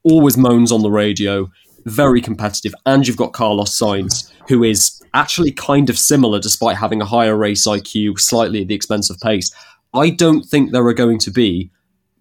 [0.02, 1.50] always moans on the radio,
[1.84, 7.00] very competitive, and you've got Carlos Sainz, who is actually kind of similar, despite having
[7.00, 9.52] a higher race IQ, slightly at the expense of pace.
[9.96, 11.70] I don't think there are going to be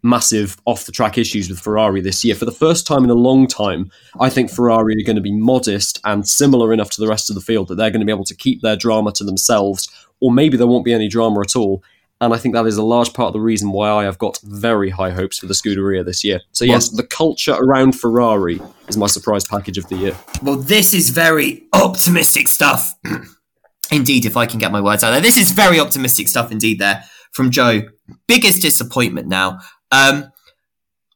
[0.02, 2.36] massive off the track issues with Ferrari this year.
[2.36, 5.34] For the first time in a long time, I think Ferrari are going to be
[5.34, 8.12] modest and similar enough to the rest of the field that they're going to be
[8.12, 9.90] able to keep their drama to themselves,
[10.22, 11.84] or maybe there won't be any drama at all.
[12.22, 14.40] And I think that is a large part of the reason why I have got
[14.42, 16.40] very high hopes for the Scuderia this year.
[16.54, 20.16] So, yes, the culture around Ferrari is my surprise package of the year.
[20.42, 22.96] Well, this is very optimistic stuff.
[23.92, 26.80] indeed, if I can get my words out there, this is very optimistic stuff indeed.
[26.80, 27.04] There
[27.36, 27.82] from Joe.
[28.28, 29.60] Biggest disappointment now.
[29.92, 30.32] Um,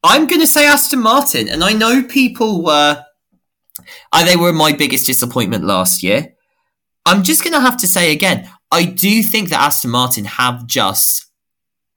[0.03, 3.03] I'm going to say Aston Martin, and I know people were.
[4.11, 6.35] Uh, they were my biggest disappointment last year.
[7.05, 10.67] I'm just going to have to say again, I do think that Aston Martin have
[10.67, 11.25] just.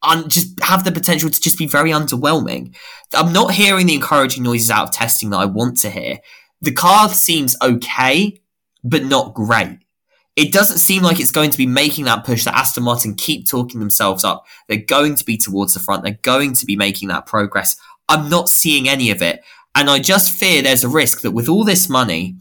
[0.05, 2.75] Un- just have the potential to just be very underwhelming.
[3.15, 6.19] I'm not hearing the encouraging noises out of testing that I want to hear.
[6.61, 8.41] The car seems okay,
[8.83, 9.79] but not great.
[10.35, 13.47] It doesn't seem like it's going to be making that push that Aston Martin keep
[13.47, 14.47] talking themselves up.
[14.67, 16.05] They're going to be towards the front.
[16.05, 17.77] They're going to be making that progress.
[18.09, 19.43] I'm not seeing any of it.
[19.75, 22.37] And I just fear there's a risk that with all this money,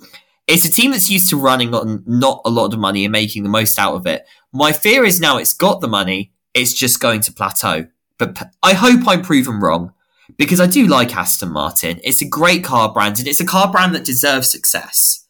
[0.48, 3.44] it's a team that's used to running on not a lot of money and making
[3.44, 4.26] the most out of it.
[4.54, 7.88] My fear is now it's got the money, it's just going to plateau.
[8.18, 9.94] But I hope I'm proven wrong
[10.38, 12.00] because I do like Aston Martin.
[12.04, 15.21] It's a great car brand and it's a car brand that deserves success.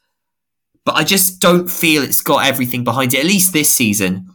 [0.85, 4.27] But I just don't feel it's got everything behind it, at least this season,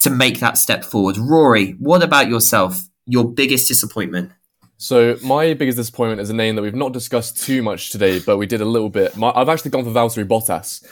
[0.00, 1.18] to make that step forward.
[1.18, 2.80] Rory, what about yourself?
[3.06, 4.32] Your biggest disappointment?
[4.78, 8.38] So my biggest disappointment is a name that we've not discussed too much today, but
[8.38, 9.14] we did a little bit.
[9.14, 10.82] My, I've actually gone for Valtteri Bottas.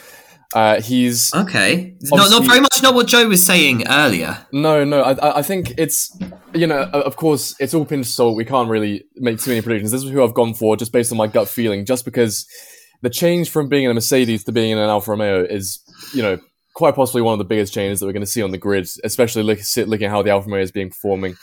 [0.53, 1.95] Uh, he's Okay.
[2.01, 4.45] Not, not very much not what Joe was saying earlier.
[4.51, 5.01] no, no.
[5.01, 6.15] I, I- think it's
[6.53, 8.35] you know, of course, it's all pinch salt.
[8.35, 9.91] We can't really make too many predictions.
[9.91, 11.85] This is who I've gone for, just based on my gut feeling.
[11.85, 12.47] Just because
[13.01, 15.79] the change from being in a Mercedes to being in an Alfa Romeo is,
[16.13, 16.39] you know,
[16.73, 18.87] quite possibly one of the biggest changes that we're going to see on the grid,
[19.03, 21.35] especially look, looking at how the Alfa Romeo is being performing.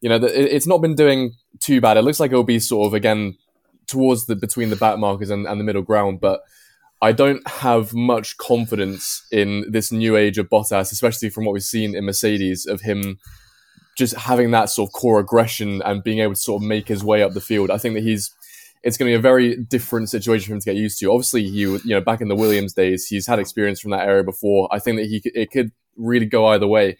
[0.00, 1.96] You know, the, it, it's not been doing too bad.
[1.96, 3.36] It looks like it'll be sort of again
[3.86, 6.42] towards the between the back markers and, and the middle ground, but
[7.00, 11.62] I don't have much confidence in this new age of Bottas, especially from what we've
[11.62, 13.18] seen in Mercedes of him
[13.96, 17.02] just having that sort of core aggression and being able to sort of make his
[17.02, 17.70] way up the field.
[17.70, 18.30] I think that he's
[18.82, 21.10] it's going to be a very different situation for him to get used to.
[21.10, 24.22] Obviously, he you know back in the Williams days, he's had experience from that area
[24.24, 24.68] before.
[24.70, 26.96] I think that he could- it could really go either way.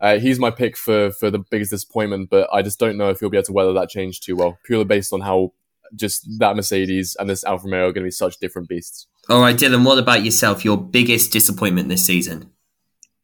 [0.00, 3.20] Uh, he's my pick for for the biggest disappointment, but I just don't know if
[3.20, 5.52] he'll be able to weather that change too well, purely based on how
[5.94, 9.06] just that Mercedes and this Alfa Romeo are going to be such different beasts.
[9.28, 10.64] All right, Dylan, what about yourself?
[10.64, 12.50] Your biggest disappointment this season?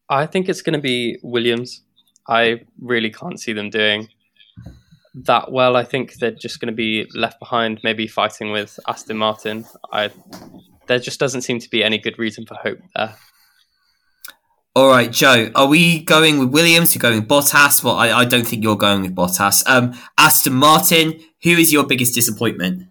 [0.09, 1.83] I think it's going to be Williams.
[2.29, 4.09] I really can't see them doing
[5.15, 5.77] that well.
[5.77, 9.65] I think they're just going to be left behind, maybe fighting with Aston Martin.
[9.93, 10.11] I
[10.87, 13.15] there just doesn't seem to be any good reason for hope there.
[14.77, 16.95] All right, Joe, are we going with Williams?
[16.95, 17.85] You're going with Bottas?
[17.85, 19.63] Well, I, I don't think you're going with Bottas.
[19.67, 22.89] Um, Aston Martin, who is your biggest disappointment?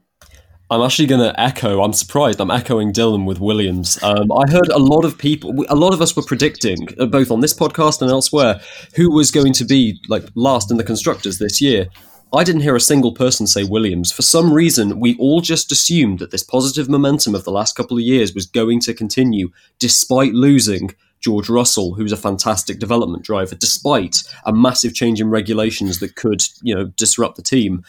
[0.70, 1.84] I'm actually going to echo.
[1.84, 2.40] I'm surprised.
[2.40, 4.02] I'm echoing Dylan with Williams.
[4.02, 7.30] Um, I heard a lot of people, a lot of us were predicting, uh, both
[7.32, 8.62] on this podcast and elsewhere,
[8.96, 11.88] who was going to be like last in the constructors this year.
[12.34, 14.12] I didn't hear a single person say Williams.
[14.12, 17.98] For some reason, we all just assumed that this positive momentum of the last couple
[17.98, 23.56] of years was going to continue, despite losing George Russell, who's a fantastic development driver,
[23.56, 27.84] despite a massive change in regulations that could, you know, disrupt the team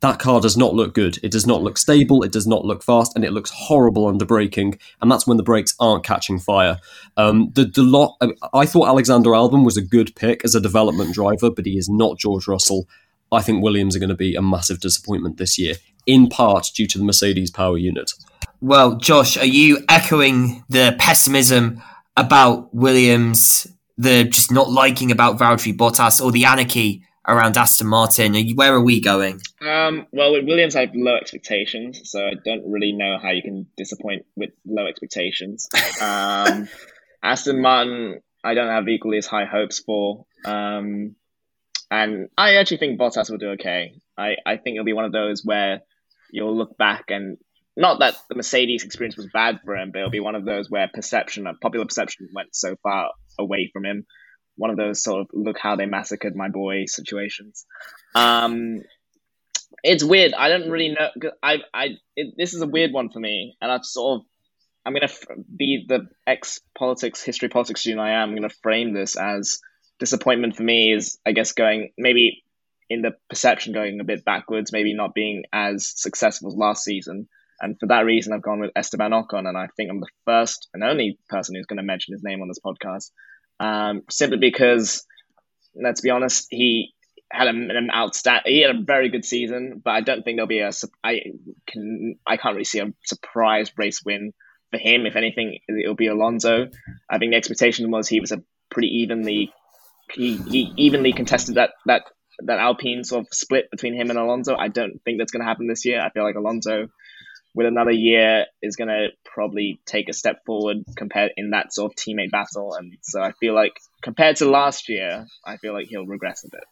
[0.00, 1.18] that car does not look good.
[1.22, 2.22] It does not look stable.
[2.22, 4.78] It does not look fast, and it looks horrible under braking.
[5.00, 6.78] And that's when the brakes aren't catching fire.
[7.16, 8.16] Um, the the lot.
[8.54, 11.88] I thought Alexander Albon was a good pick as a development driver, but he is
[11.88, 12.88] not George Russell.
[13.30, 15.74] I think Williams are going to be a massive disappointment this year,
[16.06, 18.12] in part due to the Mercedes power unit.
[18.60, 21.82] Well, Josh, are you echoing the pessimism
[22.16, 28.34] about Williams, the just not liking about Valtteri Bottas, or the anarchy around Aston Martin?
[28.34, 29.40] Are you, where are we going?
[29.60, 33.42] Um, well, with Williams, I have low expectations, so I don't really know how you
[33.42, 35.68] can disappoint with low expectations.
[36.02, 36.68] Um,
[37.22, 40.26] Aston Martin, I don't have equally as high hopes for.
[40.44, 41.16] Um,
[41.90, 43.94] and I actually think Bottas will do okay.
[44.16, 45.80] I, I think it'll be one of those where
[46.30, 47.38] you'll look back and
[47.76, 50.68] not that the Mercedes experience was bad for him, but it'll be one of those
[50.68, 54.04] where perception, uh, popular perception, went so far away from him
[54.58, 57.64] one of those sort of look how they massacred my boy situations.
[58.14, 58.82] Um,
[59.82, 60.34] it's weird.
[60.34, 61.30] I don't really know.
[61.42, 64.26] I I it, this is a weird one for me, and I've sort of
[64.84, 65.24] I'm gonna f-
[65.56, 68.30] be the ex politics history politics student I am.
[68.30, 69.60] I'm gonna frame this as
[69.98, 72.42] disappointment for me is I guess going maybe
[72.90, 77.28] in the perception going a bit backwards, maybe not being as successful as last season.
[77.60, 80.68] And for that reason, I've gone with Esteban Ocon, and I think I'm the first
[80.72, 83.10] and only person who's going to mention his name on this podcast,
[83.58, 85.04] um, simply because,
[85.74, 86.94] let's be honest, he
[87.30, 90.60] had an outstanding, he had a very good season, but I don't think there'll be
[90.60, 90.70] a,
[91.04, 91.20] I
[91.66, 94.32] can, I can't really see a surprise race win
[94.70, 95.04] for him.
[95.04, 96.68] If anything, it'll be Alonso.
[97.10, 99.52] I think the expectation was he was a pretty evenly,
[100.12, 102.02] he, he evenly contested that that
[102.40, 104.54] that Alpine sort of split between him and Alonso.
[104.56, 106.00] I don't think that's going to happen this year.
[106.00, 106.88] I feel like Alonso,
[107.54, 111.92] with another year, is going to probably take a step forward compared in that sort
[111.92, 112.74] of teammate battle.
[112.74, 113.72] And so I feel like
[114.02, 116.64] compared to last year, I feel like he'll regress a bit.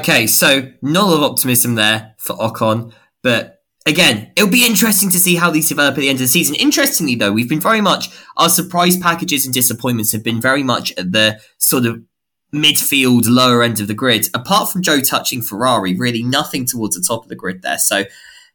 [0.00, 5.36] Okay, so lot of optimism there for Ocon, but again, it'll be interesting to see
[5.36, 6.56] how these develop at the end of the season.
[6.56, 10.92] Interestingly, though, we've been very much our surprise packages and disappointments have been very much
[10.98, 12.02] at the sort of
[12.52, 14.26] midfield, lower end of the grid.
[14.34, 17.78] Apart from Joe touching Ferrari, really nothing towards the top of the grid there.
[17.78, 18.04] So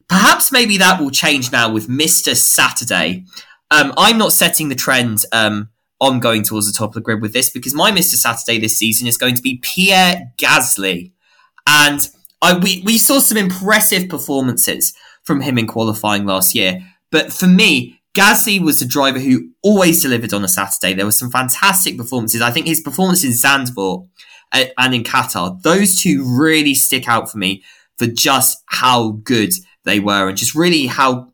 [0.08, 2.36] perhaps maybe that will change now with Mr.
[2.36, 3.26] Saturday.
[3.72, 5.70] Um, I'm not setting the trend um,
[6.02, 8.16] on going towards the top of the grid with this because my Mr.
[8.16, 11.12] Saturday this season is going to be Pierre Gasly.
[11.68, 12.08] And
[12.42, 16.82] I, we, we saw some impressive performances from him in qualifying last year.
[17.12, 20.94] But for me, Gasly was a driver who always delivered on a Saturday.
[20.94, 22.42] There were some fantastic performances.
[22.42, 24.08] I think his performance in Zandvoort
[24.54, 27.64] and in Qatar, those two really stick out for me
[27.98, 29.52] for just how good
[29.86, 31.32] they were and just really how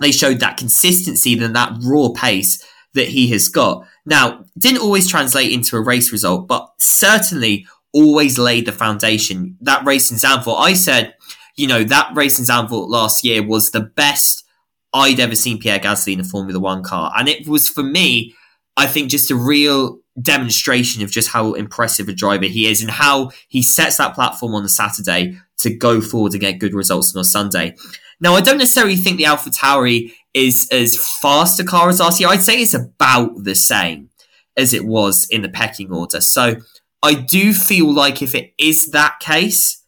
[0.00, 2.64] they showed that consistency and that raw pace
[2.94, 3.84] that he has got.
[4.04, 9.56] Now, didn't always translate into a race result, but certainly always laid the foundation.
[9.60, 11.14] That race in Zandvoort, I said,
[11.56, 14.44] you know, that race in Zandvoort last year was the best
[14.92, 17.12] I'd ever seen Pierre Gasly in a Formula One car.
[17.16, 18.34] And it was for me,
[18.76, 22.90] I think, just a real demonstration of just how impressive a driver he is and
[22.90, 27.14] how he sets that platform on the Saturday to go forward and get good results
[27.14, 27.74] on a Sunday.
[28.20, 32.26] Now, I don't necessarily think the Alpha Tauri is as fast a car as RC.
[32.26, 34.10] I'd say it's about the same
[34.56, 36.20] as it was in the pecking order.
[36.20, 36.56] So
[37.02, 39.82] I do feel like if it is that case,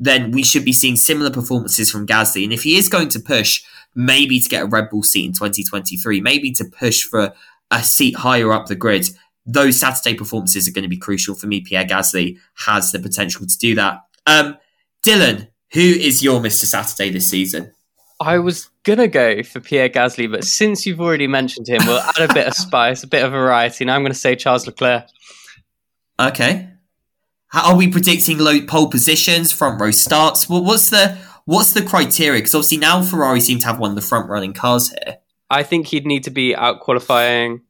[0.00, 2.42] then we should be seeing similar performances from Gasly.
[2.42, 3.62] And if he is going to push,
[3.94, 7.34] maybe to get a Red Bull seat in 2023, maybe to push for
[7.70, 9.10] a seat higher up the grid,
[9.44, 11.60] those Saturday performances are going to be crucial for me.
[11.60, 14.00] Pierre Gasly has the potential to do that.
[14.26, 14.56] Um,
[15.04, 16.64] Dylan, who is your Mr.
[16.64, 17.72] Saturday this season?
[18.20, 22.30] I was gonna go for Pierre Gasly, but since you've already mentioned him, we'll add
[22.30, 23.86] a bit of spice, a bit of variety.
[23.86, 25.06] Now I'm going to say Charles Leclerc.
[26.20, 26.68] Okay.
[27.50, 30.48] How are we predicting low pole positions, front row starts?
[30.48, 32.38] Well, what's the what's the criteria?
[32.38, 35.18] Because obviously now Ferrari seem to have one of the front running cars here.
[35.50, 37.62] I think he'd need to be out qualifying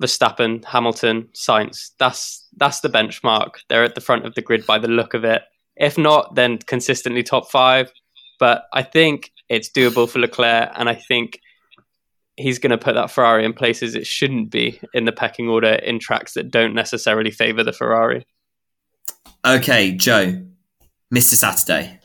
[0.00, 1.90] Verstappen, Hamilton, Sainz.
[1.98, 3.56] That's that's the benchmark.
[3.68, 5.42] They're at the front of the grid by the look of it.
[5.76, 7.92] If not, then consistently top five.
[8.40, 11.40] But I think it's doable for Leclerc, and I think
[12.36, 15.74] he's going to put that Ferrari in places it shouldn't be in the pecking order
[15.74, 18.24] in tracks that don't necessarily favour the Ferrari.
[19.44, 20.42] Okay, Joe,
[21.14, 21.34] Mr.
[21.34, 21.98] Saturday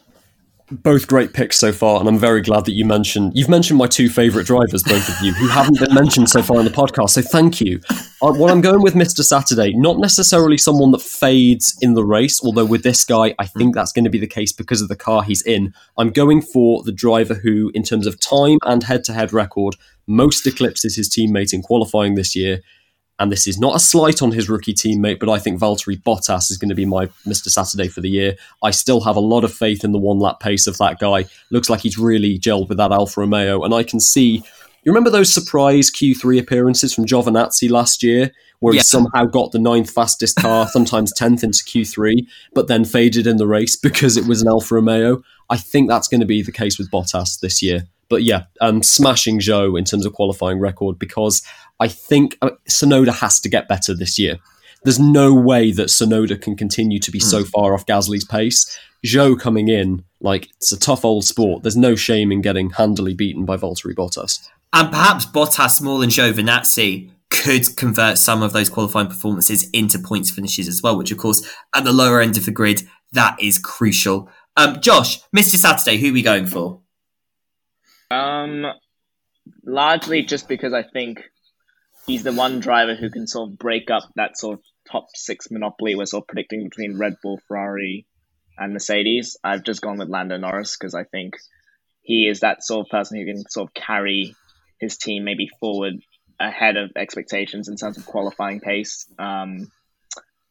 [0.81, 3.87] both great picks so far, and I'm very glad that you mentioned you've mentioned my
[3.87, 7.11] two favourite drivers, both of you, who haven't been mentioned so far in the podcast.
[7.11, 7.79] So thank you.
[8.21, 9.21] Uh, what I'm going with Mr.
[9.21, 13.75] Saturday, not necessarily someone that fades in the race, although with this guy, I think
[13.75, 15.73] that's going to be the case because of the car he's in.
[15.97, 19.75] I'm going for the driver who, in terms of time and head-to-head record,
[20.07, 22.61] most eclipses his teammate in qualifying this year
[23.23, 26.51] and this is not a slight on his rookie teammate, but I think Valtteri Bottas
[26.51, 27.47] is going to be my Mr.
[27.47, 28.35] Saturday for the year.
[28.61, 31.23] I still have a lot of faith in the one lap pace of that guy.
[31.49, 34.43] Looks like he's really gelled with that Alfa Romeo, and I can see.
[34.83, 38.79] You remember those surprise Q3 appearances from Giovinazzi last year, where yeah.
[38.79, 43.37] he somehow got the ninth fastest car, sometimes 10th into Q3, but then faded in
[43.37, 45.23] the race because it was an Alfa Romeo?
[45.49, 47.87] I think that's going to be the case with Bottas this year.
[48.09, 51.41] But yeah, um, smashing Zhou in terms of qualifying record because
[51.83, 54.39] I think uh, Tsunoda has to get better this year.
[54.85, 57.23] There's no way that Tsunoda can continue to be mm.
[57.23, 57.49] so hmm.
[57.49, 58.79] far off Gasly's pace.
[59.05, 61.61] Zhou coming in, like, it's a tough old sport.
[61.61, 64.47] There's no shame in getting handily beaten by Valtteri Bottas.
[64.71, 70.31] And perhaps Bottas more than Giovinazzi could convert some of those qualifying performances into points
[70.31, 71.45] finishes as well, which, of course,
[71.75, 74.29] at the lower end of the grid, that is crucial.
[74.55, 75.57] Um, Josh, Mr.
[75.57, 76.79] Saturday, who are we going for?
[78.09, 78.67] Um,
[79.65, 81.19] largely just because I think
[82.05, 85.49] he's the one driver who can sort of break up that sort of top six
[85.49, 88.05] monopoly we're sort of predicting between Red Bull, Ferrari,
[88.57, 89.37] and Mercedes.
[89.43, 91.35] I've just gone with Lando Norris because I think
[92.01, 94.35] he is that sort of person who can sort of carry
[94.79, 95.95] his team maybe forward
[96.39, 99.07] ahead of expectations in terms of qualifying pace.
[99.17, 99.71] Um,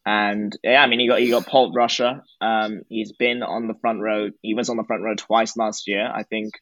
[0.05, 2.23] and yeah, I mean, he got he got Paul Rusher.
[2.41, 4.31] Um, he's been on the front row.
[4.41, 6.11] He was on the front row twice last year.
[6.13, 6.55] I think.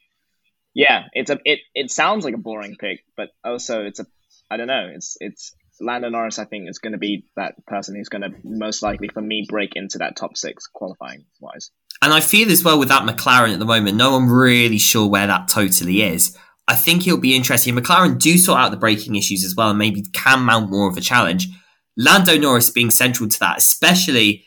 [0.75, 1.61] Yeah, it's a it.
[1.75, 4.07] It sounds like a boring pick, but also it's a.
[4.51, 4.91] I don't know.
[4.93, 6.39] It's it's Lando Norris.
[6.39, 9.47] I think is going to be that person who's going to most likely for me
[9.49, 11.71] break into that top six qualifying wise.
[12.03, 15.09] And I feel as well with that McLaren at the moment, no one really sure
[15.09, 16.37] where that totally is.
[16.67, 17.75] I think it'll be interesting.
[17.75, 20.97] McLaren do sort out the braking issues as well and maybe can mount more of
[20.97, 21.49] a challenge.
[21.97, 24.47] Lando Norris being central to that, especially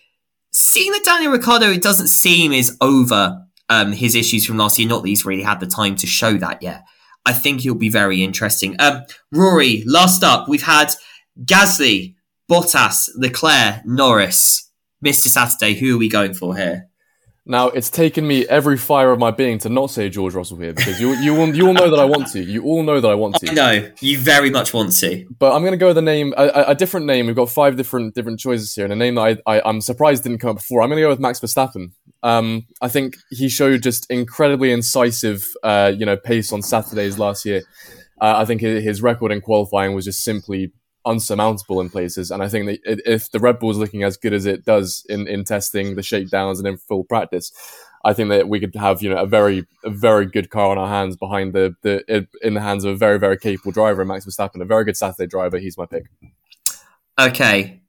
[0.54, 4.88] seeing that Daniel Ricciardo, it doesn't seem is over um, his issues from last year.
[4.88, 6.84] Not that he's really had the time to show that yet.
[7.26, 8.76] I think it'll be very interesting.
[8.80, 10.94] Um, Rory, last up, we've had
[11.44, 12.16] Gasly,
[12.50, 14.70] Bottas, Leclerc, Norris.
[15.04, 15.28] Mr.
[15.28, 16.88] Saturday, who are we going for here?
[17.46, 20.72] Now it's taken me every fire of my being to not say George Russell here
[20.74, 22.42] because you you will you all know that I want to.
[22.42, 23.52] You all know that I want to.
[23.52, 26.34] I know you very much want to, but I'm going to go with a name,
[26.38, 27.26] a, a, different name.
[27.26, 30.24] We've got five different different choices here, and a name that I, I am surprised
[30.24, 30.82] didn't come up before.
[30.82, 31.92] I'm going to go with Max Verstappen.
[32.24, 37.44] Um, I think he showed just incredibly incisive, uh, you know, pace on Saturdays last
[37.44, 37.64] year.
[38.22, 40.72] Uh, I think his record in qualifying was just simply
[41.06, 42.32] unsurmountable in places.
[42.32, 45.06] And I think that if the Red Bull is looking as good as it does
[45.10, 47.52] in, in testing the shakedowns and in full practice,
[48.06, 50.78] I think that we could have you know a very a very good car on
[50.78, 54.26] our hands behind the the in the hands of a very very capable driver, Max
[54.26, 55.58] Verstappen, a very good Saturday driver.
[55.58, 56.06] He's my pick.
[57.20, 57.82] Okay,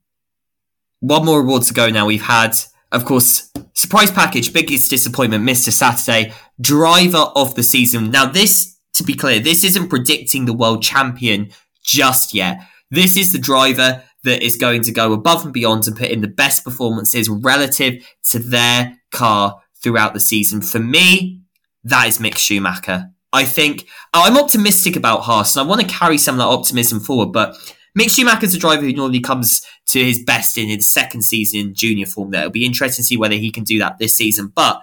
[1.00, 2.06] one more award to go now.
[2.06, 2.56] We've had,
[2.92, 5.72] of course, surprise package, biggest disappointment, Mr.
[5.72, 8.10] Saturday, driver of the season.
[8.10, 11.50] Now, this, to be clear, this isn't predicting the world champion
[11.82, 12.58] just yet.
[12.94, 16.20] This is the driver that is going to go above and beyond and put in
[16.20, 20.62] the best performances relative to their car throughout the season.
[20.62, 21.40] For me,
[21.82, 23.10] that is Mick Schumacher.
[23.32, 26.54] I think oh, I'm optimistic about Haas and I want to carry some of that
[26.56, 27.56] optimism forward, but
[27.98, 31.60] Mick Schumacher is a driver who normally comes to his best in his second season
[31.60, 32.42] in junior form there.
[32.42, 34.52] It'll be interesting to see whether he can do that this season.
[34.54, 34.80] But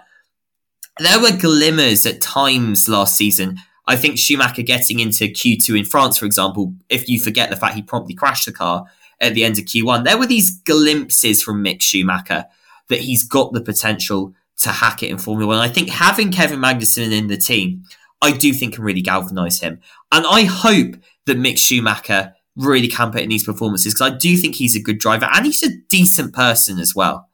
[0.99, 6.17] there were glimmers at times last season I think Schumacher getting into Q2 in France,
[6.17, 8.85] for example, if you forget the fact he promptly crashed the car
[9.19, 12.45] at the end of Q1, there were these glimpses from Mick Schumacher
[12.89, 15.57] that he's got the potential to hack it in Formula One.
[15.57, 17.83] I think having Kevin Magnussen in the team,
[18.21, 19.79] I do think can really galvanise him.
[20.11, 20.95] And I hope
[21.25, 24.81] that Mick Schumacher really can put in these performances because I do think he's a
[24.81, 27.27] good driver and he's a decent person as well.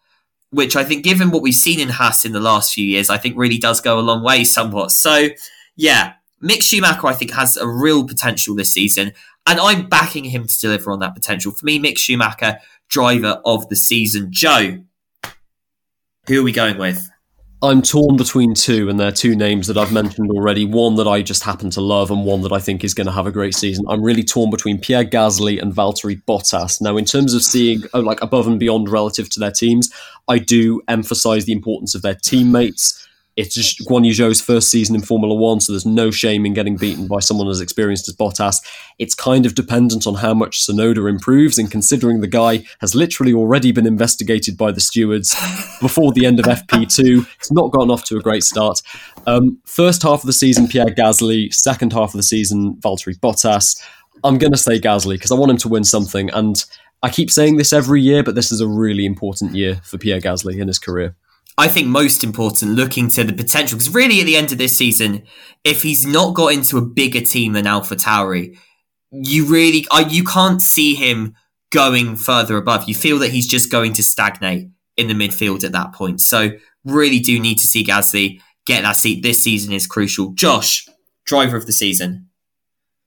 [0.51, 3.17] Which I think, given what we've seen in Haas in the last few years, I
[3.17, 4.91] think really does go a long way somewhat.
[4.91, 5.27] So,
[5.75, 9.13] yeah, Mick Schumacher, I think, has a real potential this season,
[9.47, 11.51] and I'm backing him to deliver on that potential.
[11.51, 12.59] For me, Mick Schumacher,
[12.89, 14.27] driver of the season.
[14.31, 14.83] Joe,
[16.27, 17.09] who are we going with?
[17.63, 20.63] I'm torn between two, and they're two names that I've mentioned already.
[20.63, 23.13] One that I just happen to love, and one that I think is going to
[23.13, 23.83] have a great season.
[23.89, 26.79] I'm really torn between Pierre Gasly and Valtteri Bottas.
[26.81, 29.91] Now, in terms of seeing oh, like above and beyond relative to their teams,
[30.27, 33.06] I do emphasize the importance of their teammates
[33.37, 36.53] it's just Guan Yu Zhou's first season in Formula One, so there's no shame in
[36.53, 38.57] getting beaten by someone as experienced as Bottas.
[38.97, 43.33] It's kind of dependent on how much Tsunoda improves, and considering the guy has literally
[43.33, 45.35] already been investigated by the stewards
[45.81, 48.81] before the end of FP2, it's not gotten off to a great start.
[49.27, 51.53] Um, first half of the season, Pierre Gasly.
[51.53, 53.79] Second half of the season, Valtteri Bottas.
[54.23, 56.65] I'm going to say Gasly because I want him to win something, and
[57.03, 60.19] I keep saying this every year, but this is a really important year for Pierre
[60.19, 61.15] Gasly in his career.
[61.57, 64.77] I think most important, looking to the potential, because really at the end of this
[64.77, 65.23] season,
[65.63, 68.57] if he's not got into a bigger team than Alpha Tauri,
[69.11, 71.35] you really, you can't see him
[71.71, 72.87] going further above.
[72.87, 76.21] You feel that he's just going to stagnate in the midfield at that point.
[76.21, 76.51] So
[76.85, 79.23] really do need to see Gasly get that seat.
[79.23, 80.33] This season is crucial.
[80.33, 80.87] Josh,
[81.25, 82.29] driver of the season.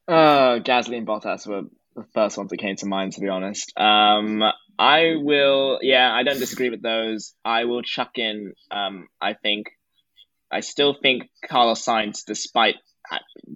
[0.09, 1.63] Uh, Gasly and Bottas were
[1.95, 3.73] the first ones that came to mind, to be honest.
[3.77, 4.43] Um,
[4.81, 5.79] I will.
[5.83, 7.35] Yeah, I don't disagree with those.
[7.45, 8.55] I will chuck in.
[8.71, 9.67] Um, I think.
[10.51, 12.77] I still think Carlos Sainz, despite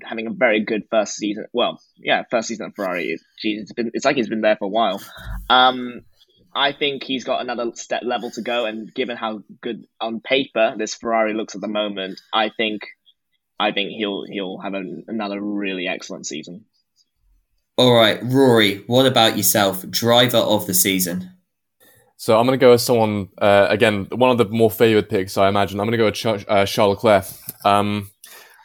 [0.05, 3.17] having a very good first season, well, yeah, first season at Ferrari.
[3.41, 3.91] Geez, it's been.
[3.95, 5.03] It's like he's been there for a while.
[5.49, 6.03] Um,
[6.55, 10.75] I think he's got another step level to go, and given how good on paper
[10.77, 12.83] this Ferrari looks at the moment, I think,
[13.59, 16.67] I think he'll he'll have a, another really excellent season.
[17.77, 19.89] All right, Rory, what about yourself?
[19.91, 21.31] Driver of the season.
[22.17, 25.37] So I'm going to go with someone, uh, again, one of the more favoured picks,
[25.37, 25.81] I imagine.
[25.81, 27.25] I'm going to go with Ch- uh, Charles Leclerc.
[27.65, 28.11] Um,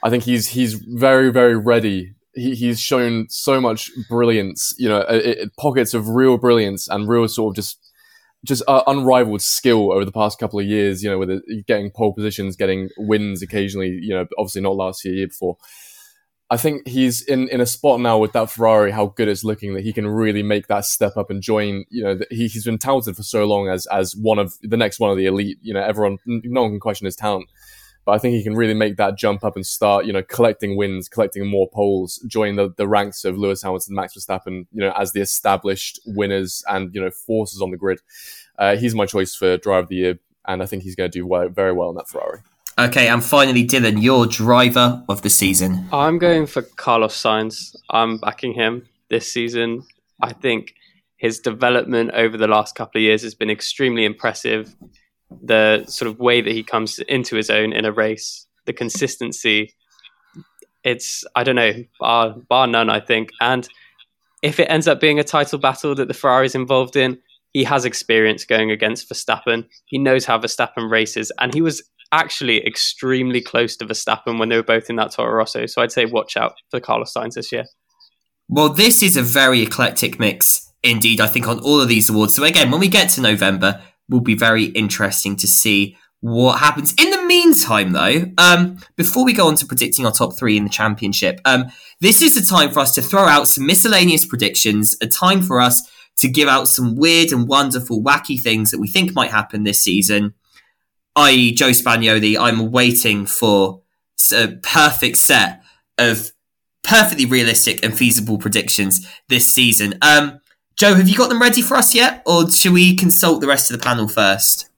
[0.04, 2.14] I think he's he's very, very ready.
[2.34, 7.08] he, he's shown so much brilliance, you know, it, it, pockets of real brilliance and
[7.10, 7.80] real sort of just
[8.46, 11.04] just uh, unrivaled skill over the past couple of years.
[11.04, 14.00] You know, with it, getting pole positions, getting wins occasionally.
[14.02, 15.58] You know, obviously not last year, year before.
[16.52, 19.76] I think he's in, in a spot now with that Ferrari, how good it's looking
[19.76, 21.86] that he can really make that step up and join.
[21.90, 25.00] You know, he, he's been touted for so long as as one of the next
[25.00, 25.60] one of the elite.
[25.62, 27.50] You know, everyone, no one can question his talent,
[28.04, 30.06] but I think he can really make that jump up and start.
[30.06, 34.16] You know, collecting wins, collecting more poles, join the, the ranks of Lewis Hamilton, Max
[34.16, 34.66] Verstappen.
[34.72, 38.00] You know, as the established winners and you know forces on the grid.
[38.58, 41.18] Uh, he's my choice for driver of the year, and I think he's going to
[41.18, 42.40] do well, very well in that Ferrari.
[42.80, 45.86] Okay, and finally, Dylan, your driver of the season.
[45.92, 47.76] I'm going for Carlos Sainz.
[47.90, 49.84] I'm backing him this season.
[50.22, 50.76] I think
[51.18, 54.74] his development over the last couple of years has been extremely impressive.
[55.44, 59.74] The sort of way that he comes into his own in a race, the consistency,
[60.86, 63.32] it's, I don't know, bar, bar none, I think.
[63.42, 63.68] And
[64.42, 67.18] if it ends up being a title battle that the Ferrari's involved in,
[67.52, 69.68] he has experience going against Verstappen.
[69.84, 74.58] He knows how Verstappen races, and he was actually extremely close to Verstappen when they
[74.58, 75.66] were both in that Toro Rosso.
[75.66, 77.66] So I'd say watch out for Carlos Sainz this year.
[78.48, 82.36] Well, this is a very eclectic mix indeed, I think, on all of these awards.
[82.36, 86.94] So again, when we get to November, will be very interesting to see what happens.
[86.98, 90.64] In the meantime, though, um, before we go on to predicting our top three in
[90.64, 91.66] the championship, um,
[92.02, 95.62] this is a time for us to throw out some miscellaneous predictions, a time for
[95.62, 99.64] us to give out some weird and wonderful, wacky things that we think might happen
[99.64, 100.34] this season
[101.20, 103.82] i.e., Joe Spagnoli, I'm waiting for
[104.34, 105.62] a perfect set
[105.98, 106.32] of
[106.84, 109.96] perfectly realistic and feasible predictions this season.
[110.02, 110.40] Um,
[110.78, 113.70] Joe, have you got them ready for us yet, or should we consult the rest
[113.70, 114.70] of the panel first?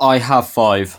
[0.00, 0.98] I have five.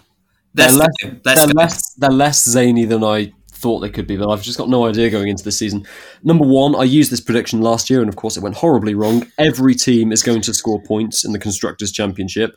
[0.55, 1.21] Let's they're less.
[1.23, 4.69] They're less they're less zany than I thought they could be, but I've just got
[4.69, 5.85] no idea going into the season.
[6.23, 9.27] Number one, I used this prediction last year, and of course it went horribly wrong.
[9.37, 12.55] Every team is going to score points in the constructors' championship.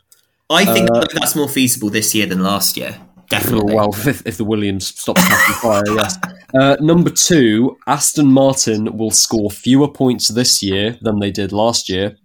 [0.49, 2.97] I think Uh, that's more feasible this year than last year.
[3.29, 3.73] Definitely.
[3.73, 6.17] Well, if, if the Williams stop catching fire, yes.
[6.53, 11.89] Uh, number two, Aston Martin will score fewer points this year than they did last
[11.89, 12.17] year.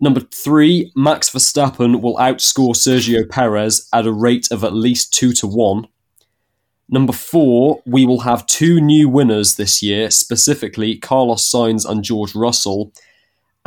[0.00, 5.32] Number three, Max Verstappen will outscore Sergio Perez at a rate of at least two
[5.34, 5.86] to one.
[6.88, 12.34] Number four, we will have two new winners this year, specifically Carlos Sainz and George
[12.34, 12.92] Russell.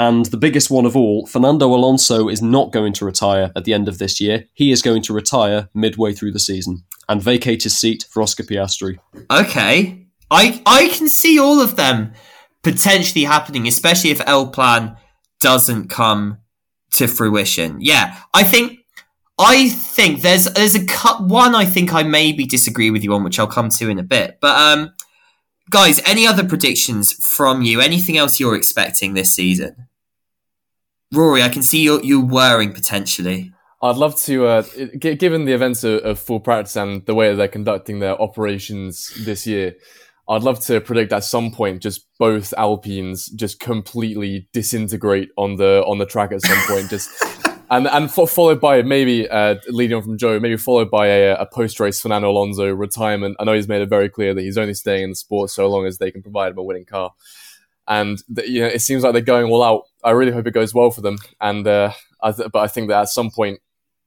[0.02, 3.74] And the biggest one of all, Fernando Alonso is not going to retire at the
[3.74, 4.46] end of this year.
[4.56, 8.42] He is going to retire midway through the season and vacate his seat for Oscar
[8.42, 8.98] Piastri.
[9.30, 10.08] Okay.
[10.32, 12.14] I I can see all of them
[12.64, 14.98] potentially happening, especially if El Plan
[15.40, 16.40] doesn't come
[16.94, 17.78] to fruition.
[17.80, 18.80] Yeah, I think
[19.38, 23.24] I think there's there's a cut one I think I maybe disagree with you on,
[23.24, 24.40] which I'll come to in a bit.
[24.42, 24.94] But um
[25.70, 27.80] guys, any other predictions from you?
[27.82, 29.90] Anything else you're expecting this season?
[31.14, 33.54] Rory, I can see you you worrying potentially.
[33.84, 34.62] I'd love to, uh,
[35.00, 39.48] given the events of, of full practice and the way they're conducting their operations this
[39.48, 39.74] year,
[40.30, 45.84] I'd love to predict at some point just both Alpines just completely disintegrate on the
[45.86, 47.10] on the track at some point, just
[47.72, 51.36] and and fo- followed by maybe uh, leading on from Joe, maybe followed by a,
[51.36, 53.36] a post race Fernando Alonso retirement.
[53.40, 55.68] I know he's made it very clear that he's only staying in the sport so
[55.68, 57.14] long as they can provide him a winning car,
[57.88, 59.84] and th- you know it seems like they're going all out.
[60.04, 61.92] I really hope it goes well for them, and uh,
[62.22, 63.60] I th- but I think that at some point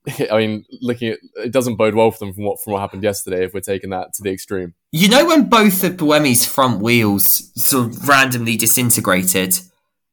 [0.30, 3.02] I mean, looking at it doesn't bode well for them from what from what happened
[3.02, 3.44] yesterday.
[3.44, 7.50] If we're taking that to the extreme, You know when both of Buemi's front wheels
[7.60, 9.58] sort of randomly disintegrated?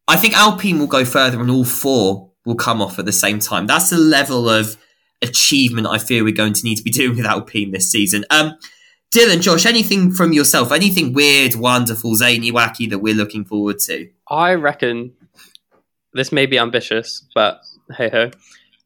[0.07, 3.39] I think Alpine will go further and all four will come off at the same
[3.39, 3.67] time.
[3.67, 4.77] That's the level of
[5.21, 8.25] achievement I fear we're going to need to be doing with Alpine this season.
[8.29, 8.57] Um,
[9.11, 10.71] Dylan, Josh, anything from yourself?
[10.71, 14.09] Anything weird, wonderful, zany, wacky that we're looking forward to?
[14.29, 15.13] I reckon
[16.13, 17.61] this may be ambitious, but
[17.97, 18.31] hey ho.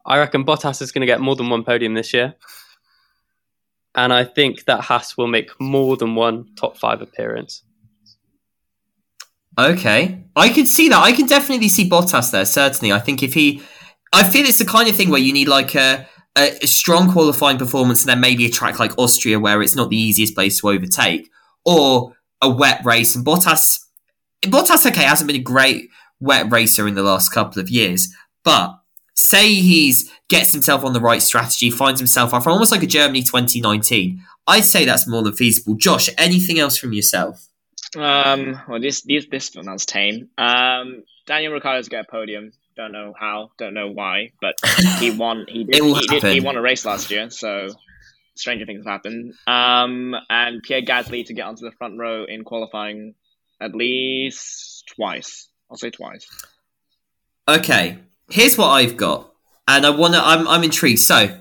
[0.06, 2.36] I reckon Bottas is going to get more than one podium this year.
[3.94, 7.64] And I think that Haas will make more than one top five appearance.
[9.58, 11.02] Okay, I could see that.
[11.02, 12.46] I can definitely see Bottas there.
[12.46, 13.62] Certainly, I think if he,
[14.12, 17.58] I feel it's the kind of thing where you need like a, a, strong qualifying
[17.58, 20.70] performance, and then maybe a track like Austria where it's not the easiest place to
[20.70, 21.30] overtake,
[21.66, 23.16] or a wet race.
[23.16, 23.80] And Bottas,
[24.44, 25.90] Bottas, okay, hasn't been a great
[26.20, 28.14] wet racer in the last couple of years,
[28.44, 28.80] but
[29.14, 33.24] say he's gets himself on the right strategy, finds himself off almost like a Germany
[33.24, 34.22] 2019.
[34.48, 35.76] I'd say that's more than feasible.
[35.76, 37.48] Josh, anything else from yourself?
[37.96, 40.30] Um, well, this this this sounds tame.
[40.38, 42.52] Um, Daniel Ricciardo's got a podium.
[42.76, 44.56] Don't know how, don't know why, but
[45.00, 45.46] he won.
[45.48, 45.82] He did.
[45.82, 47.70] He, did, he won a race last year, so
[48.36, 49.34] stranger things happen.
[49.48, 53.16] Um, and Pierre Gasly to get onto the front row in qualifying
[53.62, 55.48] at least twice.
[55.72, 56.28] I'll say twice.
[57.48, 58.00] Okay,
[58.30, 59.34] here's what I've got,
[59.68, 60.20] and I wanna.
[60.22, 61.00] I'm I'm intrigued.
[61.00, 61.40] So,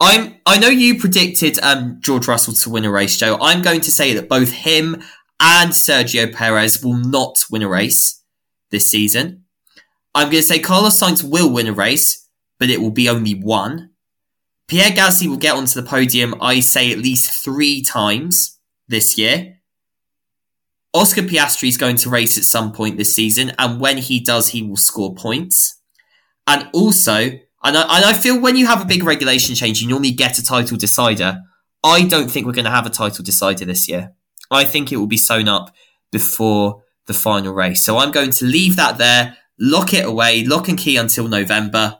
[0.00, 3.38] I'm I know you predicted um George Russell to win a race, Joe.
[3.40, 5.02] I'm going to say that both him
[5.40, 8.22] and Sergio Perez will not win a race
[8.70, 9.44] this season.
[10.16, 12.26] I'm going to say Carlos Sainz will win a race,
[12.58, 13.90] but it will be only one.
[14.66, 19.58] Pierre Gasly will get onto the podium, I say, at least three times this year.
[20.94, 24.48] Oscar Piastri is going to race at some point this season, and when he does,
[24.48, 25.82] he will score points.
[26.46, 27.16] And also,
[27.62, 30.38] and I, and I feel when you have a big regulation change, you normally get
[30.38, 31.42] a title decider.
[31.84, 34.14] I don't think we're going to have a title decider this year.
[34.50, 35.74] I think it will be sewn up
[36.10, 37.84] before the final race.
[37.84, 41.98] So I'm going to leave that there, lock it away, lock and key until November,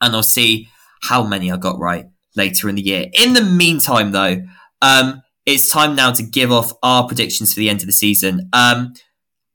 [0.00, 0.68] and I'll see
[1.02, 3.06] how many I got right later in the year.
[3.12, 4.42] In the meantime, though,
[4.80, 8.48] um, it's time now to give off our predictions for the end of the season.
[8.52, 8.94] Um,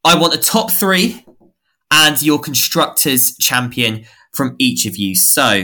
[0.04, 1.26] I want a top three
[1.92, 5.16] and your constructors champion from each of you.
[5.16, 5.64] So,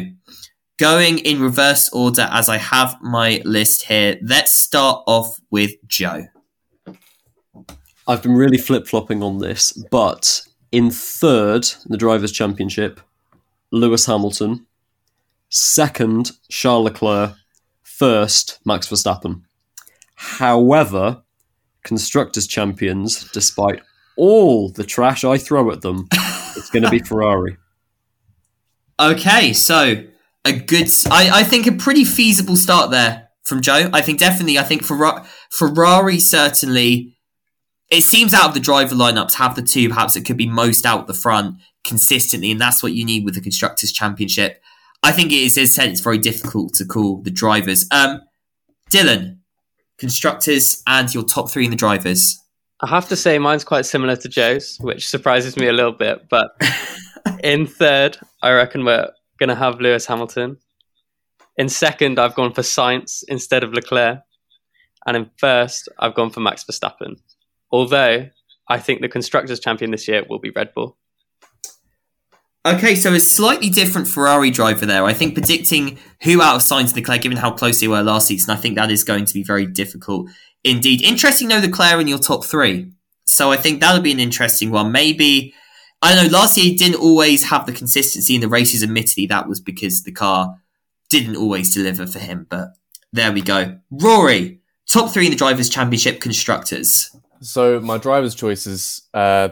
[0.79, 6.25] going in reverse order as I have my list here, let's start off with Joe.
[8.07, 10.41] I've been really flip flopping on this, but
[10.73, 12.99] in third, the Drivers' Championship,
[13.71, 14.65] Lewis Hamilton.
[15.47, 17.35] Second, Charles Leclerc.
[17.83, 19.43] First, Max Verstappen.
[20.15, 21.21] However,
[21.83, 23.83] Constructors' Champions, despite
[24.17, 26.07] all the trash I throw at them,
[26.57, 27.57] it's going to be Ferrari.
[28.99, 30.03] Okay, so
[30.43, 33.91] a good, I, I think a pretty feasible start there from Joe.
[33.93, 35.21] I think definitely, I think Ferrari,
[35.51, 37.15] Ferrari certainly
[37.93, 40.85] it seems out of the driver lineups have the two perhaps it could be most
[40.85, 44.61] out the front consistently, and that's what you need with the constructors championship.
[45.03, 47.85] I think it is, as said, it's very difficult to call the drivers.
[47.91, 48.21] Um,
[48.89, 49.37] Dylan,
[49.99, 52.39] constructors and your top three in the drivers.
[52.81, 56.27] I have to say mine's quite similar to Joe's, which surprises me a little bit.
[56.29, 56.51] But
[57.43, 60.57] in third, I reckon we're going to have Lewis Hamilton.
[61.57, 64.19] In second, I've gone for Sainz instead of Leclerc.
[65.05, 67.17] And in first, I've gone for Max Verstappen.
[67.73, 68.29] Although
[68.69, 70.95] I think the constructors champion this year will be Red Bull.
[72.65, 75.03] Okay, so a slightly different Ferrari driver there.
[75.03, 78.27] I think predicting who out of Sainz and Leclerc, given how close they were last
[78.27, 80.29] season, I think that is going to be very difficult
[80.63, 81.01] indeed.
[81.01, 82.93] Interesting, though, the Leclerc in your top three.
[83.25, 84.91] So I think that'll be an interesting one.
[84.91, 85.53] Maybe,
[86.01, 88.83] I know, last year he didn't always have the consistency in the races.
[88.83, 90.57] Admittedly, that was because the car
[91.09, 92.45] didn't always deliver for him.
[92.49, 92.69] But
[93.11, 93.79] there we go.
[93.91, 97.09] Rory, top three in the Drivers' Championship constructors.
[97.43, 99.49] So my driver's choices, uh,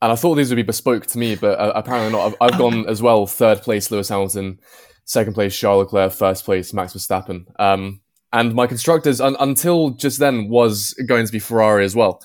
[0.00, 2.34] and I thought these would be bespoke to me, but uh, apparently not.
[2.40, 3.26] I've, I've gone as well.
[3.26, 4.60] Third place, Lewis Hamilton.
[5.04, 6.12] Second place, Charles Leclerc.
[6.12, 7.46] First place, Max Verstappen.
[7.58, 8.00] Um,
[8.32, 12.22] and my constructors, un- until just then, was going to be Ferrari as well.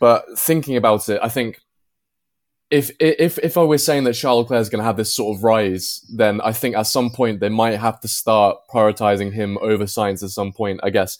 [0.00, 1.60] But thinking about it, I think
[2.70, 5.36] if if if I was saying that Charles Leclerc is going to have this sort
[5.36, 9.58] of rise, then I think at some point they might have to start prioritizing him
[9.58, 10.22] over Sainz.
[10.22, 10.80] at some point.
[10.82, 11.18] I guess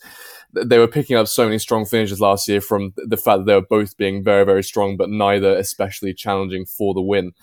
[0.53, 3.55] they were picking up so many strong finishes last year from the fact that they
[3.55, 7.33] were both being very very strong, but neither especially challenging for the win.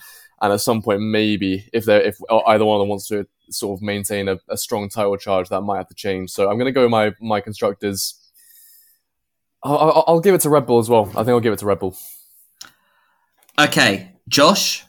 [0.41, 2.17] And at some point, maybe if they if
[2.47, 5.61] either one of them wants to sort of maintain a, a strong title charge, that
[5.61, 6.31] might have to change.
[6.31, 8.15] So I'm going to go my my constructors.
[9.63, 11.09] I'll, I'll, I'll give it to Red Bull as well.
[11.09, 11.95] I think I'll give it to Red Bull.
[13.59, 14.85] Okay, Josh.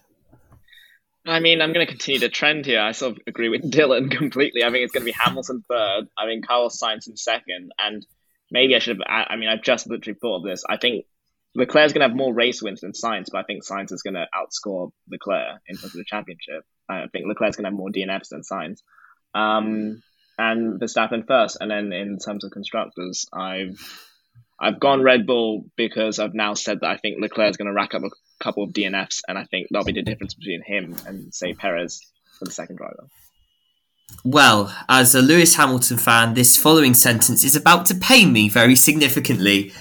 [1.27, 2.81] I mean, I'm going to continue the trend here.
[2.81, 4.65] I sort of agree with Dylan completely.
[4.65, 6.09] I think it's going to be Hamilton third.
[6.19, 8.05] I mean, Carlos Sainz in second, and
[8.51, 9.27] maybe I should have.
[9.29, 10.65] I mean, I've just literally thought of this.
[10.69, 11.07] I think
[11.55, 14.15] Leclerc's going to have more race wins than Sainz, but I think Sainz is going
[14.15, 16.65] to outscore Leclerc in terms of the championship.
[16.89, 18.79] I think Leclerc's going to have more DNFs than Sainz.
[19.35, 20.03] Um,
[20.39, 23.79] and Verstappen first, and then in terms of constructors, I've
[24.63, 27.95] I've gone Red Bull because I've now said that I think Leclerc's going to rack
[27.95, 28.11] up a
[28.43, 32.01] couple of DNFs, and I think that'll be the difference between him and say Perez
[32.39, 33.09] for the second driver.
[34.25, 38.77] Well, as a Lewis Hamilton fan, this following sentence is about to pain me very
[38.77, 39.73] significantly.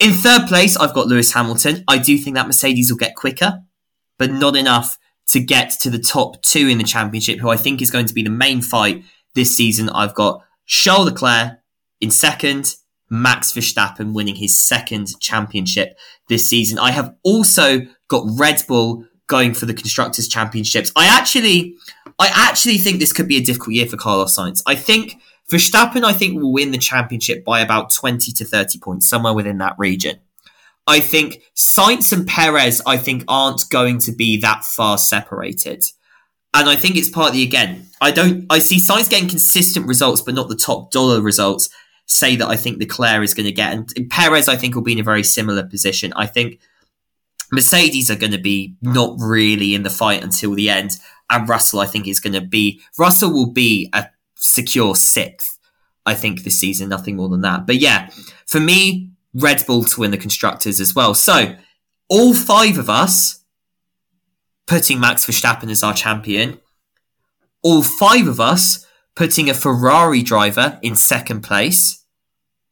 [0.00, 1.84] In third place, I've got Lewis Hamilton.
[1.86, 3.62] I do think that Mercedes will get quicker,
[4.18, 4.98] but not enough
[5.28, 8.14] to get to the top two in the championship, who I think is going to
[8.14, 9.04] be the main fight
[9.34, 9.88] this season.
[9.90, 11.58] I've got Charles Leclerc
[12.00, 12.74] in second,
[13.10, 16.78] Max Verstappen winning his second championship this season.
[16.78, 20.92] I have also got Red Bull going for the constructors championships.
[20.96, 21.76] I actually,
[22.18, 24.62] I actually think this could be a difficult year for Carlos Sainz.
[24.66, 25.16] I think
[25.50, 29.58] Verstappen, I think will win the championship by about 20 to 30 points, somewhere within
[29.58, 30.18] that region.
[30.86, 35.84] I think Sainz and Perez, I think aren't going to be that far separated.
[36.54, 40.34] And I think it's partly again, I don't, I see Sainz getting consistent results, but
[40.34, 41.68] not the top dollar results.
[42.06, 44.92] Say that I think Leclerc is going to get, and Perez, I think, will be
[44.92, 46.12] in a very similar position.
[46.16, 46.60] I think
[47.52, 50.98] Mercedes are going to be not really in the fight until the end,
[51.30, 55.58] and Russell, I think, is going to be Russell will be a secure sixth.
[56.04, 57.66] I think this season, nothing more than that.
[57.66, 58.10] But yeah,
[58.46, 61.14] for me, Red Bull to win the constructors as well.
[61.14, 61.56] So
[62.08, 63.42] all five of us
[64.66, 66.60] putting Max Verstappen as our champion.
[67.62, 68.85] All five of us
[69.16, 72.04] putting a Ferrari driver in second place.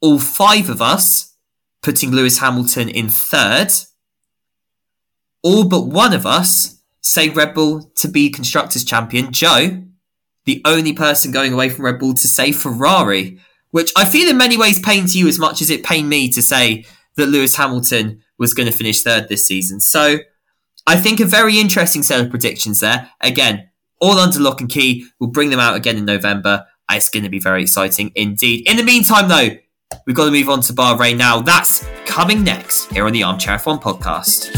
[0.00, 1.34] All five of us
[1.82, 3.72] putting Lewis Hamilton in third.
[5.42, 9.32] All but one of us say Red Bull to be constructors champion.
[9.32, 9.82] Joe,
[10.44, 13.40] the only person going away from Red Bull to say Ferrari,
[13.70, 16.42] which I feel in many ways pains you as much as it pained me to
[16.42, 16.84] say
[17.16, 19.80] that Lewis Hamilton was going to finish third this season.
[19.80, 20.18] So
[20.86, 23.10] I think a very interesting set of predictions there.
[23.20, 23.70] Again,
[24.04, 25.06] all under lock and key.
[25.18, 26.66] We'll bring them out again in November.
[26.90, 28.68] It's going to be very exciting indeed.
[28.68, 29.56] In the meantime, though,
[30.06, 31.40] we've got to move on to Bahrain now.
[31.40, 34.54] That's coming next here on the Armchair F1 podcast.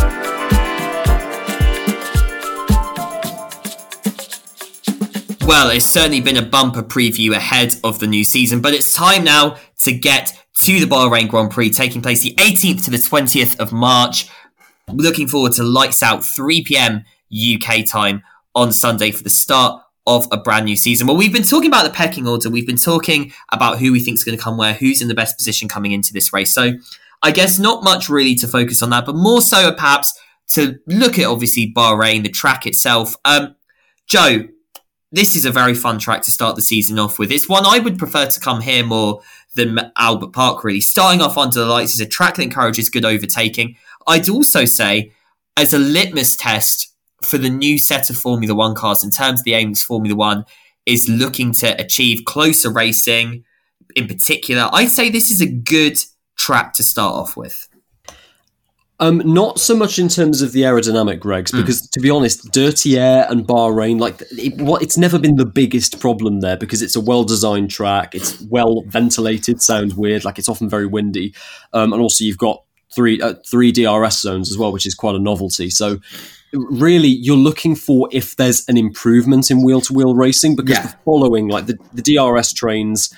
[5.47, 9.23] Well, it's certainly been a bumper preview ahead of the new season, but it's time
[9.23, 10.33] now to get
[10.63, 14.29] to the Bahrain Grand Prix taking place the 18th to the 20th of March.
[14.93, 17.05] Looking forward to lights out 3 p.m.
[17.31, 18.25] UK time
[18.57, 21.07] on Sunday for the start of a brand new season.
[21.07, 22.49] Well, we've been talking about the pecking order.
[22.49, 25.15] We've been talking about who we think is going to come where, who's in the
[25.15, 26.53] best position coming into this race.
[26.53, 26.73] So
[27.23, 30.19] I guess not much really to focus on that, but more so perhaps
[30.49, 33.17] to look at obviously Bahrain, the track itself.
[33.25, 33.57] Um,
[34.07, 34.45] Joe,
[35.11, 37.33] this is a very fun track to start the season off with.
[37.33, 39.23] It's one I would prefer to come here more
[39.55, 40.81] than Albert Park, really.
[40.81, 43.77] Starting off under the lights is a track that encourages good overtaking.
[44.07, 45.13] I'd also say,
[45.57, 46.93] as a litmus test
[47.23, 50.45] for the new set of Formula One cars, in terms of the aims Formula One
[50.85, 53.45] is looking to achieve closer racing
[53.95, 55.99] in particular, I'd say this is a good
[56.37, 57.69] track to start off with.
[58.99, 61.61] Um, not so much in terms of the aerodynamic regs, Hmm.
[61.61, 65.45] because to be honest, dirty air and Bahrain, like it, what, it's never been the
[65.45, 69.61] biggest problem there because it's a well-designed track, it's well ventilated.
[69.61, 71.35] Sounds weird, like it's often very windy,
[71.75, 72.63] um, and also you've got
[72.95, 75.71] three uh, three DRS zones as well, which is quite a novelty.
[75.71, 75.99] So
[76.53, 80.83] really, you're looking for if there's an improvement in wheel-to-wheel racing because Yeah.
[80.87, 83.13] the following, like the, the DRS trains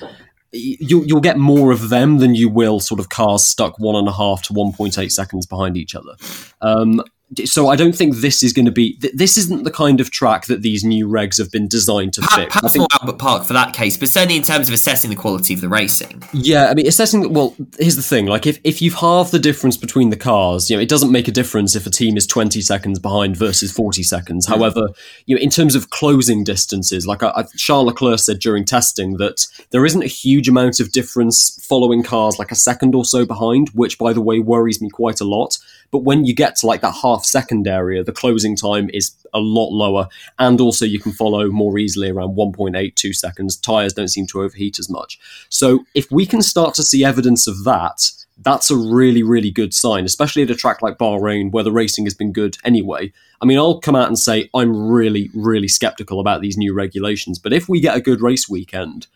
[0.52, 4.08] you, you'll get more of them than you will sort of cars stuck one and
[4.08, 6.14] a half to 1.8 seconds behind each other.
[6.62, 7.02] Um,
[7.44, 8.96] so I don't think this is going to be.
[8.96, 12.22] Th- this isn't the kind of track that these new regs have been designed to.
[12.30, 15.10] I perhaps think, more Albert Park for that case, but certainly in terms of assessing
[15.10, 16.22] the quality of the racing.
[16.32, 17.32] yeah, I mean, assessing.
[17.32, 20.76] Well, here's the thing: like, if if you've halved the difference between the cars, you
[20.76, 24.02] know, it doesn't make a difference if a team is 20 seconds behind versus 40
[24.02, 24.46] seconds.
[24.46, 24.88] However,
[25.26, 29.18] you know, in terms of closing distances, like I, I, Charles Leclerc said during testing,
[29.18, 33.26] that there isn't a huge amount of difference following cars like a second or so
[33.26, 35.58] behind, which, by the way, worries me quite a lot.
[35.90, 39.38] But when you get to like that half second area, the closing time is a
[39.38, 40.08] lot lower,
[40.38, 43.56] and also you can follow more easily around 1.82 seconds.
[43.56, 45.18] Tires don't seem to overheat as much.
[45.48, 48.10] So if we can start to see evidence of that,
[48.40, 52.06] that's a really, really good sign, especially at a track like Bahrain where the racing
[52.06, 53.12] has been good anyway.
[53.40, 57.38] I mean, I'll come out and say I'm really, really skeptical about these new regulations,
[57.38, 59.08] but if we get a good race weekend,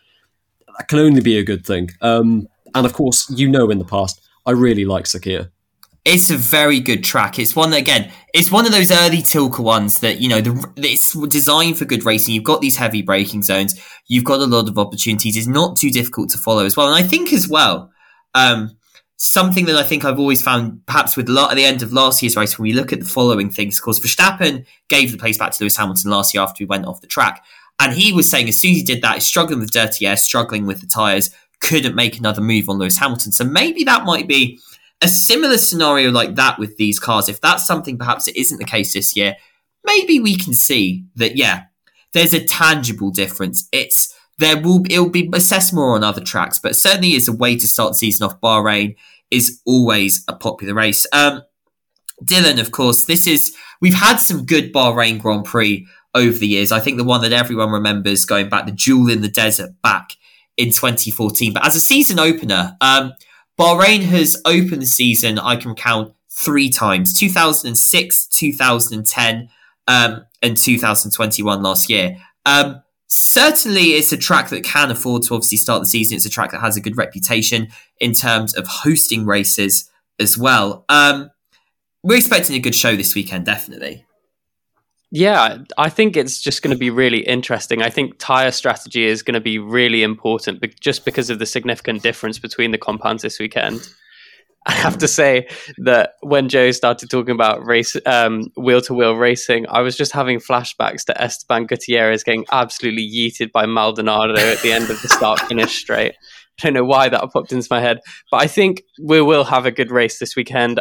[0.77, 1.91] that can only be a good thing.
[2.01, 5.51] Um, and of course, you know, in the past, I really like Sakhir.
[6.05, 7.39] It's a very good track.
[7.39, 10.69] It's one that, again, it's one of those early Tilke ones that, you know, the,
[10.75, 12.33] it's designed for good racing.
[12.33, 13.79] You've got these heavy braking zones.
[14.07, 15.37] You've got a lot of opportunities.
[15.37, 16.87] It's not too difficult to follow as well.
[16.93, 17.89] And I think as well,
[18.35, 18.75] um,
[19.15, 22.21] something that I think I've always found, perhaps with la- at the end of last
[22.21, 25.37] year's race, when we look at the following things, of course, Verstappen gave the place
[25.37, 27.45] back to Lewis Hamilton last year after he went off the track.
[27.79, 30.17] And he was saying as soon as he did that, he's struggling with dirty air,
[30.17, 31.29] struggling with the tyres,
[31.61, 33.31] couldn't make another move on Lewis Hamilton.
[33.31, 34.59] So maybe that might be
[35.03, 37.29] a similar scenario like that with these cars.
[37.29, 39.35] If that's something perhaps it isn't the case this year,
[39.83, 41.63] maybe we can see that, yeah,
[42.13, 43.67] there's a tangible difference.
[43.71, 47.55] It's there will it'll be assessed more on other tracks, but certainly is a way
[47.55, 48.39] to start the season off.
[48.41, 48.95] Bahrain
[49.29, 51.05] is always a popular race.
[51.11, 51.43] Um,
[52.23, 55.85] Dylan, of course, this is we've had some good Bahrain Grand Prix
[56.15, 56.71] over the years.
[56.71, 60.11] I think the one that everyone remembers going back, the Duel in the Desert back
[60.57, 61.53] in 2014.
[61.53, 63.13] But as a season opener, um,
[63.59, 69.49] Bahrain has opened the season, I can count three times 2006, 2010,
[69.87, 72.17] um, and 2021 last year.
[72.45, 76.15] Um, certainly, it's a track that can afford to obviously start the season.
[76.15, 77.67] It's a track that has a good reputation
[77.99, 79.89] in terms of hosting races
[80.19, 80.85] as well.
[80.89, 81.29] Um,
[82.01, 84.05] we're expecting a good show this weekend, definitely.
[85.15, 87.83] Yeah, I think it's just going to be really interesting.
[87.83, 92.01] I think tire strategy is going to be really important just because of the significant
[92.01, 93.87] difference between the compounds this weekend.
[94.65, 97.95] I have to say that when Joe started talking about race,
[98.57, 103.51] wheel to wheel racing, I was just having flashbacks to Esteban Gutierrez getting absolutely yeeted
[103.51, 106.13] by Maldonado at the end of the start finish straight.
[106.59, 107.99] I don't know why that popped into my head,
[108.31, 110.79] but I think we will have a good race this weekend.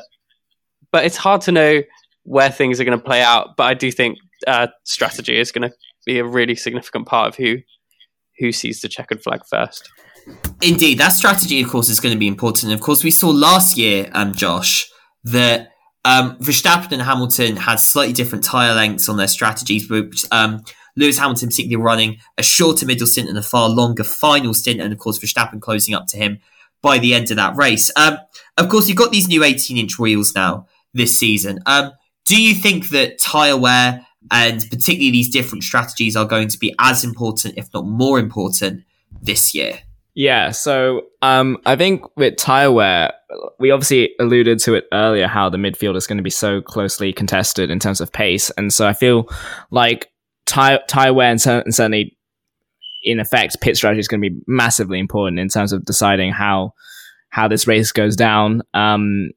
[0.91, 1.83] But it's hard to know
[2.25, 3.57] where things are going to play out.
[3.57, 5.77] But I do think uh, strategy is going to
[6.07, 7.59] be a really significant part of who
[8.39, 9.89] who sees the checkered flag first.
[10.61, 12.73] Indeed, that strategy, of course, is going to be important.
[12.73, 14.91] Of course, we saw last year, um, Josh,
[15.25, 15.73] that
[16.05, 20.65] um, Verstappen and Hamilton had slightly different tyre lengths on their strategies, but um,
[20.97, 24.93] Lewis Hamilton particularly running a shorter middle stint and a far longer final stint, and
[24.93, 26.41] of course Verstappen closing up to him
[26.81, 27.91] by the end of that race.
[27.97, 28.19] Um,
[28.57, 31.61] of course, you've got these new 18-inch wheels now this season.
[31.67, 31.93] Um,
[32.25, 36.75] do you think that tyre wear and particularly these different strategies are going to be
[36.79, 38.85] as important, if not more important,
[39.21, 39.79] this year?
[40.15, 43.15] Yeah, so um, I think with tire wear,
[43.59, 47.13] we obviously alluded to it earlier how the midfield is going to be so closely
[47.13, 49.29] contested in terms of pace, and so I feel
[49.71, 50.11] like
[50.45, 52.19] tire tire wear and certainly,
[53.05, 56.75] in effect, pit strategy is going to be massively important in terms of deciding how
[57.31, 59.31] how this race goes down, um,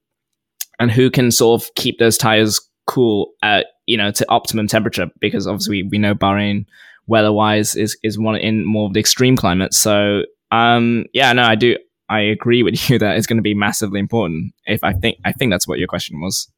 [0.77, 5.07] and who can sort of keep those tires cool at you know to optimum temperature
[5.19, 6.65] because obviously we, know Bahrain
[7.07, 11.43] weather wise is is one in more of the extreme climates, so um, yeah, no,
[11.43, 11.77] I do.
[12.09, 14.53] I agree with you that it's going to be massively important.
[14.65, 16.49] If I think, I think that's what your question was.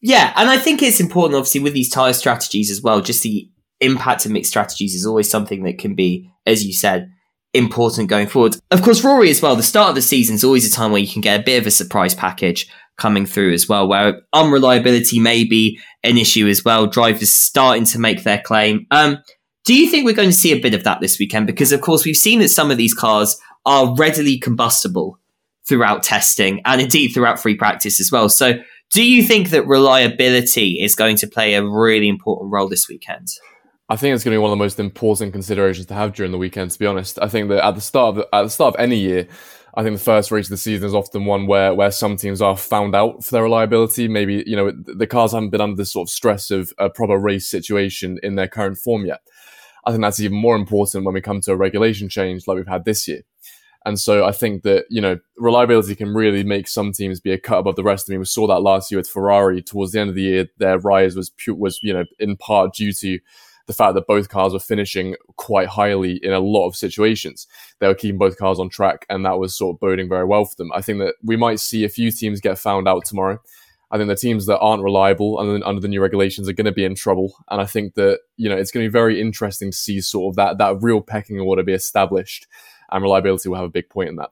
[0.00, 3.02] Yeah, and I think it's important, obviously, with these tire strategies as well.
[3.02, 3.50] Just the
[3.80, 7.10] impact of mixed strategies is always something that can be, as you said,
[7.52, 8.56] important going forward.
[8.70, 9.56] Of course, Rory as well.
[9.56, 11.60] The start of the season is always a time where you can get a bit
[11.60, 12.66] of a surprise package
[13.00, 16.86] coming through as well, where unreliability may be an issue as well.
[16.86, 18.86] Drivers starting to make their claim.
[18.92, 19.18] Um,
[19.64, 21.46] do you think we're going to see a bit of that this weekend?
[21.46, 23.36] Because, of course, we've seen that some of these cars
[23.66, 25.18] are readily combustible
[25.66, 28.28] throughout testing and indeed throughout free practice as well.
[28.28, 28.54] So,
[28.92, 33.28] do you think that reliability is going to play a really important role this weekend?
[33.88, 36.32] I think it's going to be one of the most important considerations to have during
[36.32, 36.70] the weekend.
[36.70, 38.96] To be honest, I think that at the start of at the start of any
[38.96, 39.28] year,
[39.74, 42.42] I think the first race of the season is often one where where some teams
[42.42, 44.08] are found out for their reliability.
[44.08, 47.16] Maybe you know the cars haven't been under this sort of stress of a proper
[47.18, 49.20] race situation in their current form yet.
[49.84, 52.66] I think that's even more important when we come to a regulation change like we've
[52.66, 53.22] had this year.
[53.86, 57.38] And so I think that, you know, reliability can really make some teams be a
[57.38, 58.06] cut above the rest.
[58.08, 60.48] I mean, we saw that last year with Ferrari towards the end of the year.
[60.58, 63.18] Their rise was, was, you know, in part due to
[63.70, 67.46] the fact that both cars were finishing quite highly in a lot of situations.
[67.78, 70.44] They were keeping both cars on track, and that was sort of boding very well
[70.44, 70.72] for them.
[70.74, 73.40] I think that we might see a few teams get found out tomorrow.
[73.92, 76.72] I think the teams that aren't reliable and under the new regulations are going to
[76.72, 77.34] be in trouble.
[77.50, 80.32] And I think that, you know, it's going to be very interesting to see sort
[80.32, 82.46] of that, that real pecking order be established
[82.90, 84.30] and reliability will have a big point in that.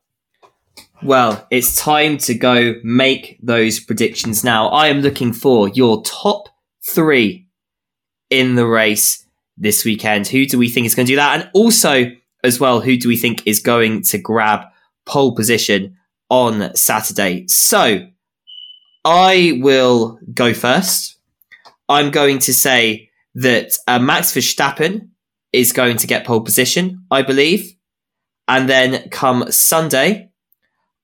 [1.02, 4.68] Well, it's time to go make those predictions now.
[4.68, 6.48] I am looking for your top
[6.80, 7.48] three
[8.30, 9.26] in the race
[9.58, 10.26] this weekend.
[10.28, 11.40] Who do we think is going to do that?
[11.40, 12.12] And also,
[12.44, 14.66] as well, who do we think is going to grab
[15.04, 15.96] pole position
[16.30, 17.46] on Saturday?
[17.48, 18.06] So,
[19.04, 21.18] I will go first.
[21.88, 25.08] I'm going to say that uh, Max Verstappen
[25.52, 27.74] is going to get pole position, I believe.
[28.46, 30.30] And then come Sunday,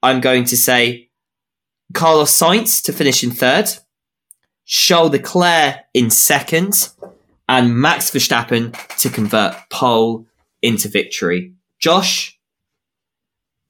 [0.02, 1.10] I'm going to say
[1.92, 3.70] Carlos Sainz to finish in third,
[4.66, 6.90] Charles Leclerc in second,
[7.48, 10.26] and Max Verstappen to convert pole
[10.62, 11.54] into victory.
[11.78, 12.38] Josh,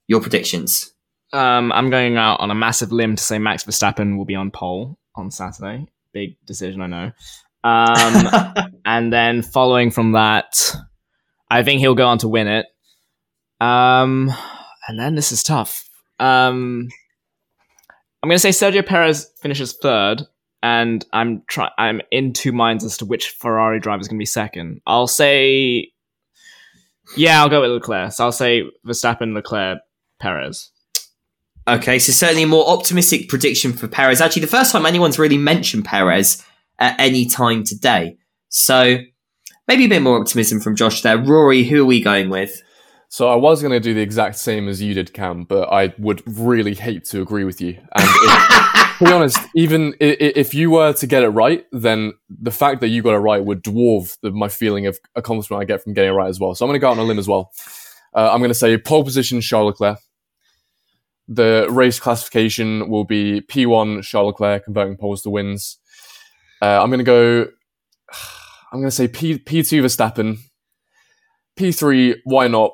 [0.07, 0.93] your predictions.
[1.33, 4.51] Um, I'm going out on a massive limb to say Max Verstappen will be on
[4.51, 5.87] pole on Saturday.
[6.13, 7.11] Big decision, I know.
[7.63, 10.75] Um, and then following from that,
[11.49, 12.67] I think he'll go on to win it.
[13.59, 14.31] Um,
[14.87, 15.89] and then this is tough.
[16.19, 16.89] Um,
[18.21, 20.23] I'm going to say Sergio Perez finishes third,
[20.65, 24.21] and I'm try- I'm in two minds as to which Ferrari driver is going to
[24.21, 24.81] be second.
[24.87, 25.91] I'll say,
[27.15, 28.11] yeah, I'll go with Leclerc.
[28.13, 29.77] So I'll say Verstappen, Leclerc,
[30.19, 30.71] Perez.
[31.67, 34.21] Okay, so certainly a more optimistic prediction for Perez.
[34.21, 36.43] Actually, the first time anyone's really mentioned Perez
[36.79, 38.17] at any time today.
[38.49, 38.97] So
[39.67, 41.19] maybe a bit more optimism from Josh there.
[41.19, 42.59] Rory, who are we going with?
[43.09, 45.93] So I was going to do the exact same as you did, Cam, but I
[45.99, 47.77] would really hate to agree with you.
[47.95, 48.71] And if, to
[49.03, 53.01] be honest, even if you were to get it right, then the fact that you
[53.01, 56.13] got it right would dwarf the, my feeling of accomplishment I get from getting it
[56.13, 56.55] right as well.
[56.55, 57.51] So I'm going to go out on a limb as well.
[58.13, 59.99] Uh, I'm going to say pole position Charles Leclerc.
[61.27, 65.77] The race classification will be P1 Charles Leclerc converting poles to wins.
[66.61, 67.47] Uh, I'm going to go.
[68.71, 70.37] I'm going to say P P2 Verstappen,
[71.57, 72.17] P3.
[72.25, 72.73] Why not?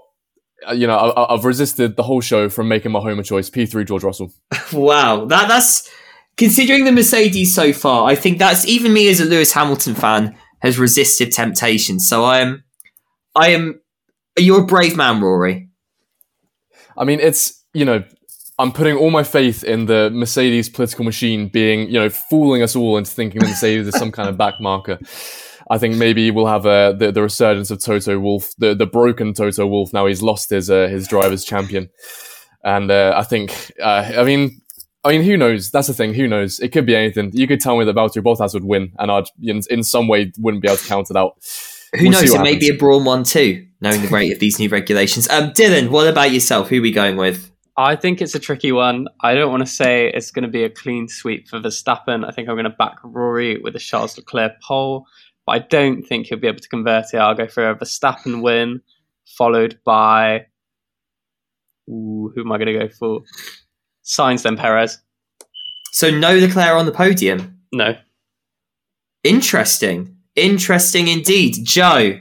[0.67, 3.49] Uh, You know, I, I've resisted the whole show from making my Homer choice.
[3.49, 4.31] P3 George Russell.
[4.73, 5.89] Wow, that that's
[6.37, 8.09] considering the Mercedes so far.
[8.09, 11.99] I think that's even me as a Lewis Hamilton fan has resisted temptation.
[11.99, 12.63] So I am,
[13.35, 13.81] I am.
[14.37, 15.69] You're a brave man, Rory.
[16.97, 18.03] I mean, it's you know,
[18.59, 22.75] I'm putting all my faith in the Mercedes political machine being you know fooling us
[22.75, 24.99] all into thinking Mercedes is some kind of backmarker.
[25.69, 29.33] I think maybe we'll have uh, the the resurgence of Toto Wolff, the the broken
[29.33, 29.93] Toto Wolff.
[29.93, 31.89] Now he's lost his uh, his drivers champion,
[32.63, 34.60] and uh, I think uh, I mean.
[35.03, 35.71] I mean, who knows?
[35.71, 36.13] That's the thing.
[36.13, 36.59] Who knows?
[36.59, 37.31] It could be anything.
[37.33, 40.31] You could tell me that Valtteri Bottas would win, and I'd, in, in some way,
[40.37, 41.37] wouldn't be able to count it out.
[41.93, 42.23] Who We'll knows?
[42.23, 45.27] It what may be a Brawn one too, knowing the rate of these new regulations.
[45.29, 46.69] Um, Dylan, what about yourself?
[46.69, 47.51] Who are we going with?
[47.77, 49.07] I think it's a tricky one.
[49.21, 52.25] I don't want to say it's going to be a clean sweep for Verstappen.
[52.25, 55.07] I think I'm going to back Rory with a Charles Leclerc pole,
[55.45, 57.17] but I don't think he'll be able to convert it.
[57.17, 58.81] I'll go for a Verstappen win,
[59.25, 60.45] followed by.
[61.89, 63.21] Ooh, who am I going to go for?
[64.03, 64.99] Sainz then Perez.
[65.91, 67.59] So no Leclerc on the podium.
[67.73, 67.95] No.
[69.23, 70.17] Interesting.
[70.35, 71.57] Interesting indeed.
[71.63, 72.19] Joe,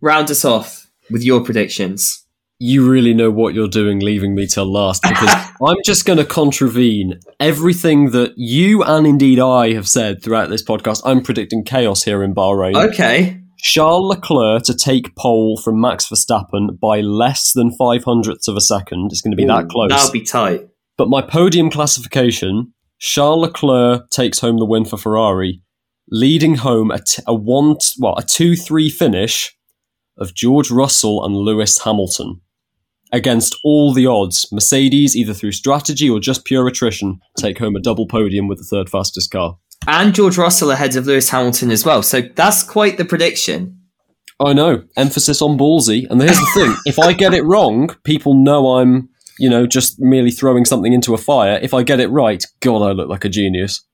[0.00, 2.22] round us off with your predictions.
[2.58, 5.28] you really know what you're doing leaving me till last because
[5.66, 10.62] I'm just going to contravene everything that you and indeed I have said throughout this
[10.62, 11.02] podcast.
[11.04, 12.92] I'm predicting chaos here in Bahrain.
[12.92, 13.40] Okay.
[13.58, 18.60] Charles Leclerc to take pole from Max Verstappen by less than five hundredths of a
[18.60, 19.10] second.
[19.12, 19.90] It's going to be that close.
[19.90, 20.68] That'll be tight.
[20.96, 25.62] But my podium classification: Charles Leclerc takes home the win for Ferrari,
[26.10, 29.56] leading home a, t- a one t- well a two three finish
[30.18, 32.40] of George Russell and Lewis Hamilton.
[33.12, 37.80] Against all the odds, Mercedes, either through strategy or just pure attrition, take home a
[37.80, 39.58] double podium with the third fastest car.
[39.86, 42.02] And George Russell ahead of Lewis Hamilton as well.
[42.02, 43.80] So that's quite the prediction.
[44.44, 46.06] I know, emphasis on ballsy.
[46.10, 50.00] And here's the thing: if I get it wrong, people know I'm, you know, just
[50.00, 51.58] merely throwing something into a fire.
[51.62, 53.84] If I get it right, God, I look like a genius.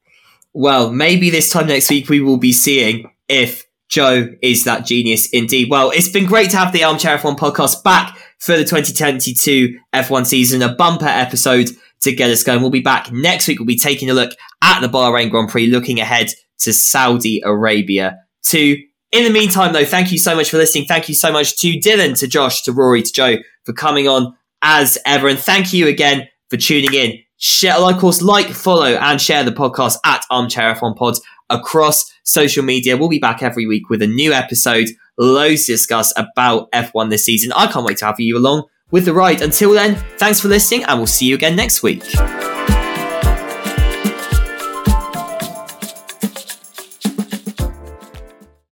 [0.52, 5.28] Well, maybe this time next week we will be seeing if Joe is that genius
[5.30, 5.68] indeed.
[5.70, 10.26] Well, it's been great to have the Armchair F1 podcast back for the 2022 F1
[10.26, 11.68] season, a bumper episode
[12.00, 12.60] to get us going.
[12.60, 13.58] We'll be back next week.
[13.58, 14.32] We'll be taking a look
[14.62, 16.28] at the Bahrain Grand Prix, looking ahead
[16.60, 18.76] to Saudi Arabia too.
[19.12, 20.86] In the meantime, though, thank you so much for listening.
[20.86, 24.34] Thank you so much to Dylan, to Josh, to Rory, to Joe for coming on
[24.62, 25.28] as ever.
[25.28, 27.18] And thank you again for tuning in.
[27.36, 31.20] Share, of course, like, follow, and share the podcast at Armchair F1 Pods
[31.50, 32.96] across social media.
[32.96, 37.24] We'll be back every week with a new episode, loads to discuss about F1 this
[37.24, 37.52] season.
[37.56, 39.42] I can't wait to have you along with the ride.
[39.42, 42.04] Until then, thanks for listening, and we'll see you again next week.